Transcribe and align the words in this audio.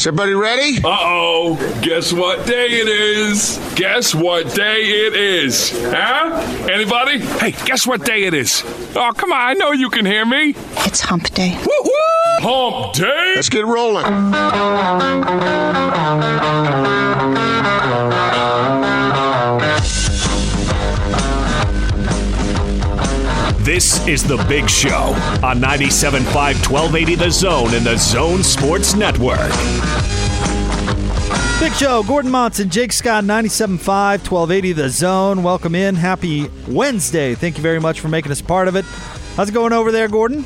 Is 0.00 0.06
everybody 0.06 0.32
ready? 0.32 0.78
Uh 0.78 0.96
oh. 0.98 1.80
Guess 1.82 2.14
what 2.14 2.46
day 2.46 2.68
it 2.68 2.88
is? 2.88 3.58
Guess 3.74 4.14
what 4.14 4.54
day 4.54 4.80
it 4.80 5.12
is? 5.12 5.72
Huh? 5.92 6.40
Anybody? 6.72 7.18
Hey, 7.18 7.50
guess 7.66 7.86
what 7.86 8.06
day 8.06 8.22
it 8.24 8.32
is? 8.32 8.62
Oh, 8.96 9.12
come 9.14 9.30
on. 9.30 9.38
I 9.38 9.52
know 9.52 9.72
you 9.72 9.90
can 9.90 10.06
hear 10.06 10.24
me. 10.24 10.54
It's 10.86 11.02
hump 11.02 11.28
day. 11.34 11.54
Woo 11.54 11.82
woo! 11.84 11.92
Hump 12.40 12.94
day! 12.94 13.32
Let's 13.36 13.50
get 13.50 13.66
rolling. 13.66 14.06
This 23.80 24.06
is 24.06 24.22
The 24.22 24.36
Big 24.46 24.68
Show 24.68 25.14
on 25.42 25.58
97.5 25.58 26.70
1280 26.70 27.14
The 27.14 27.30
Zone 27.30 27.72
and 27.72 27.86
The 27.86 27.96
Zone 27.96 28.42
Sports 28.42 28.94
Network. 28.94 29.38
Big 31.58 31.72
Show, 31.72 32.02
Gordon 32.02 32.30
Monson, 32.30 32.68
Jake 32.68 32.92
Scott, 32.92 33.24
97.5, 33.24 33.78
1280 34.30 34.72
The 34.74 34.90
Zone. 34.90 35.42
Welcome 35.42 35.74
in. 35.74 35.94
Happy 35.94 36.50
Wednesday. 36.68 37.34
Thank 37.34 37.56
you 37.56 37.62
very 37.62 37.80
much 37.80 38.00
for 38.00 38.08
making 38.08 38.30
us 38.30 38.42
part 38.42 38.68
of 38.68 38.76
it. 38.76 38.84
How's 39.34 39.48
it 39.48 39.52
going 39.52 39.72
over 39.72 39.90
there, 39.90 40.08
Gordon? 40.08 40.44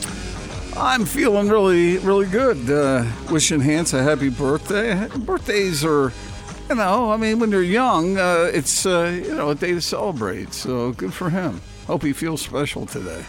I'm 0.77 1.05
feeling 1.05 1.49
really, 1.49 1.99
really 1.99 2.27
good. 2.27 2.71
Uh, 2.71 3.05
wishing 3.33 3.61
Hans 3.61 3.93
a 3.95 4.03
happy 4.05 4.29
birthday. 4.29 5.09
Birthdays 5.09 5.85
are, 5.85 6.13
you 6.69 6.77
know, 6.77 7.11
I 7.11 7.17
mean, 7.17 7.41
when 7.41 7.51
they're 7.51 7.63
young, 7.63 8.17
uh, 8.17 8.49
it's, 8.55 8.87
uh, 8.87 9.21
you 9.27 9.35
know, 9.35 9.51
a 9.51 9.57
day 9.57 9.73
to 9.73 9.81
celebrate. 9.81 10.55
So 10.55 10.93
good 10.93 11.13
for 11.13 11.31
him. 11.31 11.61
Hope 11.87 12.03
he 12.03 12.13
feels 12.13 12.41
special 12.41 12.87
today. 12.87 13.25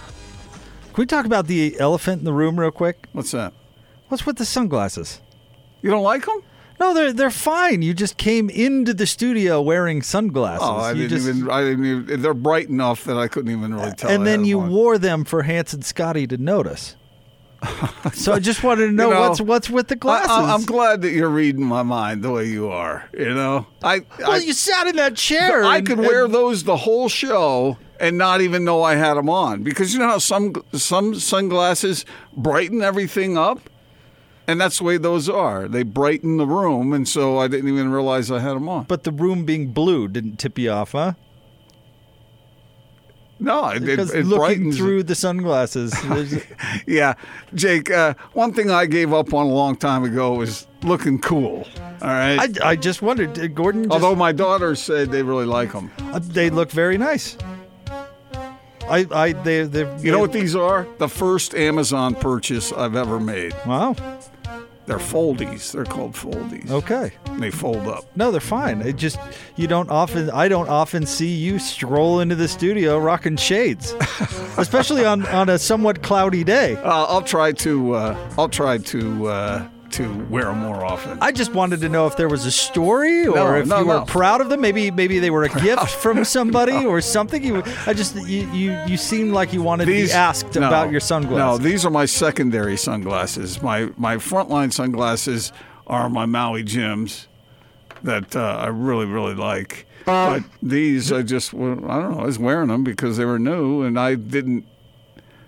Can 0.94 1.02
we 1.02 1.06
talk 1.06 1.26
about 1.26 1.48
the 1.48 1.76
elephant 1.80 2.20
in 2.20 2.26
the 2.26 2.34
room 2.34 2.60
real 2.60 2.72
quick? 2.72 3.08
What's 3.12 3.32
that? 3.32 3.54
What's 4.08 4.26
with 4.26 4.38
the 4.38 4.46
sunglasses? 4.46 5.22
You 5.82 5.92
don't 5.92 6.04
like 6.04 6.26
them? 6.26 6.42
No, 6.80 6.94
they're 6.94 7.14
they're 7.14 7.32
fine. 7.32 7.82
You 7.82 7.94
just 7.94 8.18
came 8.18 8.50
into 8.50 8.94
the 8.94 9.06
studio 9.06 9.62
wearing 9.62 10.02
sunglasses. 10.02 10.68
Oh, 10.70 10.76
I 10.76 10.92
You 10.92 11.08
didn't 11.08 11.10
just- 11.24 11.28
even. 11.38 11.50
I 11.50 11.62
didn't 11.62 11.86
even. 11.86 12.22
They're 12.22 12.34
bright 12.34 12.68
enough 12.70 13.04
that 13.06 13.18
I 13.18 13.28
couldn't 13.28 13.52
even 13.52 13.74
really 13.74 13.92
tell. 13.94 14.10
And 14.10 14.26
then 14.28 14.44
you 14.46 14.60
on. 14.62 14.70
wore 14.72 14.98
them 14.98 15.24
for 15.26 15.44
Hans 15.44 15.74
and 15.74 15.84
Scotty 15.86 16.28
to 16.28 16.38
notice. 16.38 16.96
so 18.14 18.34
I 18.34 18.40
just 18.40 18.64
wanted 18.64 18.88
to 18.88 18.92
know, 18.92 19.10
know, 19.10 19.22
what's 19.22 19.42
what's 19.42 19.70
with 19.70 19.88
the 19.88 19.96
glasses. 19.96 20.30
I, 20.30 20.54
am 20.54 20.64
glad 20.64 21.02
that 21.02 21.12
you're 21.12 21.30
reading 21.30 21.66
my 21.66 21.84
mind 21.84 22.24
the 22.24 22.32
way 22.32 22.46
you 22.46 22.70
are. 22.70 23.10
You 23.18 23.34
know, 23.34 23.68
I. 23.84 24.02
well, 24.20 24.32
I, 24.32 24.38
you 24.38 24.54
sat 24.54 24.88
in 24.88 24.96
that 24.98 25.16
chair. 25.16 25.64
I 25.64 25.78
and- 25.78 25.88
could 25.88 26.00
and- 26.00 26.08
wear 26.08 26.28
those 26.28 26.64
the 26.64 26.78
whole 26.78 27.10
show 27.10 27.78
and 28.00 28.18
not 28.18 28.42
even 28.42 28.64
know 28.64 28.84
I 28.84 28.96
had 28.96 29.16
them 29.16 29.30
on 29.30 29.64
because 29.64 29.94
you 29.94 30.00
know 30.00 30.08
how 30.08 30.18
some 30.18 30.54
some 30.74 31.16
sunglasses 31.16 32.06
brighten 32.36 32.82
everything 32.82 33.38
up, 33.38 33.70
and 34.48 34.60
that's 34.60 34.80
the 34.80 34.84
way 34.84 34.98
those 34.98 35.30
are. 35.30 35.68
They 35.68 35.84
brighten 35.84 36.38
the 36.38 36.48
room, 36.48 36.94
and 36.94 37.08
so 37.08 37.38
I 37.38 37.48
didn't 37.48 37.72
even 37.72 37.92
realize 37.92 38.32
I 38.32 38.40
had 38.40 38.56
them 38.56 38.70
on. 38.70 38.84
But 38.84 39.04
the 39.04 39.12
room 39.12 39.46
being 39.46 39.72
blue 39.72 40.08
didn't 40.08 40.38
tip 40.38 40.58
you 40.58 40.72
off, 40.72 40.92
huh? 40.92 41.14
No, 43.38 43.68
it, 43.70 43.78
it, 43.78 43.86
Because 43.86 44.14
it 44.14 44.26
looking 44.26 44.38
brightens. 44.40 44.78
through 44.78 45.04
the 45.04 45.16
sunglasses, 45.16 45.94
Yeah, 46.88 47.16
Jake. 47.54 47.92
Uh, 47.92 48.14
one 48.34 48.54
thing 48.54 48.72
I 48.72 48.86
gave 48.86 49.14
up 49.14 49.34
on 49.34 49.46
a 49.48 49.50
long 49.50 49.76
time 49.76 50.04
ago 50.06 50.36
was 50.36 50.68
looking 50.84 51.20
cool. 51.20 51.68
All 52.02 52.08
right. 52.08 52.40
I, 52.64 52.70
I 52.70 52.76
just 52.78 53.02
wondered, 53.02 53.34
did 53.34 53.54
Gordon. 53.54 53.84
Just, 53.84 53.94
Although 53.94 54.16
my 54.16 54.32
daughters 54.32 54.82
said 54.82 55.12
they 55.12 55.22
really 55.22 55.46
like 55.46 55.74
them. 55.74 55.92
uh, 56.00 56.20
they 56.22 56.50
look 56.50 56.72
very 56.72 56.98
nice. 56.98 57.38
I, 58.88 59.06
I, 59.12 59.32
they, 59.34 59.64
they. 59.64 59.80
You 60.02 60.12
know 60.12 60.20
what 60.20 60.32
these 60.32 60.56
are? 60.56 60.88
The 61.00 61.10
first 61.10 61.56
Amazon 61.56 62.14
purchase 62.16 62.72
I've 62.72 62.96
ever 62.96 63.20
made. 63.20 63.54
Wow. 63.66 63.96
They're 64.86 64.98
foldies. 64.98 65.72
They're 65.72 65.86
called 65.86 66.14
foldies. 66.14 66.70
Okay. 66.70 67.12
They 67.40 67.50
fold 67.50 67.88
up. 67.88 68.06
No, 68.16 68.32
they're 68.32 68.40
fine. 68.40 68.82
It 68.82 68.96
just 68.98 69.18
you 69.56 69.68
don't 69.68 69.90
often. 69.90 70.30
I 70.30 70.48
don't 70.48 70.70
often 70.70 71.06
see 71.06 71.34
you 71.34 71.58
stroll 71.60 72.20
into 72.20 72.36
the 72.36 72.48
studio 72.48 73.00
rocking 73.00 73.36
shades, 73.38 73.94
especially 74.58 75.04
on 75.04 75.26
on 75.28 75.50
a 75.50 75.58
somewhat 75.58 76.04
cloudy 76.04 76.44
day. 76.44 76.76
Uh, 76.78 77.06
I'll 77.06 77.24
try 77.24 77.52
to. 77.54 77.94
Uh, 77.94 78.34
I'll 78.38 78.50
try 78.50 78.78
to 78.78 79.28
uh, 79.28 79.70
to 79.96 80.26
wear 80.26 80.46
them 80.46 80.60
more 80.60 80.84
often. 80.84 81.18
I 81.22 81.32
just 81.32 81.54
wanted 81.54 81.80
to 81.82 81.90
know 81.90 82.06
if 82.08 82.18
there 82.18 82.28
was 82.28 82.46
a 82.46 82.52
story 82.52 83.26
or 83.26 83.36
No, 83.36 83.56
if 83.56 83.68
no, 83.68 83.80
you 83.80 83.86
were 83.88 84.06
proud 84.06 84.42
of 84.42 84.50
them. 84.50 84.60
Maybe 84.62 84.92
maybe 84.92 85.20
they 85.20 85.30
were 85.30 85.44
a 85.44 85.50
gift 85.62 85.90
from 85.90 86.26
somebody 86.26 86.86
or 86.86 87.00
something. 87.00 87.44
You, 87.44 87.64
I 87.88 87.94
just 87.94 88.16
you 88.16 88.50
you, 88.52 88.78
you 88.88 88.98
seemed 88.98 89.32
like 89.32 89.54
you 89.54 89.62
wanted 89.64 89.86
to 89.86 89.92
be 89.92 90.12
asked 90.12 90.56
no, 90.56 90.68
about 90.68 90.92
your 90.92 91.00
sunglasses. 91.00 91.38
No, 91.38 91.54
sunglasses. 91.54 91.64
these 91.64 91.86
are 91.86 91.90
my 91.92 92.06
secondary 92.06 92.78
sunglasses. 92.78 93.62
My 93.62 93.90
my 93.98 94.18
frontline 94.18 94.74
sunglasses 94.74 95.54
are 95.88 96.10
my 96.10 96.26
Maui 96.26 96.64
Jims 96.64 97.28
that 98.04 98.36
uh, 98.36 98.58
I 98.60 98.68
really 98.68 99.06
really 99.06 99.36
like. 99.36 99.88
But 100.06 100.44
these 100.62 101.12
I 101.12 101.22
just 101.22 101.54
I 101.54 101.58
don't 101.58 101.82
know. 101.88 102.20
I 102.20 102.26
was 102.26 102.38
wearing 102.38 102.68
them 102.68 102.84
because 102.84 103.18
they 103.18 103.26
were 103.26 103.40
new, 103.40 103.82
and 103.82 104.00
I 104.00 104.16
didn't. 104.16 104.66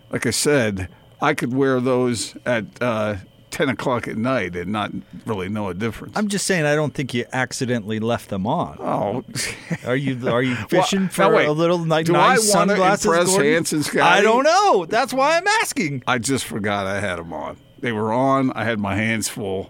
Like 0.10 0.26
I 0.26 0.32
said, 0.32 0.88
I 1.22 1.34
could 1.34 1.54
wear 1.54 1.80
those 1.82 2.38
at 2.46 2.66
uh, 2.82 3.18
ten 3.52 3.70
o'clock 3.70 4.08
at 4.08 4.18
night 4.18 4.56
and 4.56 4.72
not 4.72 4.92
really 5.26 5.50
know 5.50 5.70
a 5.70 5.74
difference. 5.74 6.14
I'm 6.18 6.28
just 6.28 6.46
saying 6.46 6.66
I 6.66 6.76
don't 6.76 6.94
think 6.94 7.14
you 7.14 7.26
accidentally 7.34 8.00
left 8.00 8.30
them 8.30 8.46
on. 8.46 8.78
oh. 8.80 9.24
Are 9.86 9.96
you 9.96 10.28
are 10.30 10.42
you 10.44 10.56
fishing 10.56 11.04
now 11.04 11.08
for 11.10 11.34
wait. 11.34 11.48
a 11.48 11.52
little 11.52 11.80
ni- 11.86 12.04
Do 12.04 12.12
nice 12.14 12.54
I 12.54 12.60
wanna 12.60 12.72
sunglasses? 12.76 13.06
impress 13.06 13.28
Gordon? 13.30 13.54
Hans 13.54 13.86
Scotty? 13.88 14.00
I 14.02 14.22
don't 14.22 14.44
know. 14.44 14.86
That's 14.86 15.14
why 15.14 15.38
I'm 15.38 15.48
asking. 15.62 16.04
I 16.08 16.18
just 16.18 16.46
forgot 16.46 16.86
I 16.88 17.00
had 17.00 17.18
them 17.18 17.32
on. 17.34 17.58
They 17.80 17.92
were 17.92 18.12
on. 18.12 18.52
I 18.54 18.64
had 18.66 18.80
my 18.80 18.96
hands 18.96 19.30
full. 19.30 19.70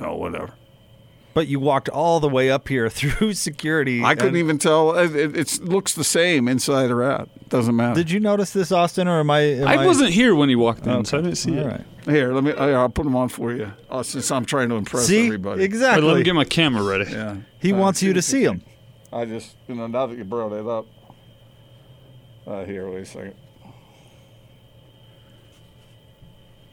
Oh, 0.00 0.14
whatever. 0.16 0.52
But 1.34 1.46
you 1.46 1.60
walked 1.60 1.88
all 1.88 2.18
the 2.20 2.28
way 2.28 2.50
up 2.50 2.68
here 2.68 2.88
through 2.90 3.34
security. 3.34 4.02
I 4.02 4.14
couldn't 4.14 4.28
and- 4.30 4.36
even 4.38 4.58
tell. 4.58 4.96
It, 4.98 5.14
it, 5.14 5.36
it 5.36 5.62
looks 5.64 5.94
the 5.94 6.04
same 6.04 6.48
inside 6.48 6.90
or 6.90 7.02
out. 7.04 7.28
Doesn't 7.48 7.74
matter. 7.76 7.94
Did 7.94 8.10
you 8.10 8.20
notice 8.20 8.50
this, 8.52 8.70
Austin, 8.72 9.08
or 9.08 9.20
am 9.20 9.30
I? 9.30 9.40
Am 9.40 9.68
I 9.68 9.86
wasn't 9.86 10.10
here 10.10 10.34
when 10.34 10.48
he 10.48 10.56
walked 10.56 10.84
in, 10.86 10.92
Okay. 10.92 11.04
so 11.04 11.18
I 11.18 11.20
didn't 11.22 11.36
see 11.38 11.58
All 11.58 11.66
it. 11.66 11.70
right. 11.70 11.84
Here, 12.08 12.32
let 12.32 12.42
me. 12.42 12.52
I- 12.52 12.72
I'll 12.72 12.88
put 12.88 13.04
them 13.04 13.14
on 13.16 13.28
for 13.28 13.52
you. 13.52 13.70
Oh, 13.90 14.02
since 14.02 14.30
I'm 14.30 14.44
trying 14.44 14.68
to 14.70 14.76
impress 14.76 15.06
See, 15.06 15.26
everybody. 15.26 15.60
Wait, 15.60 15.64
exactly. 15.64 16.06
let 16.06 16.16
me 16.16 16.22
get 16.22 16.34
my 16.34 16.44
camera 16.44 16.82
ready. 16.82 17.10
Yeah. 17.10 17.36
he 17.60 17.72
Uh, 17.72 17.76
wants 17.76 18.02
you 18.02 18.12
to 18.14 18.22
see 18.22 18.42
him. 18.44 18.62
I 19.12 19.24
just, 19.24 19.56
you 19.68 19.74
know, 19.74 19.86
now 19.86 20.06
that 20.06 20.16
you 20.16 20.24
brought 20.24 20.52
it 20.52 20.66
up. 20.66 20.86
Uh, 22.46 22.64
here, 22.64 22.88
wait 22.90 23.02
a 23.02 23.04
second. 23.04 23.34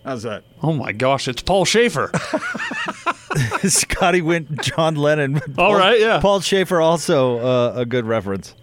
How's 0.03 0.23
that? 0.23 0.43
Oh 0.61 0.73
my 0.73 0.91
gosh, 0.91 1.27
it's 1.27 1.41
Paul 1.41 1.65
Shaffer. 1.65 2.11
Scotty 3.67 4.21
went 4.21 4.61
John 4.61 4.95
Lennon. 4.95 5.35
All 5.57 5.71
Paul, 5.71 5.75
right, 5.77 5.99
yeah. 5.99 6.19
Paul 6.21 6.41
Shaffer 6.41 6.79
also 6.79 7.39
uh, 7.39 7.73
a 7.75 7.85
good 7.85 8.05
reference. 8.05 8.55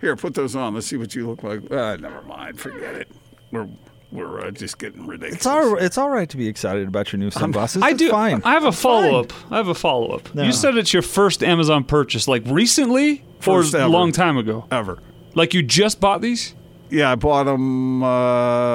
Here, 0.00 0.14
put 0.14 0.34
those 0.34 0.54
on. 0.54 0.74
Let's 0.74 0.86
see 0.86 0.96
what 0.96 1.14
you 1.14 1.26
look 1.28 1.42
like. 1.42 1.60
Ah, 1.72 1.96
never 1.96 2.22
mind. 2.22 2.60
Forget 2.60 2.94
it. 2.94 3.08
We're 3.50 3.66
we're 4.12 4.40
uh, 4.46 4.50
just 4.50 4.78
getting 4.78 5.06
ridiculous. 5.06 5.36
It's 5.36 5.46
all 5.46 5.76
it's 5.76 5.98
all 5.98 6.10
right 6.10 6.28
to 6.30 6.36
be 6.36 6.46
excited 6.48 6.86
about 6.88 7.12
your 7.12 7.18
new 7.18 7.30
sunglasses. 7.30 7.82
I 7.82 7.92
do. 7.92 8.10
Fine. 8.10 8.42
I 8.44 8.52
have 8.52 8.64
a 8.64 8.72
follow 8.72 9.20
up. 9.20 9.32
I 9.50 9.56
have 9.56 9.68
a 9.68 9.74
follow 9.74 10.08
up. 10.14 10.34
No. 10.34 10.42
You 10.44 10.52
said 10.52 10.76
it's 10.76 10.92
your 10.92 11.02
first 11.02 11.42
Amazon 11.42 11.84
purchase, 11.84 12.28
like 12.28 12.42
recently 12.46 13.24
First 13.40 13.74
or 13.74 13.80
a 13.80 13.88
long 13.88 14.12
time 14.12 14.36
ago. 14.38 14.66
ever. 14.70 14.98
Like 15.34 15.52
you 15.54 15.62
just 15.62 16.00
bought 16.00 16.20
these. 16.22 16.54
Yeah, 16.88 17.10
I 17.12 17.14
bought 17.16 17.44
them. 17.44 18.02
Uh, 18.02 18.06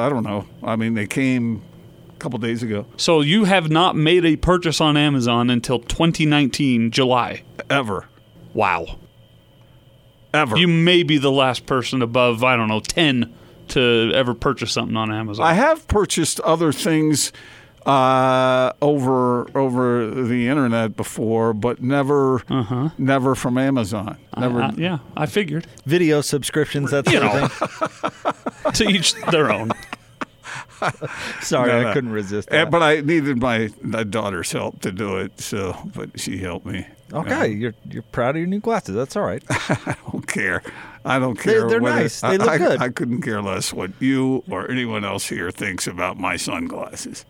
I 0.05 0.09
don't 0.09 0.23
know. 0.23 0.45
I 0.63 0.75
mean, 0.75 0.93
they 0.95 1.07
came 1.07 1.61
a 2.13 2.19
couple 2.19 2.37
days 2.39 2.61
ago. 2.61 2.85
So 2.97 3.21
you 3.21 3.45
have 3.45 3.69
not 3.71 3.95
made 3.95 4.25
a 4.25 4.35
purchase 4.35 4.81
on 4.81 4.97
Amazon 4.97 5.49
until 5.49 5.79
2019 5.79 6.91
July. 6.91 7.43
Ever, 7.69 8.07
Wow. 8.53 8.97
ever. 10.33 10.57
You 10.57 10.67
may 10.67 11.03
be 11.03 11.17
the 11.17 11.31
last 11.31 11.65
person 11.65 12.01
above 12.01 12.43
I 12.43 12.55
don't 12.57 12.67
know 12.67 12.81
10 12.81 13.33
to 13.71 14.11
ever 14.13 14.33
purchase 14.33 14.71
something 14.71 14.95
on 14.97 15.11
Amazon. 15.11 15.45
I 15.45 15.53
have 15.53 15.87
purchased 15.87 16.39
other 16.41 16.71
things 16.71 17.31
uh, 17.85 18.71
over 18.81 19.47
over 19.57 20.07
the 20.11 20.47
internet 20.47 20.95
before, 20.95 21.53
but 21.53 21.81
never 21.81 22.41
never 22.97 23.33
from 23.35 23.57
Amazon. 23.57 24.17
Never. 24.37 24.61
Uh, 24.61 24.71
yeah, 24.77 24.99
I 25.17 25.25
figured. 25.25 25.65
Video 25.85 26.21
subscriptions. 26.21 26.91
That's 26.91 27.11
You 27.11 27.19
the 27.19 27.25
know. 27.25 27.47
thing. 27.47 28.71
to 28.73 28.83
each 28.89 29.13
their 29.31 29.51
own. 29.51 29.71
Sorry, 31.41 31.69
No, 31.83 31.89
I 31.89 31.93
couldn't 31.93 32.11
resist 32.11 32.49
Uh, 32.49 32.57
that. 32.57 32.71
but 32.71 32.81
I 32.81 33.01
needed 33.01 33.39
my, 33.39 33.69
my 33.81 34.03
daughter's 34.03 34.51
help 34.51 34.81
to 34.81 34.91
do 34.91 35.17
it, 35.17 35.39
so 35.39 35.75
but 35.95 36.19
she 36.19 36.37
helped 36.37 36.65
me. 36.65 36.85
okay, 37.13 37.47
you're 37.49 37.73
you're 37.89 38.01
proud 38.11 38.31
of 38.35 38.37
your 38.37 38.47
new 38.47 38.59
glasses. 38.59 38.95
That's 38.95 39.15
all 39.15 39.23
right. 39.23 39.43
I 39.49 39.95
don't 40.11 40.27
care. 40.27 40.61
I 41.03 41.19
don't 41.19 41.37
care. 41.37 41.67
they're 41.67 41.81
whether- 41.81 42.01
nice. 42.01 42.21
They 42.21 42.37
look 42.37 42.47
I, 42.47 42.57
good. 42.57 42.81
I 42.81 42.89
couldn't 42.89 43.21
care 43.21 43.41
less 43.41 43.73
what 43.73 43.91
you 43.99 44.43
or 44.49 44.69
anyone 44.69 45.03
else 45.03 45.27
here 45.27 45.51
thinks 45.51 45.87
about 45.87 46.17
my 46.19 46.35
sunglasses. 46.37 47.25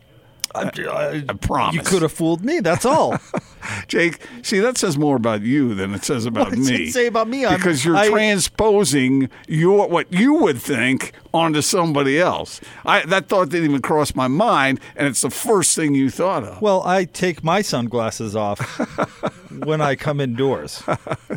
Uh, 0.54 0.70
I, 0.90 1.24
I 1.30 1.34
promise. 1.34 1.76
You 1.76 1.82
could 1.82 2.02
have 2.02 2.12
fooled 2.12 2.44
me. 2.44 2.60
That's 2.60 2.86
all. 2.86 3.18
Jake, 3.88 4.20
see, 4.42 4.60
that 4.60 4.78
says 4.78 4.98
more 4.98 5.16
about 5.16 5.42
you 5.44 5.76
than 5.76 5.94
it 5.94 6.04
says 6.04 6.26
about 6.26 6.48
What 6.50 6.56
does 6.56 6.70
me. 6.70 6.88
it 6.88 6.94
say 6.94 7.06
about 7.08 7.28
me? 7.28 7.46
I'm- 7.46 7.58
because 7.58 7.86
you're 7.86 7.96
I- 7.96 8.10
transposing 8.10 9.30
your 9.48 9.88
what 9.88 10.12
you 10.12 10.34
would 10.36 10.62
think 10.62 11.14
onto 11.34 11.62
somebody 11.62 12.20
else. 12.20 12.60
I, 12.86 13.06
that 13.06 13.28
thought 13.28 13.50
didn't 13.50 13.70
even 13.70 13.82
cross 13.82 14.16
my 14.16 14.28
mind, 14.28 14.80
and 14.96 15.08
it's 15.08 15.22
the 15.22 15.30
first 15.30 15.76
thing 15.76 15.94
you 15.96 16.10
thought 16.10 16.44
of. 16.44 16.62
Well, 16.62 16.82
I 16.86 17.06
take 17.06 17.44
my 17.44 17.62
sunglasses 17.62 18.36
off 18.36 18.60
when 19.64 19.80
I 19.80 19.96
come 19.96 20.20
indoors. 20.20 20.84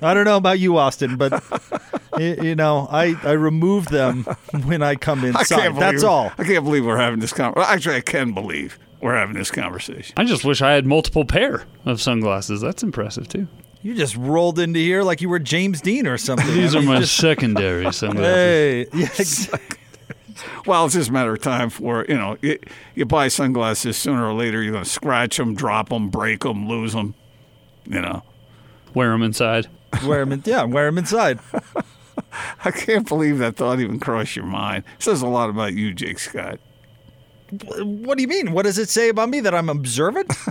I 0.03 0.15
don't 0.15 0.25
know 0.25 0.37
about 0.39 0.59
you, 0.59 0.79
Austin, 0.79 1.17
but 1.17 1.43
you 2.19 2.55
know, 2.57 2.89
I, 2.91 3.17
I 3.23 3.33
remove 3.33 3.87
them 3.89 4.25
when 4.65 4.83
I 4.83 4.97
come 4.97 5.25
I 5.25 5.29
inside. 5.29 5.59
can't 5.61 5.79
That's 5.79 6.03
all. 6.03 6.33
I 6.39 6.45
can't 6.45 6.65
believe 6.65 6.85
we're 6.87 6.97
having 6.97 7.21
this 7.21 7.33
conversation. 7.33 7.73
Actually, 7.75 7.97
I 7.97 8.01
can 8.01 8.33
believe 8.33 8.79
we're 9.05 9.15
having 9.15 9.37
this 9.37 9.51
conversation. 9.51 10.15
I 10.17 10.25
just 10.25 10.45
wish 10.45 10.63
I 10.63 10.73
had 10.73 10.87
multiple 10.87 11.25
pair 11.25 11.65
of 11.85 12.01
sunglasses. 12.01 12.61
That's 12.61 12.83
impressive 12.83 13.29
too. 13.29 13.47
You 13.83 13.95
just 13.95 14.17
rolled 14.17 14.59
into 14.59 14.81
here 14.81 15.03
like 15.03 15.21
you 15.21 15.29
were 15.29 15.39
James 15.39 15.83
Dean 15.83 16.07
or 16.07 16.17
something. 16.17 16.47
These 16.55 16.75
I 16.75 16.79
are 16.79 16.83
my 16.83 17.01
just- 17.01 17.17
secondary 17.19 17.85
sunglasses. 17.93 18.27
Hey, 18.35 18.87
yeah, 18.95 19.09
ex- 19.19 19.51
Well, 20.67 20.87
it's 20.87 20.95
just 20.95 21.11
a 21.11 21.13
matter 21.13 21.35
of 21.35 21.43
time 21.43 21.69
for 21.71 22.05
you 22.09 22.17
know 22.17 22.37
you, 22.41 22.59
you 22.95 23.05
buy 23.05 23.29
sunglasses 23.29 23.97
sooner 23.97 24.27
or 24.27 24.33
later. 24.33 24.63
You're 24.63 24.73
going 24.73 24.85
to 24.85 24.91
scratch 24.91 25.37
them, 25.37 25.55
drop 25.55 25.91
them, 25.91 26.09
break 26.09 26.41
them, 26.41 26.67
lose 26.69 26.93
them. 26.95 27.15
You 27.87 28.01
know, 28.01 28.23
Wear 28.95 29.11
them 29.11 29.23
inside. 29.23 29.69
wear 30.07 30.21
them. 30.25 30.33
In, 30.33 30.43
yeah, 30.47 30.65
wear 30.65 30.87
them 30.87 30.97
inside. 30.99 31.39
I 32.65 32.71
can't 32.71 33.07
believe 33.07 33.39
that 33.39 33.57
thought 33.57 33.81
even 33.81 34.01
crossed 34.01 34.35
your 34.37 34.47
mind. 34.47 34.85
says 34.99 35.21
a 35.21 35.27
lot 35.27 35.51
about 35.51 35.75
you, 35.75 35.93
Jake 35.93 36.19
Scott. 36.19 36.59
What 37.51 38.17
do 38.17 38.23
you 38.23 38.29
mean? 38.29 38.53
What 38.53 38.63
does 38.65 38.79
it 38.79 38.89
say 38.89 39.09
about 39.09 39.29
me 39.29 39.41
that 39.41 39.55
I'm 39.55 39.69
observant? 39.69 40.33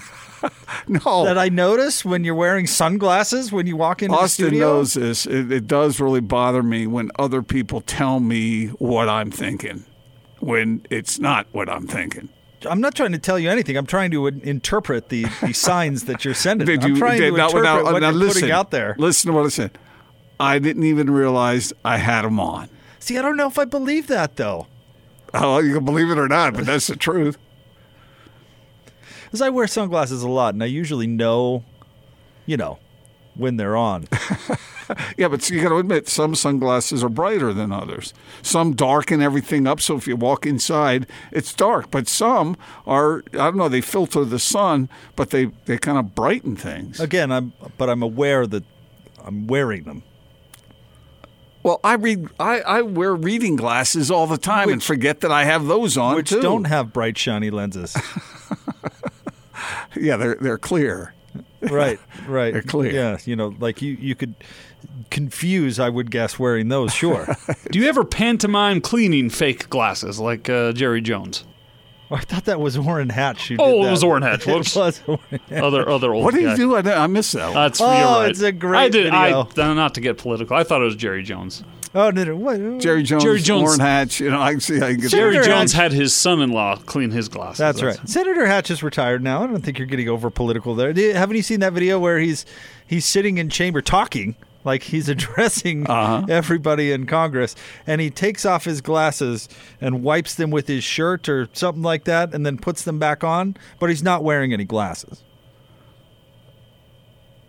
No, 0.89 1.23
that 1.23 1.37
I 1.37 1.47
notice 1.47 2.03
when 2.03 2.25
you're 2.25 2.35
wearing 2.35 2.67
sunglasses 2.67 3.53
when 3.53 3.65
you 3.65 3.77
walk 3.77 4.03
into 4.03 4.13
Austin 4.17 4.43
the 4.43 4.49
studio? 4.49 4.67
knows 4.73 4.93
this. 4.93 5.25
It, 5.25 5.49
it 5.49 5.67
does 5.67 6.01
really 6.01 6.19
bother 6.19 6.61
me 6.61 6.85
when 6.85 7.11
other 7.17 7.41
people 7.41 7.79
tell 7.79 8.19
me 8.19 8.67
what 8.67 9.07
I'm 9.07 9.31
thinking 9.31 9.85
when 10.41 10.85
it's 10.89 11.17
not 11.17 11.47
what 11.53 11.69
I'm 11.69 11.87
thinking. 11.87 12.27
I'm 12.69 12.81
not 12.81 12.93
trying 12.93 13.13
to 13.13 13.19
tell 13.19 13.39
you 13.39 13.49
anything. 13.49 13.77
I'm 13.77 13.85
trying 13.85 14.11
to 14.11 14.27
interpret 14.27 15.07
the, 15.07 15.23
the 15.41 15.53
signs 15.53 16.03
that 16.05 16.25
you're 16.25 16.33
sending. 16.33 16.67
Did 16.67 16.83
I'm 16.83 16.97
trying 16.97 17.21
did- 17.21 17.31
to 17.31 17.37
now- 17.37 17.45
interpret 17.45 17.63
now- 17.63 17.83
what 17.93 17.99
now 18.01 18.09
you're 18.09 18.17
listen, 18.17 18.41
putting 18.41 18.51
out 18.51 18.71
there. 18.71 18.95
Listen 18.97 19.31
to 19.31 19.37
what 19.37 19.45
I 19.45 19.49
said. 19.49 19.77
I 20.41 20.59
didn't 20.59 20.83
even 20.83 21.09
realize 21.09 21.71
I 21.85 21.95
had 21.99 22.23
them 22.23 22.41
on. 22.41 22.67
See, 22.99 23.17
I 23.17 23.21
don't 23.21 23.37
know 23.37 23.47
if 23.47 23.57
I 23.57 23.63
believe 23.63 24.07
that 24.07 24.35
though, 24.35 24.67
Oh, 25.41 25.57
you 25.59 25.73
can 25.73 25.85
believe 25.85 26.09
it 26.11 26.17
or 26.19 26.27
not, 26.27 26.53
but 26.53 26.65
that's 26.67 26.87
the 26.87 26.95
truth. 26.95 27.37
because 29.25 29.41
I 29.41 29.49
wear 29.49 29.65
sunglasses 29.65 30.21
a 30.21 30.29
lot, 30.29 30.53
and 30.53 30.61
I 30.61 30.67
usually 30.67 31.07
know, 31.07 31.63
you 32.45 32.55
know, 32.55 32.77
when 33.35 33.57
they're 33.57 33.75
on. 33.75 34.07
Yeah, 35.17 35.29
but 35.29 35.49
you 35.49 35.61
got 35.61 35.69
to 35.69 35.77
admit, 35.77 36.09
some 36.09 36.35
sunglasses 36.35 37.03
are 37.05 37.09
brighter 37.09 37.53
than 37.53 37.71
others. 37.71 38.13
Some 38.41 38.73
darken 38.73 39.21
everything 39.21 39.65
up, 39.65 39.79
so 39.79 39.95
if 39.95 40.07
you 40.07 40.17
walk 40.17 40.45
inside, 40.45 41.07
it's 41.31 41.53
dark. 41.53 41.89
But 41.89 42.09
some 42.09 42.57
are, 42.85 43.23
I 43.31 43.37
don't 43.37 43.55
know, 43.55 43.69
they 43.69 43.79
filter 43.79 44.25
the 44.25 44.39
sun, 44.39 44.89
but 45.15 45.29
they, 45.29 45.45
they 45.65 45.77
kind 45.77 45.97
of 45.97 46.13
brighten 46.13 46.57
things. 46.57 46.99
Again, 46.99 47.31
I'm 47.31 47.53
but 47.77 47.89
I'm 47.89 48.03
aware 48.03 48.45
that 48.45 48.65
I'm 49.23 49.47
wearing 49.47 49.83
them. 49.83 50.03
Well, 51.63 51.79
I 51.83 51.93
read, 51.93 52.27
I, 52.39 52.59
I 52.61 52.81
wear 52.81 53.15
reading 53.15 53.55
glasses 53.55 54.11
all 54.11 54.27
the 54.27 54.37
time 54.37 54.69
and 54.69 54.83
forget 54.83 55.21
that 55.21 55.31
I 55.31 55.45
have 55.45 55.65
those 55.65 55.97
on 55.97 56.15
Which 56.15 56.29
too. 56.29 56.41
don't 56.41 56.65
have 56.65 56.91
bright, 56.91 57.17
shiny 57.17 57.49
lenses. 57.49 57.95
yeah, 59.95 60.17
they're 60.17 60.35
they're 60.35 60.57
clear. 60.57 61.13
right, 61.61 61.99
right. 62.27 62.51
They're 62.51 62.61
clear. 62.61 62.91
Yeah, 62.91 63.17
you 63.25 63.35
know, 63.37 63.55
like 63.59 63.81
you, 63.81 63.93
you 63.93 64.13
could 64.15 64.35
confuse, 65.09 65.79
I 65.79 65.87
would 65.89 66.11
guess, 66.11 66.37
wearing 66.37 66.67
those. 66.67 66.93
Sure. 66.93 67.27
Do 67.71 67.79
you 67.79 67.87
ever 67.87 68.03
pantomime 68.03 68.81
cleaning 68.81 69.29
fake 69.29 69.69
glasses 69.69 70.19
like 70.19 70.49
uh, 70.49 70.73
Jerry 70.73 70.99
Jones? 71.01 71.45
I 72.11 72.19
thought 72.19 72.45
that 72.45 72.59
was 72.59 72.77
Orrin 72.77 73.09
Hatch. 73.09 73.47
Who 73.49 73.55
Oh, 73.59 73.81
did 73.81 73.87
it 73.87 73.91
was 73.91 74.03
Orrin 74.03 74.23
Hatch. 74.23 74.45
Whoops. 74.47 74.75
it 74.75 74.79
was 74.79 75.01
Orrin 75.07 75.19
Hatch. 75.49 75.61
Other 75.63 75.89
other 75.89 76.13
old 76.13 76.23
What 76.25 76.33
do 76.33 76.41
guy. 76.43 76.51
you 76.51 76.57
do? 76.57 76.75
I, 76.75 77.03
I 77.03 77.07
missed 77.07 77.33
that 77.33 77.45
one. 77.45 77.53
That's 77.55 77.81
Oh, 77.81 77.85
you're 77.91 78.05
right. 78.21 78.29
it's 78.29 78.41
a 78.41 78.51
great 78.51 78.79
I 78.79 78.89
did. 78.89 79.11
video. 79.13 79.47
I 79.57 79.73
not 79.73 79.95
to 79.95 80.01
get 80.01 80.17
political. 80.17 80.55
I 80.55 80.63
thought 80.63 80.81
it 80.81 80.85
was 80.85 80.95
Jerry 80.95 81.23
Jones. 81.23 81.63
Oh 81.95 82.09
no, 82.09 82.23
no, 82.23 82.35
what? 82.35 82.57
Jerry 82.79 83.03
Jones, 83.03 83.23
Jerry 83.23 83.39
Jones- 83.39 83.67
Orrin 83.69 83.79
Hatch. 83.79 84.19
You 84.19 84.31
know, 84.31 84.41
I 84.41 84.51
can 84.51 84.59
see 84.61 84.79
how 84.79 84.87
you 84.87 84.95
can 84.95 85.01
get 85.03 85.11
Jerry 85.11 85.33
Senator 85.33 85.47
Jones 85.49 85.73
had 85.73 85.91
his 85.91 86.13
son-in-law 86.15 86.77
clean 86.87 87.11
his 87.11 87.29
glasses. 87.29 87.59
That's 87.59 87.83
right. 87.83 87.99
Senator 88.09 88.47
Hatch 88.47 88.71
is 88.71 88.81
retired 88.81 89.23
now. 89.23 89.43
I 89.43 89.47
don't 89.47 89.61
think 89.63 89.77
you're 89.77 89.85
getting 89.87 90.09
over 90.09 90.29
political 90.31 90.73
there. 90.75 90.91
Haven't 91.13 91.35
you 91.35 91.43
seen 91.43 91.59
that 91.59 91.73
video 91.73 91.99
where 91.99 92.17
he's 92.19 92.45
he's 92.87 93.05
sitting 93.05 93.37
in 93.37 93.49
chamber 93.49 93.81
talking 93.81 94.35
like 94.63 94.83
he's 94.83 95.09
addressing 95.15 95.85
Uh-huh. 95.89 96.25
everybody 96.29 96.91
in 96.91 97.05
Congress, 97.05 97.55
and 97.87 97.99
he 98.01 98.09
takes 98.09 98.45
off 98.45 98.65
his 98.65 98.81
glasses 98.81 99.49
and 99.81 100.03
wipes 100.03 100.35
them 100.35 100.51
with 100.51 100.67
his 100.67 100.83
shirt 100.83 101.27
or 101.29 101.47
something 101.53 101.83
like 101.83 102.03
that, 102.05 102.33
and 102.33 102.45
then 102.45 102.57
puts 102.57 102.83
them 102.83 102.99
back 102.99 103.23
on, 103.23 103.55
but 103.79 103.89
he's 103.89 104.03
not 104.03 104.23
wearing 104.23 104.53
any 104.53 104.65
glasses. 104.65 105.23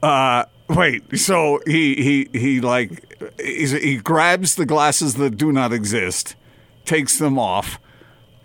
Uh, 0.03 0.45
wait. 0.69 1.03
So 1.19 1.61
he 1.67 1.95
he 2.33 2.39
he 2.39 2.61
like 2.61 3.15
he's, 3.41 3.71
he 3.73 3.97
grabs 3.97 4.57
the 4.57 4.67
glasses 4.67 5.15
that 5.15 5.37
do 5.37 5.51
not 5.53 5.73
exist, 5.73 6.37
takes 6.85 7.19
them 7.19 7.39
off, 7.39 7.79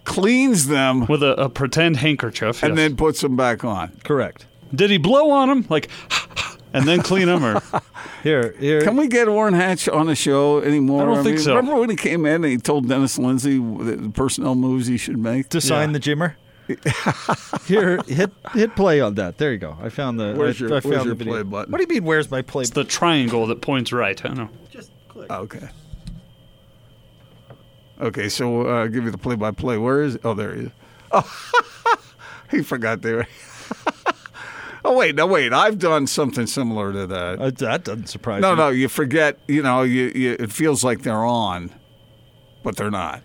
cleans 0.05 0.67
them, 0.67 1.05
With 1.07 1.21
a, 1.23 1.33
a 1.41 1.49
pretend 1.49 1.97
handkerchief. 1.97 2.63
and 2.63 2.71
yes. 2.71 2.77
then 2.77 2.95
puts 2.95 3.21
them 3.21 3.35
back 3.35 3.63
on. 3.65 3.91
Correct. 4.05 4.45
did 4.73 4.89
he 4.89 4.97
blow 4.97 5.31
on 5.31 5.49
them 5.49 5.65
like, 5.69 5.89
and 6.73 6.87
then 6.87 7.01
clean 7.01 7.27
them 7.27 7.43
or? 7.43 7.61
Here, 8.23 8.53
here. 8.59 8.81
Can 8.81 8.97
we 8.97 9.07
get 9.07 9.29
Orrin 9.29 9.53
Hatch 9.53 9.87
on 9.87 10.07
the 10.07 10.15
show 10.15 10.59
anymore? 10.61 11.03
I 11.09 11.15
don't 11.15 11.23
think 11.23 11.39
so. 11.39 11.55
Remember 11.55 11.79
when 11.79 11.89
he 11.89 11.95
came 11.95 12.25
in 12.25 12.43
and 12.43 12.45
he 12.45 12.57
told 12.57 12.89
Dennis 12.89 13.17
Lindsay 13.17 13.57
the 13.59 14.11
personnel 14.13 14.55
moves 14.55 14.87
he 14.87 14.97
should 14.97 15.17
make? 15.17 15.47
to 15.49 15.61
sign 15.61 15.93
Yeah. 15.93 15.93
the 15.93 15.99
Jimmer? 16.01 16.35
Here, 17.65 17.97
hit 18.07 18.31
hit 18.53 18.75
play 18.75 18.99
on 18.99 19.15
that. 19.15 19.37
There 19.37 19.53
you 19.53 19.57
go. 19.57 19.77
I 19.81 19.87
found 19.87 20.19
the. 20.19 20.33
Where's 20.35 20.61
I, 20.61 20.65
your- 20.67 20.77
I 20.77 20.79
found 20.81 20.91
where's 20.91 21.03
the 21.03 21.07
your 21.07 21.15
video. 21.15 21.33
play 21.35 21.43
button? 21.43 21.71
What 21.71 21.77
do 21.77 21.83
you 21.83 21.87
mean? 22.01 22.03
Where's 22.07 22.29
my 22.29 22.41
play? 22.41 22.63
It's 22.63 22.71
the 22.71 22.83
triangle 22.83 23.47
that 23.47 23.61
points 23.61 23.93
right. 23.93 24.23
I 24.25 24.33
know. 24.33 24.49
Just 24.69 24.91
click. 25.07 25.31
Okay. 25.31 25.69
Okay, 28.01 28.29
so 28.29 28.67
uh, 28.67 28.81
I'll 28.81 28.87
give 28.87 29.03
you 29.03 29.11
the 29.11 29.17
play-by-play. 29.17 29.77
Where 29.77 30.01
is? 30.03 30.17
Oh, 30.23 30.33
there 30.33 30.55
he 30.55 30.61
is. 30.63 30.71
Oh, 31.11 31.97
he 32.51 32.61
forgot 32.63 33.01
there. 33.01 33.27
Oh 34.85 34.97
wait, 34.97 35.15
no 35.15 35.25
wait. 35.27 35.53
I've 35.53 35.77
done 35.79 36.07
something 36.07 36.47
similar 36.47 36.91
to 36.93 37.07
that. 37.07 37.39
Uh, 37.39 37.51
that 37.51 37.83
doesn't 37.83 38.07
surprise 38.07 38.41
No, 38.41 38.51
me. 38.51 38.57
no, 38.57 38.63
no. 38.65 38.69
you 38.69 38.87
forget. 38.87 39.39
You 39.47 39.61
know, 39.63 39.83
you, 39.83 40.11
you 40.15 40.35
it 40.39 40.51
feels 40.51 40.83
like 40.83 41.01
they're 41.03 41.25
on, 41.25 41.71
but 42.63 42.75
they're 42.77 42.91
not. 42.91 43.23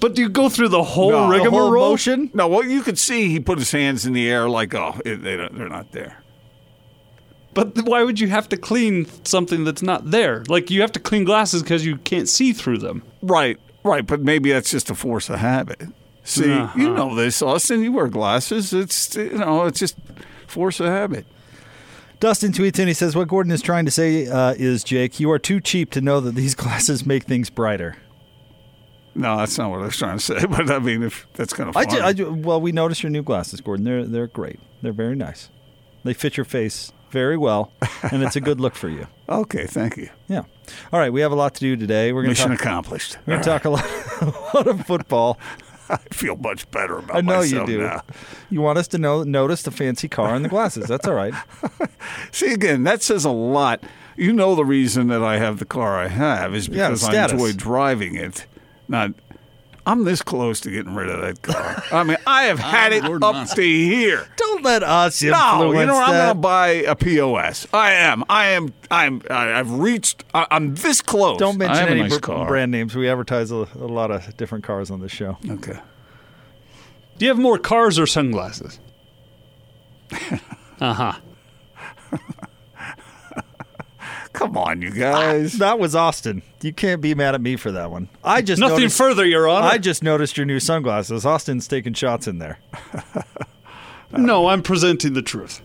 But 0.00 0.14
do 0.14 0.22
you 0.22 0.28
go 0.28 0.48
through 0.48 0.68
the 0.68 0.82
whole 0.82 1.10
No. 1.10 1.30
The 1.32 1.38
The 1.44 1.50
whole 1.50 1.60
rigmarole? 1.70 1.90
motion. 1.90 2.30
No, 2.34 2.48
well, 2.48 2.64
you 2.64 2.82
could 2.82 2.98
see 2.98 3.28
he 3.28 3.40
put 3.40 3.58
his 3.58 3.70
hands 3.72 4.06
in 4.06 4.12
the 4.12 4.30
air 4.30 4.48
like, 4.48 4.74
oh, 4.74 4.98
it, 5.04 5.22
they 5.22 5.36
don't, 5.36 5.56
they're 5.56 5.68
not 5.68 5.92
there. 5.92 6.18
But 7.54 7.76
why 7.84 8.02
would 8.02 8.18
you 8.18 8.28
have 8.28 8.48
to 8.50 8.56
clean 8.56 9.06
something 9.24 9.64
that's 9.64 9.82
not 9.82 10.10
there? 10.10 10.42
Like 10.48 10.70
you 10.70 10.80
have 10.80 10.92
to 10.92 11.00
clean 11.00 11.24
glasses 11.24 11.62
because 11.62 11.84
you 11.84 11.98
can't 11.98 12.28
see 12.28 12.52
through 12.54 12.78
them. 12.78 13.02
Right, 13.20 13.58
right, 13.84 14.06
but 14.06 14.22
maybe 14.22 14.50
that's 14.52 14.70
just 14.70 14.88
a 14.88 14.94
force 14.94 15.28
of 15.28 15.38
habit. 15.40 15.82
See, 16.24 16.50
Uh-huh. 16.52 16.78
you 16.78 16.88
know 16.94 17.14
this, 17.14 17.42
Austin. 17.42 17.82
You 17.82 17.92
wear 17.92 18.08
glasses. 18.08 18.72
It's 18.72 19.14
you 19.16 19.32
know, 19.32 19.66
it's 19.66 19.78
just 19.80 19.96
force 20.52 20.78
of 20.80 20.86
habit. 20.86 21.26
Dustin 22.20 22.52
tweets 22.52 22.78
in. 22.78 22.86
He 22.86 22.94
says, 22.94 23.16
"What 23.16 23.26
Gordon 23.26 23.50
is 23.52 23.62
trying 23.62 23.84
to 23.86 23.90
say 23.90 24.28
uh, 24.28 24.54
is, 24.56 24.84
Jake, 24.84 25.18
you 25.18 25.30
are 25.32 25.38
too 25.40 25.60
cheap 25.60 25.90
to 25.92 26.00
know 26.00 26.20
that 26.20 26.34
these 26.36 26.54
glasses 26.62 27.04
make 27.04 27.24
things 27.24 27.50
brighter." 27.50 27.96
No, 29.14 29.36
that's 29.36 29.58
not 29.58 29.70
what 29.70 29.80
I 29.80 29.84
was 29.86 29.96
trying 29.96 30.18
to 30.18 30.24
say. 30.24 30.46
But 30.48 30.70
I 30.70 30.78
mean, 30.78 31.02
if 31.02 31.26
that's 31.34 31.52
kind 31.52 31.68
of 31.68 31.76
I, 31.76 31.84
ju- 31.84 32.00
I 32.00 32.12
ju- 32.12 32.32
well, 32.32 32.60
we 32.60 32.72
noticed 32.72 33.02
your 33.02 33.10
new 33.10 33.22
glasses, 33.22 33.60
Gordon. 33.60 33.84
They're 33.84 34.04
they're 34.04 34.26
great. 34.28 34.60
They're 34.82 34.92
very 34.92 35.16
nice. 35.16 35.48
They 36.04 36.14
fit 36.14 36.36
your 36.36 36.44
face 36.44 36.92
very 37.10 37.36
well, 37.36 37.72
and 38.10 38.22
it's 38.22 38.36
a 38.36 38.40
good 38.40 38.58
look 38.60 38.74
for 38.74 38.88
you. 38.88 39.06
okay, 39.28 39.66
thank 39.66 39.96
you. 39.96 40.08
Yeah. 40.28 40.42
All 40.92 40.98
right, 40.98 41.12
we 41.12 41.20
have 41.20 41.30
a 41.32 41.34
lot 41.36 41.54
to 41.54 41.60
do 41.60 41.76
today. 41.76 42.12
We're 42.12 42.22
going 42.22 42.30
Mission 42.30 42.50
talk. 42.50 42.60
accomplished. 42.60 43.18
We're 43.26 43.34
going 43.34 43.42
to 43.42 43.48
talk 43.50 43.64
a 43.66 43.70
lot, 43.70 43.84
a 44.22 44.26
lot 44.54 44.66
of 44.66 44.86
football. 44.86 45.38
I 45.88 45.96
feel 46.10 46.36
much 46.36 46.70
better 46.70 46.98
about 46.98 47.16
I 47.16 47.20
know 47.20 47.40
you 47.42 47.64
do. 47.66 47.82
now. 47.82 48.02
You 48.50 48.60
want 48.60 48.78
us 48.78 48.88
to 48.88 48.98
know 48.98 49.22
notice 49.22 49.62
the 49.62 49.70
fancy 49.70 50.08
car 50.08 50.34
and 50.34 50.44
the 50.44 50.48
glasses. 50.48 50.86
That's 50.86 51.06
all 51.06 51.14
right. 51.14 51.34
See, 52.32 52.52
again, 52.52 52.84
that 52.84 53.02
says 53.02 53.24
a 53.24 53.30
lot. 53.30 53.82
You 54.16 54.32
know 54.32 54.54
the 54.54 54.64
reason 54.64 55.08
that 55.08 55.22
I 55.22 55.38
have 55.38 55.58
the 55.58 55.64
car 55.64 55.98
I 55.98 56.08
have 56.08 56.54
is 56.54 56.68
Yeah, 56.68 56.88
because 56.88 57.04
I 57.04 57.24
enjoy 57.24 57.52
driving 57.52 58.14
it. 58.14 58.46
Not, 58.88 59.12
I'm 59.84 60.04
this 60.04 60.22
close 60.22 60.60
to 60.60 60.70
getting 60.70 60.94
rid 60.94 61.08
of 61.08 61.20
that 61.22 61.42
car. 61.42 61.82
I 61.90 62.04
mean, 62.04 62.16
I 62.26 62.44
have 62.44 62.58
had 62.74 62.92
it 62.92 63.02
Lord 63.02 63.24
up 63.24 63.34
knows. 63.34 63.54
to 63.54 63.62
here. 63.62 64.26
Don't 64.36 64.62
let 64.62 64.82
us 64.84 65.20
influence 65.22 65.58
No, 65.60 65.72
you 65.80 65.86
know 65.86 65.94
what? 65.94 66.08
I'm 66.08 66.12
that. 66.14 66.24
going 66.26 66.36
to 66.36 66.40
buy 66.40 66.68
a 66.68 66.94
POS. 66.94 67.66
I 67.74 67.92
am. 67.94 68.22
I 68.28 68.50
am. 68.50 68.72
I'm. 68.92 69.22
I- 69.28 69.54
I've 69.58 69.72
reached. 69.72 70.24
I- 70.34 70.46
I'm 70.52 70.76
this 70.76 71.00
close. 71.00 71.38
Don't 71.38 71.58
mention 71.58 71.76
I 71.76 71.80
have 71.80 71.88
a 71.88 71.92
any 71.92 72.02
nice 72.02 72.18
br- 72.18 72.44
brand 72.44 72.70
names. 72.70 72.94
We 72.94 73.08
advertise 73.08 73.50
a, 73.50 73.66
a 73.74 73.86
lot 73.88 74.10
of 74.12 74.36
different 74.36 74.62
cars 74.64 74.88
on 74.90 75.00
this 75.00 75.10
show. 75.12 75.36
Okay. 75.50 75.78
Do 77.18 77.24
you 77.26 77.30
have 77.30 77.38
more 77.40 77.58
cars 77.58 77.98
or 77.98 78.06
sunglasses? 78.06 78.78
uh 80.80 80.92
huh. 80.94 81.12
Come 84.42 84.56
on, 84.56 84.82
you 84.82 84.90
guys. 84.90 85.58
That 85.58 85.78
was 85.78 85.94
Austin. 85.94 86.42
You 86.62 86.72
can't 86.72 87.00
be 87.00 87.14
mad 87.14 87.36
at 87.36 87.40
me 87.40 87.54
for 87.54 87.70
that 87.70 87.92
one. 87.92 88.08
I 88.24 88.42
just 88.42 88.58
Nothing 88.58 88.78
noticed, 88.78 88.98
further, 88.98 89.24
Your 89.24 89.48
Honor. 89.48 89.68
I 89.68 89.78
just 89.78 90.02
noticed 90.02 90.36
your 90.36 90.46
new 90.46 90.58
sunglasses. 90.58 91.24
Austin's 91.24 91.68
taking 91.68 91.94
shots 91.94 92.26
in 92.26 92.38
there. 92.38 92.58
no, 94.12 94.48
I'm 94.48 94.62
presenting 94.62 95.12
the 95.12 95.22
truth. 95.22 95.62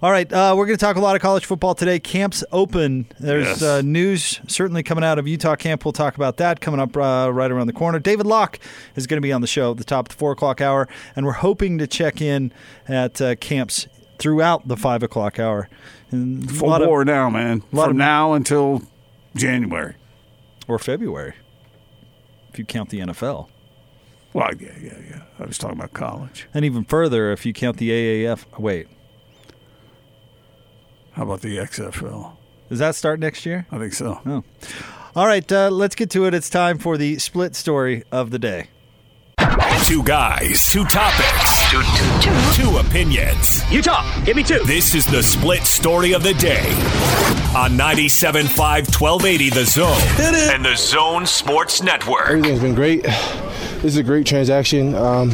All 0.00 0.10
right, 0.12 0.30
uh, 0.32 0.54
we're 0.56 0.66
going 0.66 0.76
to 0.76 0.84
talk 0.84 0.94
a 0.96 1.00
lot 1.00 1.16
of 1.16 1.22
college 1.22 1.44
football 1.46 1.74
today. 1.74 1.98
Camps 1.98 2.44
open. 2.52 3.06
There's 3.18 3.46
Yes. 3.46 3.62
uh, 3.62 3.82
news 3.82 4.38
certainly 4.46 4.82
coming 4.82 5.02
out 5.02 5.18
of 5.18 5.26
Utah 5.26 5.56
camp. 5.56 5.84
We'll 5.84 5.92
talk 5.92 6.14
about 6.14 6.36
that 6.36 6.60
coming 6.60 6.78
up 6.78 6.96
uh, 6.96 7.30
right 7.32 7.50
around 7.50 7.66
the 7.68 7.72
corner. 7.72 7.98
David 7.98 8.26
Locke 8.26 8.58
is 8.96 9.06
going 9.08 9.16
to 9.16 9.22
be 9.26 9.32
on 9.32 9.40
the 9.40 9.46
show 9.46 9.70
at 9.72 9.78
the 9.78 9.84
top 9.84 10.06
of 10.06 10.08
the 10.10 10.18
four 10.18 10.30
o'clock 10.32 10.60
hour, 10.60 10.86
and 11.16 11.26
we're 11.26 11.32
hoping 11.32 11.78
to 11.78 11.86
check 11.86 12.20
in 12.20 12.52
at 12.86 13.20
uh, 13.20 13.34
camps 13.36 13.86
throughout 14.24 14.66
the 14.66 14.76
five 14.76 15.02
o'clock 15.02 15.38
hour. 15.38 15.68
And 16.10 16.50
Full 16.50 16.70
lot 16.70 16.80
of- 16.80 16.88
bore 16.88 17.04
now, 17.04 17.28
man. 17.28 17.62
lot 17.72 17.84
From 17.84 17.90
of- 17.90 17.96
now 17.98 18.32
until 18.32 18.80
January. 19.36 19.96
or 20.66 20.78
February, 20.78 21.34
if 22.50 22.58
you 22.58 22.64
count 22.64 22.88
the 22.88 23.00
NFL, 23.00 23.50
Well, 24.32 24.48
yeah, 24.58 24.70
yeah, 24.80 24.92
yeah. 25.10 25.20
I 25.38 25.44
was 25.44 25.58
talking 25.58 25.76
about 25.76 25.92
college. 25.92 26.48
and 26.54 26.64
even 26.64 26.84
further 26.84 27.32
if 27.32 27.44
you 27.44 27.52
count 27.52 27.76
the 27.76 27.90
AAF. 27.90 28.46
Wait, 28.58 28.88
How 31.12 31.24
about 31.24 31.42
the 31.42 31.58
XFL? 31.58 32.32
does 32.70 32.78
that 32.78 32.94
start 32.94 33.20
next 33.20 33.44
year? 33.44 33.66
I 33.70 33.76
think 33.78 33.92
so. 33.92 34.42
All 35.14 35.26
right, 35.26 35.52
uh, 35.52 35.68
let's 35.70 35.94
get 35.94 36.08
to 36.10 36.24
it. 36.24 36.32
It's 36.32 36.48
time 36.48 36.78
for 36.78 36.96
the 36.96 37.18
split 37.18 37.54
story 37.54 38.04
of 38.10 38.30
the 38.30 38.38
day. 38.38 38.68
Two 39.84 40.02
guys, 40.02 40.66
two 40.72 40.84
topics, 40.86 41.53
two, 41.74 41.82
two, 42.20 42.52
two 42.52 42.76
opinions. 42.78 43.62
Utah, 43.70 44.04
give 44.24 44.36
me 44.36 44.44
two. 44.44 44.60
This 44.60 44.94
is 44.94 45.06
the 45.06 45.22
split 45.22 45.62
story 45.62 46.12
of 46.12 46.22
the 46.22 46.34
day 46.34 46.70
on 47.56 47.72
97.5 47.72 49.00
1280 49.00 49.50
The 49.50 49.64
Zone 49.64 50.54
and 50.54 50.64
the 50.64 50.76
Zone 50.76 51.26
Sports 51.26 51.82
Network. 51.82 52.28
Everything's 52.28 52.60
been 52.60 52.74
great. 52.74 53.02
This 53.02 53.84
is 53.84 53.96
a 53.96 54.02
great 54.02 54.26
transaction. 54.26 54.94
Um, 54.94 55.30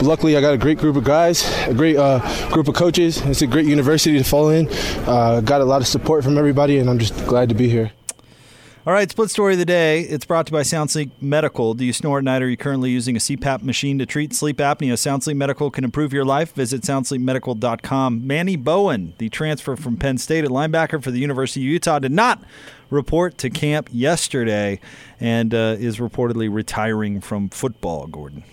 luckily, 0.00 0.36
I 0.36 0.40
got 0.40 0.54
a 0.54 0.58
great 0.58 0.78
group 0.78 0.96
of 0.96 1.04
guys, 1.04 1.44
a 1.66 1.74
great 1.74 1.96
uh, 1.96 2.18
group 2.50 2.68
of 2.68 2.74
coaches. 2.74 3.20
It's 3.22 3.42
a 3.42 3.46
great 3.46 3.66
university 3.66 4.16
to 4.16 4.24
fall 4.24 4.48
in. 4.48 4.68
Uh, 5.06 5.42
got 5.42 5.60
a 5.60 5.64
lot 5.64 5.80
of 5.82 5.86
support 5.86 6.24
from 6.24 6.38
everybody, 6.38 6.78
and 6.78 6.88
I'm 6.88 6.98
just 6.98 7.14
glad 7.26 7.50
to 7.50 7.54
be 7.54 7.68
here. 7.68 7.92
All 8.86 8.92
right, 8.92 9.10
split 9.10 9.30
story 9.30 9.54
of 9.54 9.58
the 9.58 9.64
day. 9.64 10.02
It's 10.02 10.26
brought 10.26 10.46
to 10.48 10.50
you 10.50 10.58
by 10.58 10.60
SoundSleep 10.60 11.10
Medical. 11.18 11.72
Do 11.72 11.86
you 11.86 11.92
snore 11.94 12.18
at 12.18 12.24
night? 12.24 12.42
Are 12.42 12.48
you 12.50 12.58
currently 12.58 12.90
using 12.90 13.16
a 13.16 13.18
CPAP 13.18 13.62
machine 13.62 13.98
to 13.98 14.04
treat 14.04 14.34
sleep 14.34 14.58
apnea? 14.58 14.92
SoundSleep 14.92 15.36
Medical 15.36 15.70
can 15.70 15.84
improve 15.84 16.12
your 16.12 16.26
life. 16.26 16.52
Visit 16.52 16.82
soundsleepmedical.com. 16.82 18.26
Manny 18.26 18.56
Bowen, 18.56 19.14
the 19.16 19.30
transfer 19.30 19.74
from 19.74 19.96
Penn 19.96 20.18
State 20.18 20.44
at 20.44 20.50
linebacker 20.50 21.02
for 21.02 21.10
the 21.10 21.18
University 21.18 21.60
of 21.62 21.64
Utah, 21.64 21.98
did 21.98 22.12
not 22.12 22.42
report 22.90 23.38
to 23.38 23.48
camp 23.48 23.88
yesterday 23.90 24.80
and 25.18 25.54
uh, 25.54 25.76
is 25.78 25.96
reportedly 25.96 26.52
retiring 26.52 27.22
from 27.22 27.48
football, 27.48 28.06
Gordon. 28.06 28.44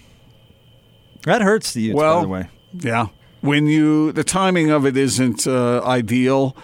That 1.23 1.41
hurts 1.41 1.73
the 1.73 1.81
Utes, 1.81 1.97
well, 1.97 2.19
by 2.19 2.21
the 2.21 2.29
way. 2.29 2.49
Yeah. 2.79 3.07
When 3.41 3.67
you 3.67 4.13
the 4.13 4.23
timing 4.23 4.71
of 4.71 4.85
it 4.85 4.95
isn't 4.95 5.45
uh, 5.45 5.83
ideal, 5.83 6.55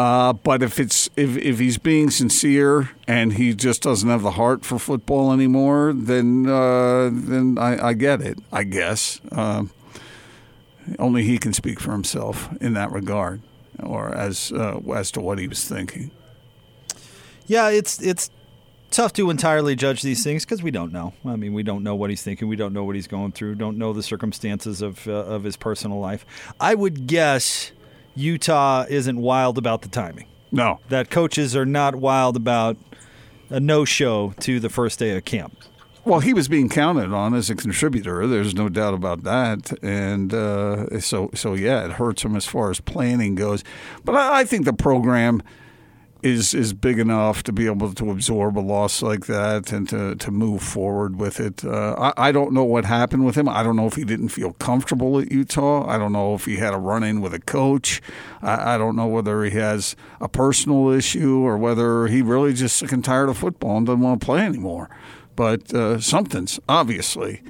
uh, 0.00 0.32
but 0.32 0.62
if 0.62 0.80
it's 0.80 1.10
if 1.14 1.36
if 1.36 1.58
he's 1.58 1.76
being 1.76 2.08
sincere 2.08 2.90
and 3.06 3.34
he 3.34 3.52
just 3.52 3.82
doesn't 3.82 4.08
have 4.08 4.22
the 4.22 4.30
heart 4.30 4.64
for 4.64 4.78
football 4.78 5.30
anymore, 5.30 5.92
then 5.94 6.46
uh, 6.46 7.10
then 7.12 7.58
I, 7.58 7.88
I 7.88 7.92
get 7.92 8.22
it. 8.22 8.38
I 8.50 8.64
guess 8.64 9.20
um, 9.30 9.70
only 10.98 11.24
he 11.24 11.36
can 11.36 11.52
speak 11.52 11.78
for 11.80 11.92
himself 11.92 12.48
in 12.62 12.72
that 12.72 12.90
regard, 12.92 13.42
or 13.82 14.14
as 14.14 14.50
uh, 14.52 14.80
as 14.94 15.10
to 15.10 15.20
what 15.20 15.38
he 15.38 15.46
was 15.46 15.68
thinking. 15.68 16.10
Yeah, 17.46 17.68
it's 17.68 18.00
it's 18.00 18.30
tough 18.90 19.12
to 19.14 19.28
entirely 19.28 19.76
judge 19.76 20.00
these 20.00 20.24
things 20.24 20.46
because 20.46 20.62
we 20.62 20.70
don't 20.70 20.94
know. 20.94 21.12
I 21.26 21.36
mean, 21.36 21.52
we 21.52 21.62
don't 21.62 21.82
know 21.82 21.94
what 21.94 22.08
he's 22.08 22.22
thinking. 22.22 22.48
We 22.48 22.56
don't 22.56 22.72
know 22.72 22.84
what 22.84 22.94
he's 22.94 23.06
going 23.06 23.32
through. 23.32 23.56
Don't 23.56 23.76
know 23.76 23.92
the 23.92 24.02
circumstances 24.02 24.80
of 24.80 25.06
uh, 25.06 25.12
of 25.12 25.44
his 25.44 25.58
personal 25.58 26.00
life. 26.00 26.24
I 26.58 26.74
would 26.74 27.06
guess 27.06 27.72
Utah 28.14 28.84
isn't 28.88 29.18
wild 29.18 29.58
about 29.58 29.82
the 29.82 29.88
timing. 29.88 30.26
No, 30.52 30.80
That 30.88 31.10
coaches 31.10 31.54
are 31.54 31.64
not 31.66 31.94
wild 31.94 32.36
about 32.36 32.76
a 33.50 33.60
no 33.60 33.84
show 33.84 34.34
to 34.40 34.58
the 34.58 34.68
first 34.68 34.98
day 34.98 35.16
of 35.16 35.24
camp. 35.24 35.56
Well, 36.04 36.20
he 36.20 36.32
was 36.34 36.48
being 36.48 36.68
counted 36.68 37.12
on 37.12 37.34
as 37.34 37.50
a 37.50 37.54
contributor. 37.54 38.26
There's 38.26 38.54
no 38.54 38.68
doubt 38.68 38.94
about 38.94 39.22
that, 39.24 39.70
and 39.82 40.32
uh, 40.32 40.98
so 41.00 41.30
so 41.34 41.54
yeah, 41.54 41.84
it 41.84 41.92
hurts 41.92 42.24
him 42.24 42.34
as 42.34 42.46
far 42.46 42.70
as 42.70 42.80
planning 42.80 43.34
goes. 43.34 43.62
But 44.04 44.16
I, 44.16 44.40
I 44.40 44.44
think 44.44 44.64
the 44.64 44.72
program 44.72 45.42
is 46.22 46.54
is 46.54 46.72
big 46.72 46.98
enough 46.98 47.42
to 47.44 47.52
be 47.52 47.66
able 47.66 47.92
to 47.94 48.10
absorb 48.10 48.58
a 48.58 48.60
loss 48.60 49.02
like 49.02 49.26
that 49.26 49.72
and 49.72 49.88
to, 49.88 50.14
to 50.16 50.30
move 50.30 50.62
forward 50.62 51.18
with 51.18 51.40
it. 51.40 51.64
Uh, 51.64 51.94
I, 52.16 52.28
I 52.28 52.32
don't 52.32 52.52
know 52.52 52.64
what 52.64 52.84
happened 52.84 53.24
with 53.24 53.36
him. 53.36 53.48
I 53.48 53.62
don't 53.62 53.76
know 53.76 53.86
if 53.86 53.94
he 53.94 54.04
didn't 54.04 54.28
feel 54.28 54.52
comfortable 54.54 55.18
at 55.18 55.32
Utah. 55.32 55.88
I 55.88 55.98
don't 55.98 56.12
know 56.12 56.34
if 56.34 56.44
he 56.44 56.56
had 56.56 56.74
a 56.74 56.78
run 56.78 57.02
in 57.02 57.20
with 57.20 57.34
a 57.34 57.40
coach. 57.40 58.02
I, 58.42 58.74
I 58.74 58.78
don't 58.78 58.96
know 58.96 59.06
whether 59.06 59.42
he 59.44 59.50
has 59.52 59.96
a 60.20 60.28
personal 60.28 60.90
issue 60.90 61.38
or 61.38 61.56
whether 61.56 62.06
he 62.06 62.22
really 62.22 62.52
just 62.52 62.76
sick 62.76 62.92
and 62.92 63.04
tired 63.04 63.28
of 63.28 63.38
football 63.38 63.78
and 63.78 63.86
doesn't 63.86 64.00
want 64.00 64.20
to 64.20 64.24
play 64.24 64.40
anymore. 64.40 64.90
But 65.36 65.72
uh, 65.72 66.00
something's 66.00 66.60
obviously 66.68 67.42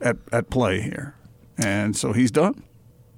at, 0.00 0.16
at 0.32 0.50
play 0.50 0.80
here. 0.80 1.14
And 1.56 1.96
so 1.96 2.12
he's 2.12 2.30
done. 2.30 2.62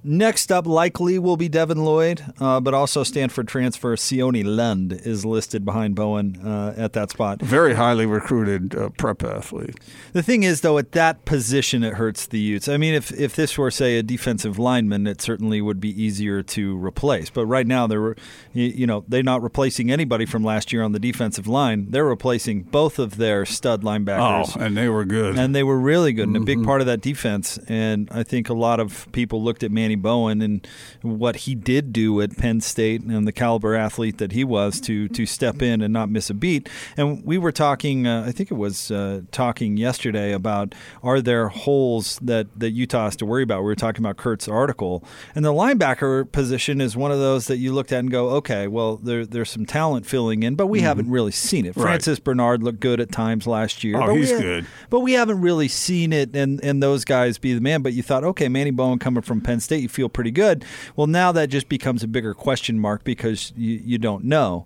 Next 0.03 0.51
up, 0.51 0.65
likely 0.65 1.19
will 1.19 1.35
be 1.35 1.49
Devin 1.49 1.83
Lloyd, 1.83 2.23
uh, 2.39 2.59
but 2.61 2.73
also 2.73 3.03
Stanford 3.03 3.47
transfer 3.47 3.95
Sione 3.97 4.43
Lund 4.45 4.93
is 4.93 5.25
listed 5.25 5.65
behind 5.65 5.95
Bowen 5.95 6.39
uh, 6.45 6.73
at 6.77 6.93
that 6.93 7.09
spot. 7.11 7.41
Very 7.41 7.73
highly 7.73 8.05
recruited 8.05 8.75
uh, 8.75 8.89
prep 8.97 9.23
athlete. 9.23 9.75
The 10.13 10.23
thing 10.23 10.43
is, 10.43 10.61
though, 10.61 10.77
at 10.77 10.93
that 10.93 11.25
position, 11.25 11.83
it 11.83 11.95
hurts 11.95 12.27
the 12.27 12.39
Utes. 12.39 12.69
I 12.69 12.77
mean, 12.77 12.93
if 12.93 13.11
if 13.11 13.35
this 13.35 13.57
were, 13.57 13.71
say, 13.71 13.97
a 13.97 14.03
defensive 14.03 14.57
lineman, 14.57 15.05
it 15.05 15.21
certainly 15.21 15.61
would 15.61 15.81
be 15.81 16.01
easier 16.01 16.41
to 16.43 16.77
replace. 16.77 17.29
But 17.29 17.45
right 17.47 17.67
now, 17.67 17.85
they're 17.85 18.15
you 18.53 18.65
you 18.65 18.87
know 18.87 19.03
they're 19.07 19.21
not 19.21 19.43
replacing 19.43 19.91
anybody 19.91 20.25
from 20.25 20.43
last 20.43 20.71
year 20.71 20.81
on 20.81 20.93
the 20.93 20.99
defensive 20.99 21.47
line. 21.47 21.87
They're 21.89 22.05
replacing 22.05 22.63
both 22.63 22.99
of 22.99 23.17
their 23.17 23.45
stud 23.45 23.83
linebackers. 23.83 24.55
Oh, 24.55 24.63
and 24.63 24.77
they 24.77 24.87
were 24.87 25.03
good. 25.03 25.37
And 25.37 25.53
they 25.53 25.63
were 25.63 25.79
really 25.79 26.13
good 26.13 26.27
and 26.27 26.37
a 26.37 26.41
big 26.41 26.63
part 26.63 26.79
of 26.79 26.87
that 26.87 27.01
defense. 27.01 27.59
And 27.67 28.07
I 28.11 28.23
think 28.23 28.47
a 28.47 28.53
lot 28.53 28.79
of 28.79 29.11
people 29.11 29.43
looked 29.43 29.63
at 29.63 29.71
Manny 29.71 29.88
Bowen 29.95 30.41
and 30.41 30.67
what 31.01 31.37
he 31.37 31.55
did 31.55 31.93
do 31.93 32.21
at 32.21 32.37
Penn 32.37 32.61
State 32.61 33.01
and 33.01 33.27
the 33.27 33.31
caliber 33.31 33.75
athlete 33.75 34.17
that 34.17 34.31
he 34.31 34.43
was 34.43 34.79
to 34.81 35.07
to 35.09 35.25
step 35.25 35.61
in 35.61 35.81
and 35.81 35.93
not 35.93 36.09
miss 36.09 36.29
a 36.29 36.33
beat. 36.33 36.69
And 36.97 37.23
we 37.23 37.37
were 37.37 37.51
talking, 37.51 38.07
uh, 38.07 38.25
I 38.27 38.31
think 38.31 38.51
it 38.51 38.55
was 38.55 38.91
uh, 38.91 39.21
talking 39.31 39.77
yesterday 39.77 40.31
about 40.31 40.75
are 41.03 41.21
there 41.21 41.49
holes 41.49 42.19
that, 42.21 42.47
that 42.59 42.71
Utah 42.71 43.05
has 43.05 43.15
to 43.17 43.25
worry 43.25 43.43
about? 43.43 43.59
We 43.59 43.65
were 43.65 43.75
talking 43.75 44.03
about 44.03 44.17
Kurt's 44.17 44.47
article. 44.47 45.03
And 45.35 45.45
the 45.45 45.53
linebacker 45.53 46.31
position 46.31 46.81
is 46.81 46.95
one 46.95 47.11
of 47.11 47.19
those 47.19 47.47
that 47.47 47.57
you 47.57 47.73
looked 47.73 47.91
at 47.91 47.99
and 47.99 48.11
go, 48.11 48.29
okay, 48.31 48.67
well, 48.67 48.97
there, 48.97 49.25
there's 49.25 49.49
some 49.49 49.65
talent 49.65 50.05
filling 50.05 50.43
in, 50.43 50.55
but 50.55 50.67
we 50.67 50.81
haven't 50.81 51.09
really 51.09 51.31
seen 51.31 51.65
it. 51.65 51.75
Right. 51.75 51.83
Francis 51.83 52.19
Bernard 52.19 52.63
looked 52.63 52.79
good 52.79 52.99
at 52.99 53.11
times 53.11 53.47
last 53.47 53.83
year. 53.83 53.97
Oh, 53.97 54.07
but 54.07 54.13
we 54.13 54.19
he's 54.21 54.31
ha- 54.31 54.39
good. 54.39 54.65
but 54.89 55.01
we 55.01 55.13
haven't 55.13 55.41
really 55.41 55.67
seen 55.67 56.13
it 56.13 56.35
and, 56.35 56.63
and 56.63 56.81
those 56.81 57.05
guys 57.05 57.37
be 57.37 57.53
the 57.53 57.61
man. 57.61 57.81
But 57.81 57.93
you 57.93 58.03
thought, 58.03 58.23
okay, 58.23 58.49
Manny 58.49 58.71
Bowen 58.71 58.99
coming 58.99 59.21
from 59.21 59.41
Penn 59.41 59.59
State, 59.59 59.78
you 59.81 59.89
feel 59.89 60.09
pretty 60.09 60.31
good. 60.31 60.65
Well, 60.95 61.07
now 61.07 61.31
that 61.31 61.49
just 61.49 61.69
becomes 61.69 62.03
a 62.03 62.07
bigger 62.07 62.33
question 62.33 62.79
mark 62.79 63.03
because 63.03 63.53
you, 63.55 63.81
you 63.83 63.97
don't 63.97 64.23
know. 64.25 64.65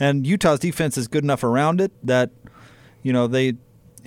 And 0.00 0.26
Utah's 0.26 0.58
defense 0.58 0.96
is 0.98 1.06
good 1.08 1.22
enough 1.24 1.44
around 1.44 1.80
it 1.80 1.92
that, 2.06 2.30
you 3.02 3.12
know, 3.12 3.26
they. 3.26 3.54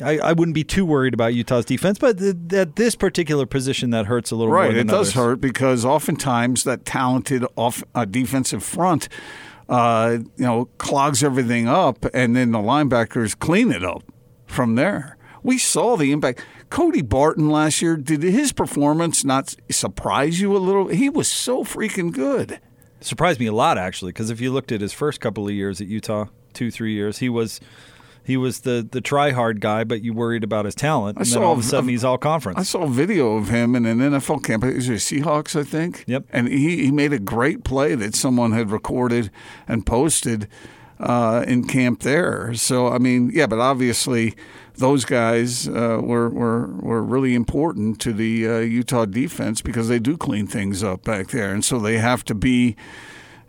I, 0.04 0.18
I 0.18 0.34
wouldn't 0.34 0.56
be 0.56 0.66
too 0.66 0.86
worried 0.86 1.14
about 1.14 1.34
Utah's 1.36 1.64
defense, 1.64 1.98
but 1.98 2.18
th- 2.20 2.36
at 2.52 2.76
this 2.76 2.96
particular 2.96 3.46
position, 3.46 3.92
that 3.92 4.08
hurts 4.08 4.30
a 4.30 4.36
little 4.36 4.52
more 4.52 4.64
Right, 4.64 4.76
it 4.76 4.88
does 4.88 5.12
others. 5.12 5.14
hurt 5.14 5.42
because 5.42 5.86
oftentimes 5.86 6.66
that 6.66 6.84
talented 6.84 7.46
off 7.56 7.82
uh, 7.96 8.04
defensive 8.04 8.62
front, 8.62 9.08
uh, 9.70 10.18
you 10.36 10.44
know, 10.46 10.66
clogs 10.80 11.24
everything 11.24 11.70
up, 11.70 12.06
and 12.14 12.36
then 12.36 12.52
the 12.52 12.58
linebackers 12.60 13.40
clean 13.40 13.72
it 13.72 13.86
up 13.86 14.04
from 14.46 14.76
there. 14.76 15.16
We 15.44 15.58
saw 15.58 15.96
the 15.96 16.12
impact. 16.12 16.44
Cody 16.70 17.02
Barton 17.02 17.50
last 17.50 17.82
year 17.82 17.96
did 17.96 18.24
his 18.24 18.52
performance 18.52 19.24
not 19.24 19.56
surprise 19.70 20.40
you 20.40 20.56
a 20.56 20.60
little? 20.60 20.88
He 20.88 21.10
was 21.10 21.28
so 21.28 21.64
freaking 21.64 22.12
good. 22.12 22.60
surprised 23.02 23.40
me 23.40 23.46
a 23.46 23.54
lot 23.54 23.78
actually 23.78 24.12
because 24.12 24.30
if 24.30 24.42
you 24.42 24.52
looked 24.52 24.72
at 24.72 24.82
his 24.82 24.94
first 24.94 25.20
couple 25.20 25.48
of 25.48 25.54
years 25.54 25.80
at 25.80 25.88
Utah, 25.88 26.26
two 26.54 26.72
three 26.72 26.94
years, 26.94 27.20
he 27.20 27.30
was 27.30 27.60
he 28.24 28.38
was 28.38 28.62
the 28.62 28.88
the 28.90 29.02
try 29.02 29.32
hard 29.32 29.62
guy, 29.62 29.84
but 29.84 30.02
you 30.02 30.14
worried 30.14 30.44
about 30.44 30.66
his 30.66 30.74
talent, 30.74 31.18
and 31.18 31.26
then 31.26 31.32
saw 31.32 31.44
all 31.44 31.54
of 31.54 31.60
a 31.60 31.64
sudden 31.64 31.90
he's 31.90 32.04
all 32.04 32.18
conference. 32.18 32.58
I 32.58 32.64
saw 32.64 32.84
a 32.84 32.90
video 32.90 33.38
of 33.38 33.50
him 33.50 33.76
in 33.76 33.86
an 33.86 34.00
NFL 34.00 34.44
camp. 34.44 34.64
It 34.64 34.76
was 34.76 34.88
the 34.88 34.94
Seahawks, 34.96 35.58
I 35.58 35.64
think. 35.64 36.04
Yep. 36.08 36.26
And 36.32 36.48
he, 36.48 36.86
he 36.86 36.92
made 36.92 37.14
a 37.14 37.20
great 37.20 37.64
play 37.64 37.94
that 37.94 38.16
someone 38.16 38.52
had 38.52 38.72
recorded 38.72 39.30
and 39.68 39.86
posted 39.86 40.48
uh, 41.00 41.46
in 41.48 41.68
camp 41.68 42.02
there. 42.02 42.54
So 42.56 42.88
I 42.88 42.98
mean, 42.98 43.30
yeah, 43.32 43.46
but 43.46 43.60
obviously 43.60 44.36
those 44.78 45.06
guys 45.06 45.68
uh, 45.68 46.00
were, 46.02 46.30
were 46.30 46.68
were 46.68 47.04
really 47.04 47.34
important 47.36 48.00
to 48.02 48.14
the 48.14 48.48
uh, 48.48 48.60
Utah 48.60 49.06
defense 49.06 49.62
because 49.62 49.88
they 49.88 50.00
do 50.00 50.18
clean 50.18 50.48
things 50.48 50.84
up 50.84 51.04
back 51.04 51.28
there, 51.28 51.54
and 51.54 51.64
so 51.64 51.80
they 51.80 51.98
have 51.98 52.24
to 52.26 52.36
be 52.36 52.76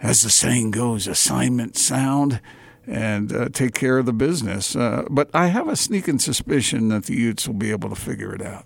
as 0.00 0.23
the 0.23 0.30
saying 0.30 0.71
goes, 0.73 1.06
assignment 1.06 1.76
sound 1.76 2.40
and 2.87 3.33
uh, 3.33 3.49
take 3.49 3.75
care 3.75 3.99
of 3.99 4.06
the 4.06 4.12
business. 4.12 4.76
Uh, 4.76 5.04
but 5.11 5.28
I 5.35 5.47
have 5.47 5.68
a 5.68 5.75
sneaking 5.76 6.18
suspicion 6.18 6.88
that 6.88 7.04
the 7.06 7.14
Utes 7.16 7.47
will 7.49 7.54
be 7.54 7.71
able 7.71 7.88
to 7.88 7.97
figure 7.97 8.35
it 8.35 8.42
out. 8.42 8.64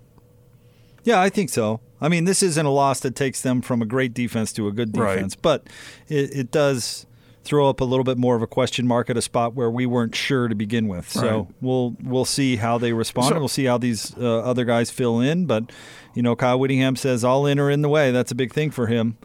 Yeah, 1.03 1.19
I 1.21 1.29
think 1.29 1.49
so. 1.49 1.79
I 1.99 2.09
mean, 2.09 2.25
this 2.25 2.43
isn't 2.43 2.65
a 2.65 2.69
loss 2.69 2.99
that 2.99 3.15
takes 3.15 3.41
them 3.41 3.61
from 3.61 3.81
a 3.81 3.85
great 3.85 4.13
defense 4.13 4.53
to 4.53 4.67
a 4.67 4.71
good 4.71 4.95
Right. 4.95 5.15
defense, 5.15 5.35
but 5.35 5.67
it, 6.07 6.35
it 6.35 6.51
does 6.51 7.07
throw 7.43 7.67
up 7.69 7.81
a 7.81 7.83
little 7.83 8.03
bit 8.03 8.17
more 8.17 8.35
of 8.35 8.41
a 8.41 8.47
question 8.47 8.85
mark 8.87 9.09
at 9.09 9.17
a 9.17 9.21
spot 9.21 9.55
where 9.55 9.69
we 9.71 9.85
weren't 9.85 10.15
sure 10.15 10.47
to 10.47 10.53
begin 10.55 10.87
with. 10.87 11.09
So 11.09 11.21
Right. 11.39 11.47
we'll 11.61 11.95
we'll 12.03 12.25
see 12.25 12.55
how 12.57 12.77
they 12.77 12.93
respond. 12.93 13.27
So- 13.29 13.31
and 13.33 13.41
we'll 13.41 13.47
see 13.49 13.65
how 13.65 13.77
these 13.77 14.15
uh, 14.17 14.39
other 14.41 14.63
guys 14.65 14.91
fill 14.91 15.19
in. 15.19 15.45
But 15.47 15.71
you 16.13 16.21
know, 16.21 16.35
Kyle 16.35 16.59
Whittingham 16.59 16.95
says 16.95 17.23
all 17.23 17.45
in 17.45 17.57
or 17.59 17.69
in 17.71 17.81
the 17.81 17.89
way. 17.89 18.11
That's 18.11 18.31
a 18.31 18.35
big 18.35 18.53
thing 18.53 18.69
for 18.71 18.87
him, 18.87 19.17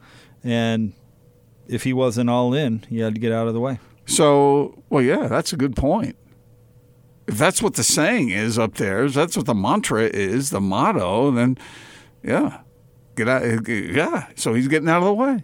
and 0.45 0.93
if 1.69 1.83
he 1.83 1.93
wasn't 1.93 2.31
all 2.31 2.55
in, 2.55 2.85
he 2.89 3.01
had 3.01 3.15
to 3.15 3.21
get 3.21 3.33
out 3.33 3.49
of 3.49 3.55
the 3.55 3.61
way. 3.61 3.79
So, 4.07 4.83
well, 4.89 5.03
yeah, 5.03 5.27
that's 5.27 5.53
a 5.53 5.57
good 5.57 5.75
point. 5.75 6.15
If 7.27 7.39
that's 7.39 7.61
what 7.61 7.75
the 7.75 7.83
saying 7.83 8.31
is 8.31 8.57
up 8.57 8.75
there, 8.75 9.05
if 9.05 9.15
that's 9.15 9.37
what 9.37 9.47
the 9.47 9.55
mantra 9.55 10.05
is, 10.05 10.51
the 10.51 10.61
motto, 10.61 11.33
then 11.33 11.59
yeah, 12.23 12.61
get 13.17 13.29
out. 13.29 13.43
Yeah, 13.69 14.29
so 14.37 14.55
he's 14.55 14.69
getting 14.69 14.89
out 14.89 14.99
of 14.99 15.07
the 15.07 15.13
way. 15.15 15.43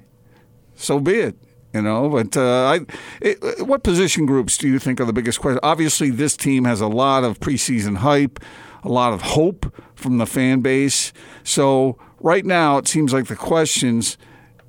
So 0.76 1.00
be 1.00 1.14
it. 1.14 1.36
You 1.74 1.80
know, 1.80 2.10
but 2.10 2.36
uh, 2.36 2.64
I, 2.66 2.80
it, 3.22 3.66
what 3.66 3.82
position 3.82 4.26
groups 4.26 4.58
do 4.58 4.68
you 4.68 4.78
think 4.78 5.00
are 5.00 5.06
the 5.06 5.12
biggest 5.14 5.40
question? 5.40 5.58
Obviously, 5.62 6.10
this 6.10 6.36
team 6.36 6.64
has 6.64 6.82
a 6.82 6.86
lot 6.86 7.24
of 7.24 7.40
preseason 7.40 7.96
hype, 7.98 8.38
a 8.82 8.90
lot 8.90 9.14
of 9.14 9.22
hope 9.22 9.74
from 9.94 10.18
the 10.18 10.26
fan 10.26 10.60
base. 10.60 11.14
So 11.44 11.96
right 12.20 12.44
now, 12.44 12.76
it 12.76 12.88
seems 12.88 13.14
like 13.14 13.26
the 13.28 13.36
questions, 13.36 14.18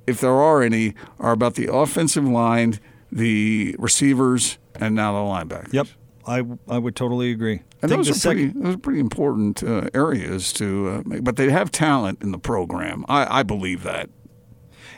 if 0.06 0.18
there 0.20 0.32
are 0.32 0.62
any, 0.62 0.94
are 1.18 1.32
about 1.32 1.56
the 1.56 1.70
offensive 1.70 2.24
line, 2.26 2.80
the 3.12 3.76
receivers, 3.78 4.58
and 4.74 4.94
now 4.94 5.12
the 5.12 5.18
linebackers. 5.30 5.74
Yep, 5.74 5.88
I 6.26 6.42
I 6.68 6.78
would 6.78 6.96
totally 6.96 7.30
agree. 7.32 7.60
And 7.82 7.90
those 7.90 8.08
are, 8.08 8.14
second- 8.14 8.52
pretty, 8.52 8.64
those 8.64 8.74
are 8.76 8.78
pretty 8.78 9.00
important 9.00 9.62
uh, 9.62 9.90
areas 9.92 10.54
to 10.54 10.88
uh, 10.88 11.02
make, 11.04 11.22
but 11.22 11.36
they 11.36 11.50
have 11.50 11.70
talent 11.70 12.22
in 12.22 12.32
the 12.32 12.38
program. 12.38 13.04
I, 13.08 13.40
I 13.40 13.42
believe 13.42 13.82
that. 13.82 14.08